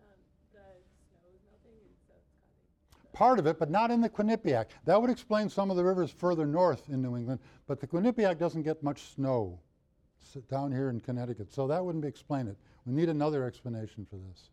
the 0.00 0.50
snow 0.50 0.60
is 0.80 1.40
melting 1.44 1.76
and 1.84 1.92
so 2.08 2.14
it's 2.16 2.94
causing. 3.02 3.07
Part 3.18 3.40
of 3.40 3.48
it, 3.48 3.58
but 3.58 3.68
not 3.68 3.90
in 3.90 4.00
the 4.00 4.08
Quinnipiac. 4.08 4.66
That 4.84 5.02
would 5.02 5.10
explain 5.10 5.48
some 5.48 5.72
of 5.72 5.76
the 5.76 5.82
rivers 5.82 6.08
further 6.08 6.46
north 6.46 6.88
in 6.88 7.02
New 7.02 7.16
England, 7.16 7.40
but 7.66 7.80
the 7.80 7.86
Quinnipiac 7.88 8.38
doesn't 8.38 8.62
get 8.62 8.80
much 8.80 9.12
snow 9.12 9.58
down 10.48 10.70
here 10.70 10.88
in 10.88 11.00
Connecticut, 11.00 11.52
so 11.52 11.66
that 11.66 11.84
wouldn't 11.84 12.04
explain 12.04 12.46
it. 12.46 12.56
We 12.86 12.92
need 12.92 13.08
another 13.08 13.44
explanation 13.44 14.06
for 14.08 14.18
this. 14.18 14.50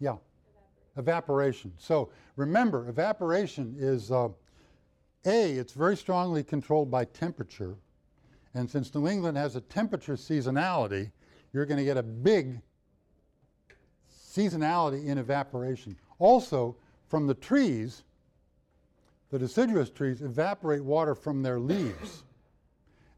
Yeah. 0.00 0.16
Evaporation. 0.96 1.74
So 1.76 2.08
remember, 2.36 2.88
evaporation 2.88 3.76
is 3.78 4.10
uh, 4.10 4.28
A, 5.26 5.52
it's 5.52 5.74
very 5.74 5.98
strongly 5.98 6.42
controlled 6.42 6.90
by 6.90 7.04
temperature. 7.04 7.76
And 8.54 8.70
since 8.70 8.94
New 8.94 9.06
England 9.06 9.36
has 9.36 9.56
a 9.56 9.60
temperature 9.60 10.14
seasonality, 10.14 11.12
you're 11.52 11.66
going 11.66 11.76
to 11.76 11.84
get 11.84 11.98
a 11.98 12.02
big 12.02 12.62
seasonality 14.10 15.04
in 15.04 15.18
evaporation. 15.18 15.98
Also, 16.18 16.74
from 17.08 17.26
the 17.26 17.34
trees, 17.34 18.04
the 19.30 19.38
deciduous 19.38 19.90
trees 19.90 20.22
evaporate 20.22 20.84
water 20.84 21.14
from 21.14 21.42
their 21.42 21.58
leaves. 21.58 22.22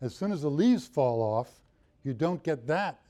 As 0.00 0.14
soon 0.14 0.32
as 0.32 0.42
the 0.42 0.50
leaves 0.50 0.86
fall 0.86 1.22
off, 1.22 1.60
you 2.04 2.14
don't 2.14 2.42
get 2.42 2.66
that 2.66 3.00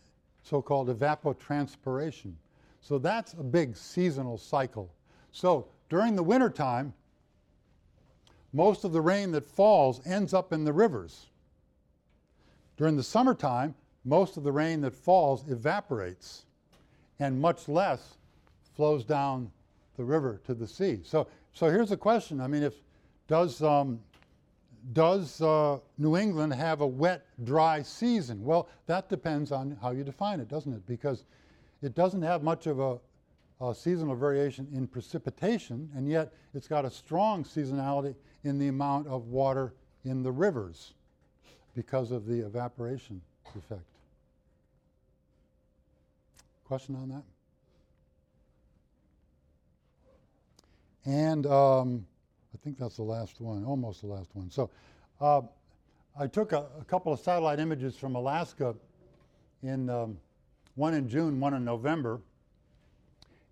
so 0.42 0.60
called 0.60 0.88
evapotranspiration. 0.88 2.32
So 2.80 2.98
that's 2.98 3.34
a 3.34 3.42
big 3.42 3.76
seasonal 3.76 4.38
cycle. 4.38 4.92
So 5.32 5.68
during 5.88 6.16
the 6.16 6.22
wintertime, 6.22 6.94
most 8.52 8.84
of 8.84 8.92
the 8.92 9.00
rain 9.00 9.30
that 9.32 9.44
falls 9.44 10.04
ends 10.06 10.34
up 10.34 10.52
in 10.52 10.64
the 10.64 10.72
rivers. 10.72 11.26
During 12.76 12.96
the 12.96 13.02
summertime, 13.02 13.74
most 14.04 14.36
of 14.36 14.42
the 14.42 14.52
rain 14.52 14.80
that 14.80 14.94
falls 14.94 15.46
evaporates 15.48 16.46
and 17.18 17.40
much 17.40 17.68
less 17.68 18.16
flows 18.74 19.04
down 19.04 19.52
the 20.00 20.04
river 20.04 20.40
to 20.46 20.54
the 20.54 20.66
sea. 20.66 21.00
So, 21.04 21.26
so 21.52 21.68
here's 21.68 21.92
a 21.92 21.96
question. 21.96 22.40
I 22.40 22.46
mean, 22.46 22.62
if 22.62 22.72
does 23.28 23.62
um, 23.62 24.00
does 24.94 25.42
uh, 25.42 25.78
New 25.98 26.16
England 26.16 26.54
have 26.54 26.80
a 26.80 26.86
wet, 26.86 27.26
dry 27.44 27.82
season? 27.82 28.42
Well, 28.42 28.70
that 28.86 29.10
depends 29.10 29.52
on 29.52 29.76
how 29.82 29.90
you 29.90 30.02
define 30.02 30.40
it, 30.40 30.48
doesn't 30.48 30.72
it? 30.72 30.86
Because 30.86 31.24
it 31.82 31.94
doesn't 31.94 32.22
have 32.22 32.42
much 32.42 32.66
of 32.66 32.80
a, 32.80 32.98
a 33.60 33.74
seasonal 33.74 34.16
variation 34.16 34.66
in 34.72 34.86
precipitation, 34.86 35.90
and 35.94 36.08
yet 36.08 36.32
it's 36.54 36.66
got 36.66 36.86
a 36.86 36.90
strong 36.90 37.44
seasonality 37.44 38.14
in 38.44 38.58
the 38.58 38.68
amount 38.68 39.06
of 39.06 39.26
water 39.26 39.74
in 40.06 40.22
the 40.22 40.32
rivers 40.32 40.94
because 41.74 42.10
of 42.10 42.24
the 42.24 42.40
evaporation 42.40 43.20
effect. 43.54 43.84
Question 46.64 46.96
on 46.96 47.10
that? 47.10 47.22
And 51.06 51.46
um, 51.46 52.06
I 52.54 52.58
think 52.62 52.78
that's 52.78 52.96
the 52.96 53.02
last 53.02 53.40
one, 53.40 53.64
almost 53.64 54.02
the 54.02 54.08
last 54.08 54.30
one. 54.34 54.50
So 54.50 54.70
uh, 55.20 55.42
I 56.18 56.26
took 56.26 56.52
a, 56.52 56.66
a, 56.78 56.84
couple 56.84 57.12
of 57.12 57.20
satellite 57.20 57.58
images 57.58 57.96
from 57.96 58.14
Alaska, 58.14 58.74
in 59.62 59.90
um, 59.90 60.18
one 60.74 60.94
in 60.94 61.08
June, 61.08 61.40
one 61.40 61.54
in 61.54 61.64
November. 61.64 62.20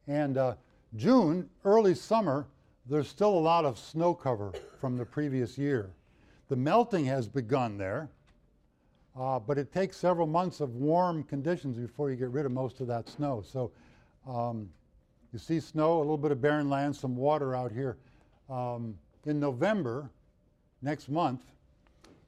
And 0.06 0.38
uh, 0.38 0.54
June, 0.96 1.48
early 1.64 1.94
summer, 1.94 2.46
there's 2.88 3.08
still 3.08 3.30
a 3.30 3.38
lot 3.38 3.64
of 3.64 3.78
snow 3.78 4.14
cover 4.14 4.52
from 4.80 4.96
the 4.96 5.04
previous 5.04 5.58
year. 5.58 5.90
The 6.48 6.56
melting 6.56 7.04
has 7.04 7.28
begun 7.28 7.76
there, 7.76 8.08
uh, 9.18 9.38
but 9.38 9.58
it 9.58 9.72
takes 9.72 9.96
several 9.98 10.26
months 10.26 10.60
of 10.60 10.76
warm 10.76 11.22
conditions 11.24 11.76
before 11.76 12.10
you 12.10 12.16
get 12.16 12.30
rid 12.30 12.46
of 12.46 12.52
most 12.52 12.80
of 12.80 12.86
that 12.86 13.08
snow. 13.08 13.44
So 13.46 13.70
um, 14.26 14.70
you 15.32 15.38
see 15.38 15.60
snow, 15.60 15.98
a 15.98 16.00
little 16.00 16.18
bit 16.18 16.32
of 16.32 16.40
barren 16.40 16.70
land, 16.70 16.96
some 16.96 17.16
water 17.16 17.54
out 17.54 17.72
here. 17.72 17.96
Um, 18.48 18.96
in 19.26 19.38
November, 19.38 20.10
next 20.80 21.08
month, 21.08 21.42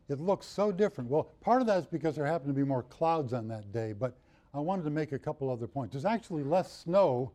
it 0.08 0.20
looks 0.20 0.46
so 0.46 0.72
different. 0.72 1.08
Well, 1.08 1.30
part 1.40 1.60
of 1.60 1.66
that 1.68 1.78
is 1.78 1.86
because 1.86 2.16
there 2.16 2.26
happened 2.26 2.50
to 2.50 2.60
be 2.60 2.66
more 2.66 2.82
clouds 2.82 3.32
on 3.32 3.48
that 3.48 3.72
day, 3.72 3.92
but 3.92 4.16
I 4.52 4.58
wanted 4.58 4.82
to 4.84 4.90
make 4.90 5.12
a 5.12 5.18
couple 5.18 5.50
other 5.50 5.68
points. 5.68 5.92
There's 5.92 6.04
actually 6.04 6.42
less 6.42 6.72
snow 6.72 7.30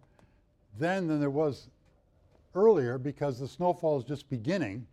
then 0.77 1.07
than 1.07 1.19
there 1.19 1.29
was 1.29 1.69
earlier 2.53 2.97
because 2.97 3.39
the 3.39 3.47
snowfall 3.47 3.97
is 3.97 4.03
just 4.03 4.29
beginning. 4.29 4.85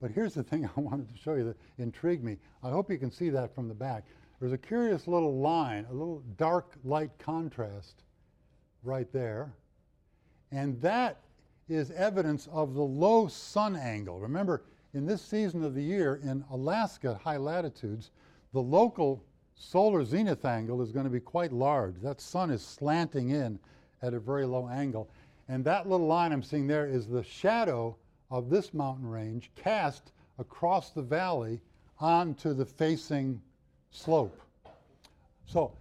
But 0.00 0.10
here's 0.10 0.34
the 0.34 0.42
thing 0.44 0.68
I 0.76 0.80
wanted 0.80 1.08
to 1.08 1.16
show 1.16 1.34
you 1.34 1.44
that 1.44 1.56
intrigued 1.78 2.22
me. 2.22 2.36
I 2.62 2.70
hope 2.70 2.90
you 2.90 2.98
can 2.98 3.10
see 3.10 3.30
that 3.30 3.54
from 3.54 3.68
the 3.68 3.74
back. 3.74 4.04
There's 4.38 4.52
a 4.52 4.58
curious 4.58 5.06
little 5.06 5.38
line, 5.38 5.86
a 5.88 5.92
little 5.92 6.22
dark 6.36 6.74
light 6.84 7.10
contrast 7.18 8.02
right 8.82 9.10
there. 9.12 9.52
And 10.52 10.80
that 10.82 11.18
is 11.68 11.90
evidence 11.90 12.48
of 12.52 12.74
the 12.74 12.82
low 12.82 13.26
sun 13.26 13.74
angle. 13.74 14.20
Remember, 14.20 14.62
in 14.94 15.06
this 15.06 15.22
season 15.22 15.64
of 15.64 15.74
the 15.74 15.82
year 15.82 16.20
in 16.22 16.44
Alaska, 16.50 17.18
high 17.24 17.38
latitudes, 17.38 18.10
the 18.52 18.60
local 18.60 19.24
solar 19.54 20.04
zenith 20.04 20.44
angle 20.44 20.82
is 20.82 20.92
going 20.92 21.04
to 21.04 21.10
be 21.10 21.20
quite 21.20 21.52
large. 21.52 21.94
That 22.02 22.20
sun 22.20 22.50
is 22.50 22.62
slanting 22.62 23.30
in 23.30 23.58
at 24.02 24.12
a 24.12 24.20
very 24.20 24.44
low 24.44 24.68
angle. 24.68 25.08
And 25.48 25.64
that 25.64 25.88
little 25.88 26.06
line 26.06 26.32
I'm 26.32 26.42
seeing 26.42 26.66
there 26.66 26.86
is 26.86 27.06
the 27.06 27.22
shadow 27.22 27.96
of 28.30 28.50
this 28.50 28.74
mountain 28.74 29.08
range 29.08 29.50
cast 29.56 30.12
across 30.38 30.90
the 30.90 31.02
valley 31.02 31.60
onto 31.98 32.52
the 32.52 32.66
facing 32.66 33.40
slope. 33.90 34.38
So, 35.46 35.72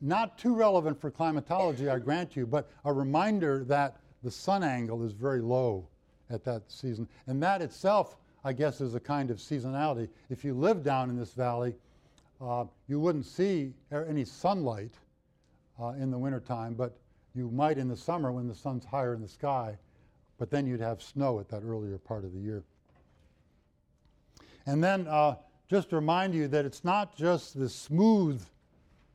not 0.00 0.38
too 0.38 0.54
relevant 0.54 1.00
for 1.00 1.10
climatology, 1.10 1.88
I 1.88 1.98
grant 1.98 2.36
you, 2.36 2.46
but 2.46 2.70
a 2.84 2.92
reminder 2.92 3.64
that 3.64 3.96
the 4.22 4.30
sun 4.30 4.62
angle 4.62 5.04
is 5.04 5.12
very 5.12 5.40
low 5.40 5.88
at 6.30 6.44
that 6.44 6.62
season. 6.70 7.08
And 7.26 7.42
that 7.42 7.62
itself, 7.62 8.16
I 8.44 8.52
guess, 8.52 8.80
is 8.80 8.94
a 8.94 9.00
kind 9.00 9.30
of 9.30 9.38
seasonality. 9.38 10.08
If 10.30 10.44
you 10.44 10.54
live 10.54 10.82
down 10.82 11.10
in 11.10 11.16
this 11.16 11.32
valley, 11.32 11.74
uh, 12.40 12.64
you 12.86 13.00
wouldn't 13.00 13.26
see 13.26 13.72
any 13.90 14.24
sunlight 14.24 14.94
uh, 15.80 15.88
in 15.90 16.10
the 16.10 16.18
wintertime, 16.18 16.74
but 16.74 16.96
you 17.34 17.50
might 17.50 17.78
in 17.78 17.88
the 17.88 17.96
summer 17.96 18.32
when 18.32 18.48
the 18.48 18.54
sun's 18.54 18.84
higher 18.84 19.14
in 19.14 19.22
the 19.22 19.28
sky, 19.28 19.76
but 20.38 20.50
then 20.50 20.66
you'd 20.66 20.80
have 20.80 21.02
snow 21.02 21.40
at 21.40 21.48
that 21.48 21.62
earlier 21.64 21.98
part 21.98 22.24
of 22.24 22.32
the 22.32 22.40
year. 22.40 22.62
And 24.66 24.82
then 24.82 25.06
uh, 25.06 25.36
just 25.68 25.90
to 25.90 25.96
remind 25.96 26.34
you 26.34 26.48
that 26.48 26.64
it's 26.64 26.84
not 26.84 27.16
just 27.16 27.58
the 27.58 27.68
smooth 27.68 28.42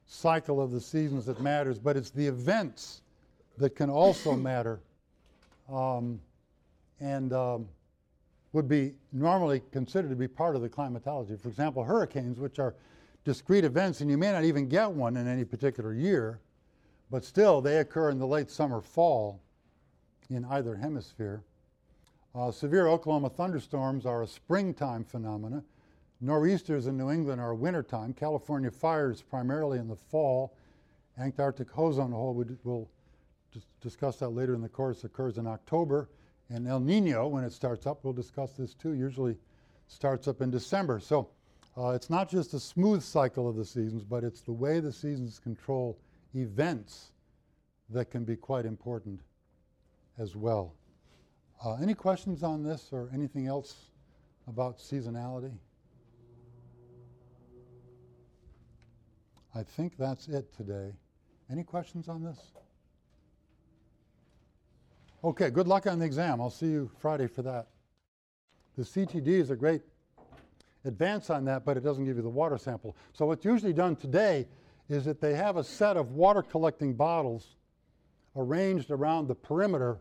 cycle 0.05 0.61
of 0.61 0.71
the 0.71 0.81
seasons 0.81 1.25
that 1.25 1.41
matters, 1.41 1.79
but 1.79 1.97
it's 1.97 2.09
the 2.09 2.25
events 2.25 3.01
that 3.57 3.75
can 3.75 3.89
also 3.89 4.35
matter 4.35 4.79
um, 5.71 6.19
and 6.99 7.33
um, 7.33 7.67
would 8.53 8.67
be 8.67 8.93
normally 9.11 9.61
considered 9.71 10.09
to 10.09 10.15
be 10.15 10.27
part 10.27 10.55
of 10.55 10.61
the 10.61 10.69
climatology. 10.69 11.35
For 11.35 11.49
example, 11.49 11.83
hurricanes, 11.83 12.39
which 12.39 12.59
are 12.59 12.75
discrete 13.25 13.63
events, 13.63 14.01
and 14.01 14.09
you 14.09 14.17
may 14.17 14.31
not 14.31 14.43
even 14.43 14.67
get 14.67 14.91
one 14.91 15.17
in 15.17 15.27
any 15.27 15.43
particular 15.43 15.93
year, 15.93 16.39
but 17.09 17.23
still 17.23 17.61
they 17.61 17.77
occur 17.77 18.09
in 18.09 18.19
the 18.19 18.27
late 18.27 18.49
summer, 18.51 18.81
fall 18.81 19.41
in 20.29 20.45
either 20.45 20.75
hemisphere. 20.75 21.43
Uh, 22.35 22.51
severe 22.51 22.87
Oklahoma 22.87 23.29
thunderstorms 23.29 24.05
are 24.05 24.23
a 24.23 24.27
springtime 24.27 25.03
phenomena. 25.03 25.63
Nor'easters 26.23 26.87
in 26.87 26.97
New 26.97 27.11
England 27.11 27.41
are 27.41 27.53
wintertime. 27.53 28.13
California 28.13 28.71
fires 28.71 29.21
primarily 29.21 29.77
in 29.77 29.89
the 29.89 29.95
fall. 29.95 30.55
Antarctic 31.19 31.77
ozone 31.77 32.13
hole 32.13 32.33
we 32.33 32.45
will 32.63 32.89
discuss 33.81 34.17
that 34.17 34.29
later 34.29 34.55
in 34.55 34.61
the 34.61 34.69
course, 34.69 35.03
occurs 35.03 35.37
in 35.37 35.45
October. 35.45 36.09
And 36.49 36.65
El 36.65 36.79
Nino, 36.79 37.27
when 37.27 37.43
it 37.43 37.51
starts 37.51 37.85
up, 37.85 38.03
we'll 38.03 38.13
discuss 38.13 38.53
this 38.53 38.73
too. 38.73 38.93
Usually 38.93 39.35
starts 39.87 40.29
up 40.29 40.41
in 40.41 40.49
December. 40.49 41.01
So 41.01 41.29
uh, 41.77 41.89
it's 41.89 42.09
not 42.09 42.29
just 42.29 42.53
a 42.53 42.59
smooth 42.59 43.03
cycle 43.03 43.49
of 43.49 43.57
the 43.57 43.65
seasons, 43.65 44.05
but 44.05 44.23
it's 44.23 44.41
the 44.41 44.53
way 44.53 44.79
the 44.79 44.93
seasons 44.93 45.39
control 45.39 45.99
events 46.35 47.11
that 47.89 48.09
can 48.11 48.23
be 48.23 48.37
quite 48.37 48.65
important 48.65 49.19
as 50.17 50.37
well. 50.37 50.73
Uh, 51.63 51.73
any 51.75 51.93
questions 51.93 52.43
on 52.43 52.63
this 52.63 52.89
or 52.93 53.09
anything 53.13 53.47
else 53.47 53.89
about 54.47 54.77
seasonality? 54.77 55.51
I 59.55 59.61
think 59.61 59.97
that's 59.97 60.27
it 60.27 60.51
today. 60.55 60.91
Any 61.51 61.63
questions 61.63 62.09
on 62.09 62.23
this? 62.23 62.39
Okay, 65.23 65.51
good 65.51 65.67
luck 65.67 65.85
on 65.85 65.99
the 65.99 66.05
exam. 66.05 66.41
I'll 66.41 66.49
see 66.49 66.67
you 66.67 66.89
Friday 66.99 67.27
for 67.27 67.43
that. 67.43 67.67
The 68.75 68.83
CTD 68.83 69.27
is 69.27 69.51
a 69.51 69.55
great 69.55 69.81
advance 70.85 71.29
on 71.29 71.45
that, 71.45 71.63
but 71.63 71.77
it 71.77 71.83
doesn't 71.83 72.03
give 72.05 72.17
you 72.17 72.23
the 72.23 72.29
water 72.29 72.57
sample. 72.57 72.97
So 73.13 73.27
what's 73.27 73.45
usually 73.45 73.73
done 73.73 73.95
today 73.95 74.47
is 74.89 75.05
that 75.05 75.21
they 75.21 75.35
have 75.35 75.57
a 75.57 75.63
set 75.63 75.97
of 75.97 76.11
water 76.11 76.41
collecting 76.41 76.93
bottles 76.93 77.55
arranged 78.35 78.89
around 78.89 79.27
the 79.27 79.35
perimeter, 79.35 79.99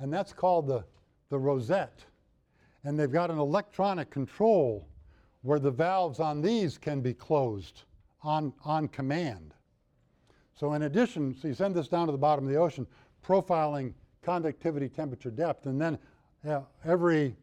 and 0.00 0.12
that's 0.12 0.32
called 0.32 0.66
the, 0.66 0.82
the 1.28 1.38
rosette. 1.38 2.04
And 2.84 2.98
they've 2.98 3.12
got 3.12 3.30
an 3.30 3.38
electronic 3.38 4.10
control 4.10 4.88
where 5.42 5.58
the 5.58 5.70
valves 5.70 6.18
on 6.18 6.40
these 6.40 6.78
can 6.78 7.00
be 7.00 7.12
closed 7.12 7.82
on, 8.22 8.52
on 8.64 8.88
command. 8.88 9.54
So 10.54 10.74
in 10.74 10.82
addition, 10.82 11.34
so 11.40 11.48
you 11.48 11.54
send 11.54 11.74
this 11.74 11.88
down 11.88 12.06
to 12.06 12.12
the 12.12 12.18
bottom 12.18 12.44
of 12.44 12.50
the 12.50 12.58
ocean, 12.58 12.86
profiling 13.26 13.94
conductivity, 14.22 14.88
temperature, 14.88 15.30
depth, 15.30 15.66
and 15.66 15.80
then 15.80 15.98
yeah, 16.44 16.62
every, 16.84 17.36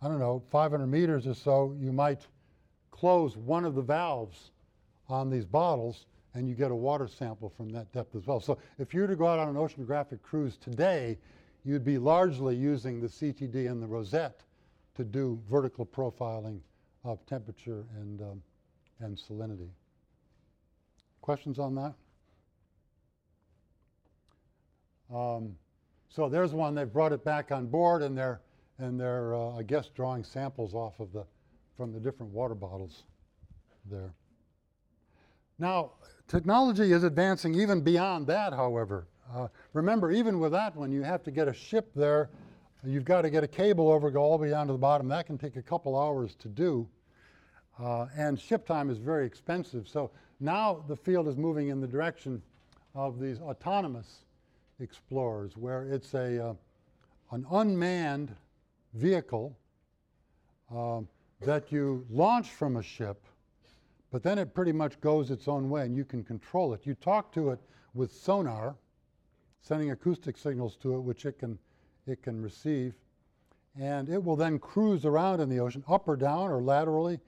I 0.00 0.08
don't 0.08 0.18
know, 0.18 0.42
500 0.50 0.86
meters 0.86 1.26
or 1.26 1.34
so, 1.34 1.76
you 1.78 1.92
might 1.92 2.26
close 2.90 3.36
one 3.36 3.64
of 3.64 3.74
the 3.74 3.82
valves 3.82 4.50
on 5.08 5.30
these 5.30 5.44
bottles 5.44 6.06
and 6.34 6.48
you 6.48 6.54
get 6.54 6.70
a 6.70 6.74
water 6.74 7.06
sample 7.06 7.50
from 7.50 7.68
that 7.70 7.92
depth 7.92 8.14
as 8.16 8.26
well. 8.26 8.40
So 8.40 8.58
if 8.78 8.94
you 8.94 9.02
were 9.02 9.06
to 9.06 9.16
go 9.16 9.26
out 9.26 9.38
on 9.38 9.48
an 9.48 9.56
oceanographic 9.56 10.22
cruise 10.22 10.56
today, 10.56 11.18
you'd 11.64 11.84
be 11.84 11.98
largely 11.98 12.56
using 12.56 13.00
the 13.00 13.06
CTD 13.06 13.70
and 13.70 13.82
the 13.82 13.86
rosette 13.86 14.40
to 14.96 15.04
do 15.04 15.38
vertical 15.48 15.84
profiling 15.84 16.60
of 17.04 17.24
temperature 17.26 17.84
and, 17.98 18.20
um, 18.22 18.42
and 19.00 19.16
salinity. 19.16 19.68
Questions 21.22 21.60
on 21.60 21.76
that? 21.76 21.94
Um, 25.14 25.54
so 26.08 26.28
there's 26.28 26.52
one, 26.52 26.74
they've 26.74 26.92
brought 26.92 27.12
it 27.12 27.24
back 27.24 27.52
on 27.52 27.66
board 27.66 28.02
and 28.02 28.18
they're, 28.18 28.40
and 28.78 28.98
they're 28.98 29.34
uh, 29.34 29.56
I 29.56 29.62
guess, 29.62 29.88
drawing 29.94 30.24
samples 30.24 30.74
off 30.74 30.98
of 30.98 31.12
the, 31.12 31.24
from 31.76 31.92
the 31.92 32.00
different 32.00 32.32
water 32.32 32.56
bottles 32.56 33.04
there. 33.88 34.12
Now, 35.58 35.92
technology 36.26 36.92
is 36.92 37.04
advancing 37.04 37.54
even 37.54 37.82
beyond 37.82 38.26
that, 38.26 38.52
however. 38.52 39.06
Uh, 39.32 39.46
remember, 39.74 40.10
even 40.10 40.40
with 40.40 40.50
that 40.52 40.74
one, 40.74 40.90
you 40.90 41.02
have 41.02 41.22
to 41.22 41.30
get 41.30 41.46
a 41.46 41.54
ship 41.54 41.92
there. 41.94 42.30
You've 42.84 43.04
got 43.04 43.22
to 43.22 43.30
get 43.30 43.44
a 43.44 43.48
cable 43.48 43.92
over, 43.92 44.10
go 44.10 44.20
all 44.20 44.38
the 44.38 44.42
way 44.42 44.50
down 44.50 44.66
to 44.66 44.72
the 44.72 44.78
bottom. 44.78 45.06
That 45.08 45.26
can 45.26 45.38
take 45.38 45.54
a 45.54 45.62
couple 45.62 45.96
hours 45.96 46.34
to 46.40 46.48
do. 46.48 46.88
Uh, 47.78 48.06
and 48.16 48.38
ship 48.38 48.66
time 48.66 48.90
is 48.90 48.98
very 48.98 49.24
expensive. 49.24 49.88
So 49.88 50.10
now 50.42 50.84
the 50.88 50.96
field 50.96 51.28
is 51.28 51.36
moving 51.36 51.68
in 51.68 51.80
the 51.80 51.86
direction 51.86 52.42
of 52.94 53.20
these 53.20 53.40
autonomous 53.40 54.24
explorers, 54.80 55.56
where 55.56 55.84
it's 55.84 56.14
a, 56.14 56.48
uh, 56.48 56.54
an 57.30 57.46
unmanned 57.52 58.34
vehicle 58.94 59.56
um, 60.74 61.08
that 61.40 61.70
you 61.70 62.04
launch 62.10 62.50
from 62.50 62.76
a 62.76 62.82
ship, 62.82 63.24
but 64.10 64.22
then 64.22 64.38
it 64.38 64.52
pretty 64.52 64.72
much 64.72 65.00
goes 65.00 65.30
its 65.30 65.48
own 65.48 65.70
way 65.70 65.82
and 65.82 65.96
you 65.96 66.04
can 66.04 66.22
control 66.22 66.74
it. 66.74 66.80
You 66.84 66.94
talk 66.94 67.32
to 67.32 67.50
it 67.50 67.60
with 67.94 68.12
sonar, 68.12 68.74
sending 69.60 69.92
acoustic 69.92 70.36
signals 70.36 70.76
to 70.76 70.96
it, 70.96 71.00
which 71.00 71.24
it 71.24 71.38
can, 71.38 71.58
it 72.06 72.22
can 72.22 72.42
receive, 72.42 72.94
and 73.78 74.08
it 74.08 74.22
will 74.22 74.36
then 74.36 74.58
cruise 74.58 75.06
around 75.06 75.40
in 75.40 75.48
the 75.48 75.60
ocean, 75.60 75.84
up 75.88 76.08
or 76.08 76.16
down 76.16 76.50
or 76.50 76.60
laterally, 76.60 77.20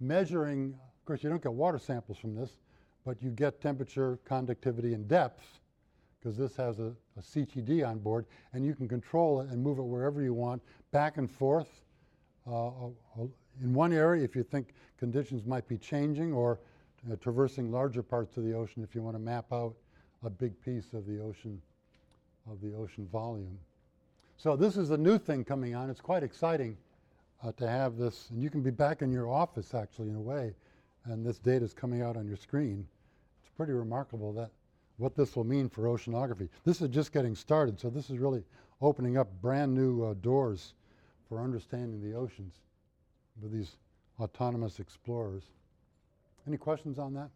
measuring. 0.00 0.78
Of 1.08 1.12
course, 1.12 1.24
you 1.24 1.30
don't 1.30 1.42
get 1.42 1.54
water 1.54 1.78
samples 1.78 2.18
from 2.18 2.34
this, 2.34 2.50
but 3.06 3.22
you 3.22 3.30
get 3.30 3.62
temperature, 3.62 4.18
conductivity, 4.26 4.92
and 4.92 5.08
depth 5.08 5.42
because 6.20 6.36
this 6.36 6.54
has 6.56 6.80
a, 6.80 6.92
a, 7.16 7.22
CTD 7.22 7.88
on 7.88 7.98
board, 7.98 8.26
and 8.52 8.62
you 8.62 8.74
can 8.74 8.86
control 8.86 9.40
it 9.40 9.48
and 9.48 9.62
move 9.62 9.78
it 9.78 9.84
wherever 9.84 10.20
you 10.20 10.34
want, 10.34 10.60
back 10.92 11.16
and 11.16 11.30
forth. 11.30 11.80
Uh, 12.46 12.88
uh 12.88 12.90
in 13.62 13.72
one 13.72 13.94
area, 13.94 14.22
if 14.22 14.36
you 14.36 14.42
think 14.42 14.74
conditions 14.98 15.46
might 15.46 15.66
be 15.66 15.78
changing, 15.78 16.30
or 16.30 16.60
uh, 17.10 17.16
traversing 17.16 17.72
larger 17.72 18.02
parts 18.02 18.36
of 18.36 18.44
the 18.44 18.52
ocean 18.52 18.82
if 18.82 18.94
you 18.94 19.00
want 19.00 19.16
to 19.16 19.22
map 19.22 19.46
out 19.50 19.74
a 20.24 20.28
big 20.28 20.60
piece 20.60 20.92
of 20.92 21.06
the 21.06 21.18
ocean, 21.22 21.58
of 22.50 22.60
the 22.60 22.74
ocean 22.74 23.08
volume. 23.10 23.58
So 24.36 24.56
this 24.56 24.76
is 24.76 24.90
a 24.90 24.98
new 24.98 25.16
thing 25.16 25.42
coming 25.42 25.74
on. 25.74 25.88
It's 25.88 26.02
quite 26.02 26.22
exciting 26.22 26.76
uh, 27.42 27.52
to 27.52 27.66
have 27.66 27.96
this, 27.96 28.28
and 28.28 28.42
you 28.42 28.50
can 28.50 28.60
be 28.60 28.70
back 28.70 29.00
in 29.00 29.10
your 29.10 29.30
office 29.30 29.72
actually 29.72 30.10
in 30.10 30.14
a 30.14 30.20
way, 30.20 30.52
and 31.08 31.24
this 31.24 31.38
data 31.38 31.64
is 31.64 31.74
coming 31.74 32.02
out 32.02 32.16
on 32.16 32.26
your 32.26 32.36
screen. 32.36 32.86
It's 33.40 33.50
pretty 33.56 33.72
remarkable 33.72 34.32
that 34.34 34.50
what 34.98 35.16
this 35.16 35.36
will 35.36 35.44
mean 35.44 35.68
for 35.68 35.84
oceanography. 35.84 36.48
This 36.64 36.82
is 36.82 36.88
just 36.88 37.12
getting 37.12 37.34
started, 37.34 37.80
so 37.80 37.88
this 37.88 38.10
is 38.10 38.18
really 38.18 38.44
opening 38.80 39.16
up 39.16 39.28
brand 39.40 39.74
new 39.74 40.04
uh, 40.04 40.14
doors 40.14 40.74
for 41.28 41.40
understanding 41.40 42.00
the 42.02 42.16
oceans 42.16 42.54
with 43.40 43.52
these 43.52 43.76
autonomous 44.20 44.80
explorers. 44.80 45.44
Any 46.46 46.56
questions 46.56 46.98
on 46.98 47.14
that? 47.14 47.30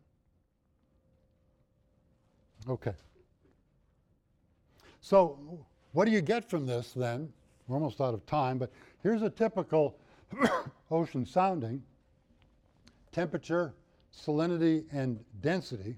Okay. 2.69 2.95
So, 5.01 5.39
what 5.93 6.05
do 6.05 6.11
you 6.11 6.21
get 6.21 6.49
from 6.49 6.67
this 6.67 6.93
then? 6.93 7.33
We're 7.67 7.77
almost 7.77 8.01
out 8.01 8.15
of 8.15 8.25
time, 8.27 8.59
but 8.59 8.71
here's 9.03 9.23
a 9.23 9.31
typical 9.31 9.97
ocean 10.91 11.27
sounding 11.27 11.83
temperature, 13.13 13.75
salinity, 14.15 14.85
and 14.93 15.23
density 15.41 15.97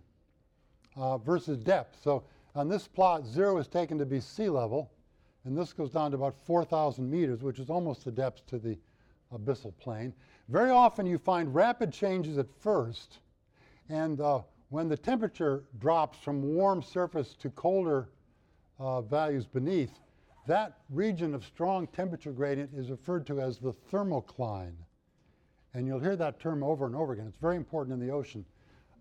uh, 0.97 1.19
versus 1.19 1.59
depth. 1.59 1.99
So 2.03 2.25
on 2.55 2.69
this 2.69 2.87
plot, 2.87 3.27
zero 3.27 3.59
is 3.59 3.67
taken 3.67 3.99
to 3.99 4.07
be 4.07 4.21
sea 4.21 4.49
level, 4.49 4.91
and 5.45 5.57
this 5.57 5.73
goes 5.73 5.91
down 5.91 6.11
to 6.11 6.17
about 6.17 6.35
4,000 6.45 7.09
meters, 7.09 7.43
which 7.43 7.59
is 7.59 7.71
almost 7.71 8.05
the 8.05 8.13
depth 8.13 8.47
to 8.47 8.59
the 8.59 8.79
abyssal 9.33 9.73
plain. 9.79 10.13
Very 10.49 10.71
often 10.71 11.07
you 11.07 11.19
find 11.19 11.55
rapid 11.55 11.93
changes 11.93 12.39
at 12.39 12.47
first, 12.61 13.19
and 13.89 14.21
uh, 14.21 14.41
when 14.71 14.89
the 14.89 14.97
temperature 14.97 15.65
drops 15.79 16.19
from 16.19 16.43
warm 16.43 16.83
surface 16.83 17.35
to 17.41 17.51
colder 17.51 18.09
uh, 18.79 19.01
values 19.03 19.47
beneath, 19.47 20.01
that 20.47 20.79
region 20.91 21.35
of 21.35 21.45
strong 21.45 21.87
temperature 21.89 22.33
gradient 22.33 22.71
is 22.75 22.91
referred 22.91 23.27
to 23.27 23.41
as 23.41 23.59
the 23.59 23.73
thermocline. 23.91 24.75
And 25.75 25.87
you'll 25.87 26.01
hear 26.01 26.17
that 26.17 26.39
term 26.39 26.63
over 26.63 26.87
and 26.87 26.95
over 26.95 27.13
again. 27.13 27.27
It's 27.29 27.37
very 27.37 27.57
important 27.57 28.01
in 28.01 28.07
the 28.07 28.13
ocean, 28.13 28.45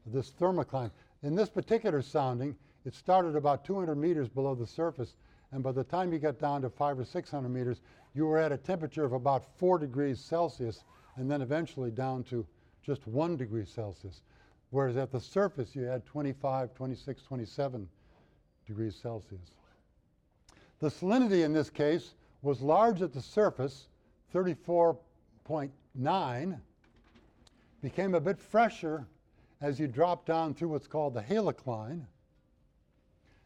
this 0.07 0.31
thermocline. 0.31 0.91
In 1.21 1.35
this 1.35 1.49
particular 1.49 2.01
sounding, 2.01 2.55
it 2.83 2.95
started 2.95 3.35
about 3.35 3.63
200 3.63 3.95
meters 3.95 4.27
below 4.27 4.55
the 4.55 4.67
surface, 4.67 5.15
and 5.51 5.63
by 5.63 5.71
the 5.71 5.83
time 5.83 6.11
you 6.11 6.19
got 6.19 6.39
down 6.39 6.63
to 6.63 6.69
five 6.69 6.99
or 6.99 7.05
600 7.05 7.47
meters, 7.47 7.81
you 8.13 8.25
were 8.25 8.39
at 8.39 8.51
a 8.51 8.57
temperature 8.57 9.05
of 9.05 9.13
about 9.13 9.45
four 9.57 9.77
degrees 9.77 10.19
Celsius, 10.19 10.83
and 11.15 11.29
then 11.29 11.41
eventually 11.41 11.91
down 11.91 12.23
to 12.25 12.45
just 12.81 13.07
one 13.07 13.37
degree 13.37 13.65
Celsius. 13.65 14.21
Whereas 14.71 14.97
at 14.97 15.11
the 15.11 15.19
surface, 15.19 15.75
you 15.75 15.83
had 15.83 16.05
25, 16.05 16.73
26, 16.73 17.21
27 17.21 17.87
degrees 18.65 18.95
Celsius. 18.95 19.51
The 20.79 20.89
salinity 20.89 21.45
in 21.45 21.53
this 21.53 21.69
case 21.69 22.15
was 22.41 22.59
large 22.61 23.01
at 23.01 23.13
the 23.13 23.21
surface, 23.21 23.87
34.9, 25.49 26.59
became 27.81 28.15
a 28.15 28.19
bit 28.19 28.39
fresher 28.39 29.05
as 29.61 29.79
you 29.79 29.87
drop 29.87 30.25
down 30.25 30.53
through 30.53 30.69
what's 30.69 30.87
called 30.87 31.13
the 31.13 31.21
halocline, 31.21 32.05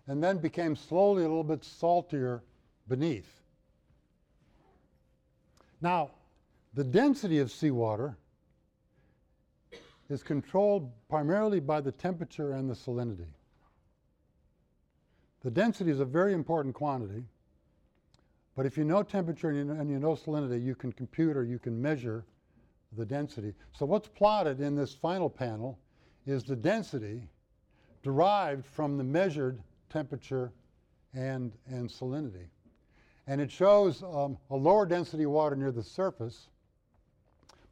and 0.08 0.24
then 0.24 0.38
became 0.38 0.76
slowly 0.76 1.24
a 1.24 1.28
little 1.28 1.44
bit 1.44 1.64
saltier 1.64 2.44
beneath. 2.88 3.42
Now, 5.82 6.12
the 6.74 6.84
density 6.84 7.40
of 7.40 7.52
seawater 7.52 8.18
is 10.10 10.24
controlled 10.24 10.92
primarily 11.10 11.60
by 11.60 11.82
the 11.82 11.92
temperature 11.92 12.54
and 12.54 12.70
the 12.70 12.74
salinity. 12.74 13.28
The 15.44 15.52
density 15.52 15.92
is 15.92 16.00
a 16.00 16.06
very 16.06 16.34
important 16.34 16.74
quantity, 16.74 17.26
but 18.58 18.66
if 18.66 18.78
you 18.78 18.84
know 18.84 19.04
temperature 19.04 19.50
and 19.50 19.58
you 19.58 19.64
know, 19.66 19.80
and 19.80 19.90
you 19.90 20.00
know 20.00 20.16
salinity, 20.16 20.62
you 20.62 20.76
can 20.76 20.92
compute 20.92 21.38
or 21.38 21.46
you 21.46 21.60
can 21.60 21.82
measure 21.82 22.26
the 22.98 23.06
density. 23.06 23.54
So 23.72 23.86
what's 23.86 24.10
plotted 24.10 24.60
in 24.60 24.76
this 24.76 24.94
final 24.94 25.30
panel 25.30 25.80
is 26.26 26.44
the 26.44 26.56
density 26.58 27.30
derived 28.04 28.66
from 28.66 28.98
the 28.98 29.04
measured 29.04 29.62
temperature 29.90 30.52
and, 31.14 31.54
and 31.68 31.90
salinity. 31.90 32.48
And 33.28 33.40
it 33.40 33.52
shows 33.52 34.04
um, 34.04 34.38
a 34.50 34.56
lower 34.56 34.86
density 34.86 35.26
water 35.28 35.56
near 35.56 35.72
the 35.72 35.84
surface 35.84 36.50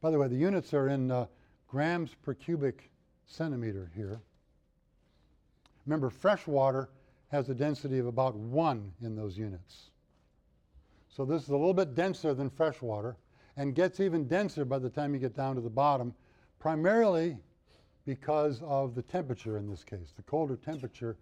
By 0.02 0.12
the 0.12 0.20
way, 0.20 0.28
the 0.28 0.36
units 0.36 0.74
are 0.76 0.90
in 0.90 1.10
uh, 1.10 1.26
grams 1.68 2.14
per 2.14 2.36
cubic 2.36 2.92
centimeter 3.26 3.92
here. 3.96 4.22
Remember, 5.88 6.12
fresh 6.12 6.46
water 6.46 6.90
has 7.30 7.50
a 7.50 7.56
density 7.56 7.98
of 7.98 8.06
about 8.06 8.36
one 8.36 8.94
in 9.02 9.16
those 9.16 9.36
units. 9.36 9.90
So 11.16 11.24
this 11.24 11.44
is 11.44 11.50
a 11.50 11.56
little 11.56 11.74
bit 11.74 11.96
denser 11.96 12.34
than 12.34 12.50
fresh 12.50 12.82
water 12.82 13.16
and 13.56 13.74
gets 13.74 14.02
even 14.02 14.28
denser 14.28 14.66
by 14.66 14.80
the 14.80 14.90
time 14.90 15.14
you 15.14 15.20
get 15.20 15.34
down 15.34 15.56
to 15.56 15.62
the 15.62 15.70
bottom, 15.70 16.14
primarily 16.60 17.38
because 18.06 18.62
of 18.64 18.96
the 18.96 19.02
temperature 19.02 19.58
in 19.58 19.70
this 19.70 19.86
case. 19.86 20.12
The 20.14 20.24
colder 20.24 20.58
temperature 20.58 21.16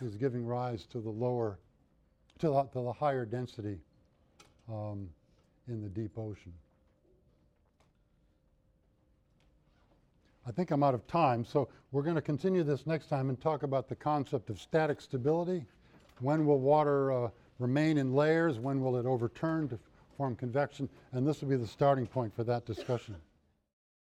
is 0.00 0.14
giving 0.14 0.46
rise 0.46 0.86
to 0.92 1.00
the 1.00 1.10
lower, 1.10 1.58
to 2.38 2.48
the, 2.48 2.62
to 2.62 2.80
the 2.80 2.92
higher 2.92 3.24
density 3.24 3.78
um, 4.68 5.08
in 5.66 5.82
the 5.82 5.88
deep 5.88 6.16
ocean. 6.16 6.52
I 10.46 10.52
think 10.52 10.70
I'm 10.70 10.84
out 10.84 10.94
of 10.94 11.04
time, 11.08 11.44
so 11.44 11.68
we're 11.90 12.02
going 12.02 12.14
to 12.14 12.22
continue 12.22 12.62
this 12.62 12.86
next 12.86 13.08
time 13.08 13.30
and 13.30 13.40
talk 13.40 13.64
about 13.64 13.88
the 13.88 13.96
concept 13.96 14.48
of 14.48 14.60
static 14.60 15.00
stability. 15.00 15.64
When 16.20 16.46
will 16.46 16.60
water 16.60 17.10
uh, 17.10 17.30
remain 17.60 17.98
in 17.98 18.12
layers? 18.14 18.58
When 18.58 18.80
will 18.80 18.96
it 18.96 19.06
overturn 19.06 19.68
to 19.68 19.78
form 20.16 20.34
convection? 20.34 20.88
And 21.12 21.26
this 21.26 21.40
will 21.40 21.48
be 21.48 21.56
the 21.56 21.66
starting 21.66 22.06
point 22.06 22.34
for 22.34 22.42
that 22.44 22.66
discussion. 22.66 23.14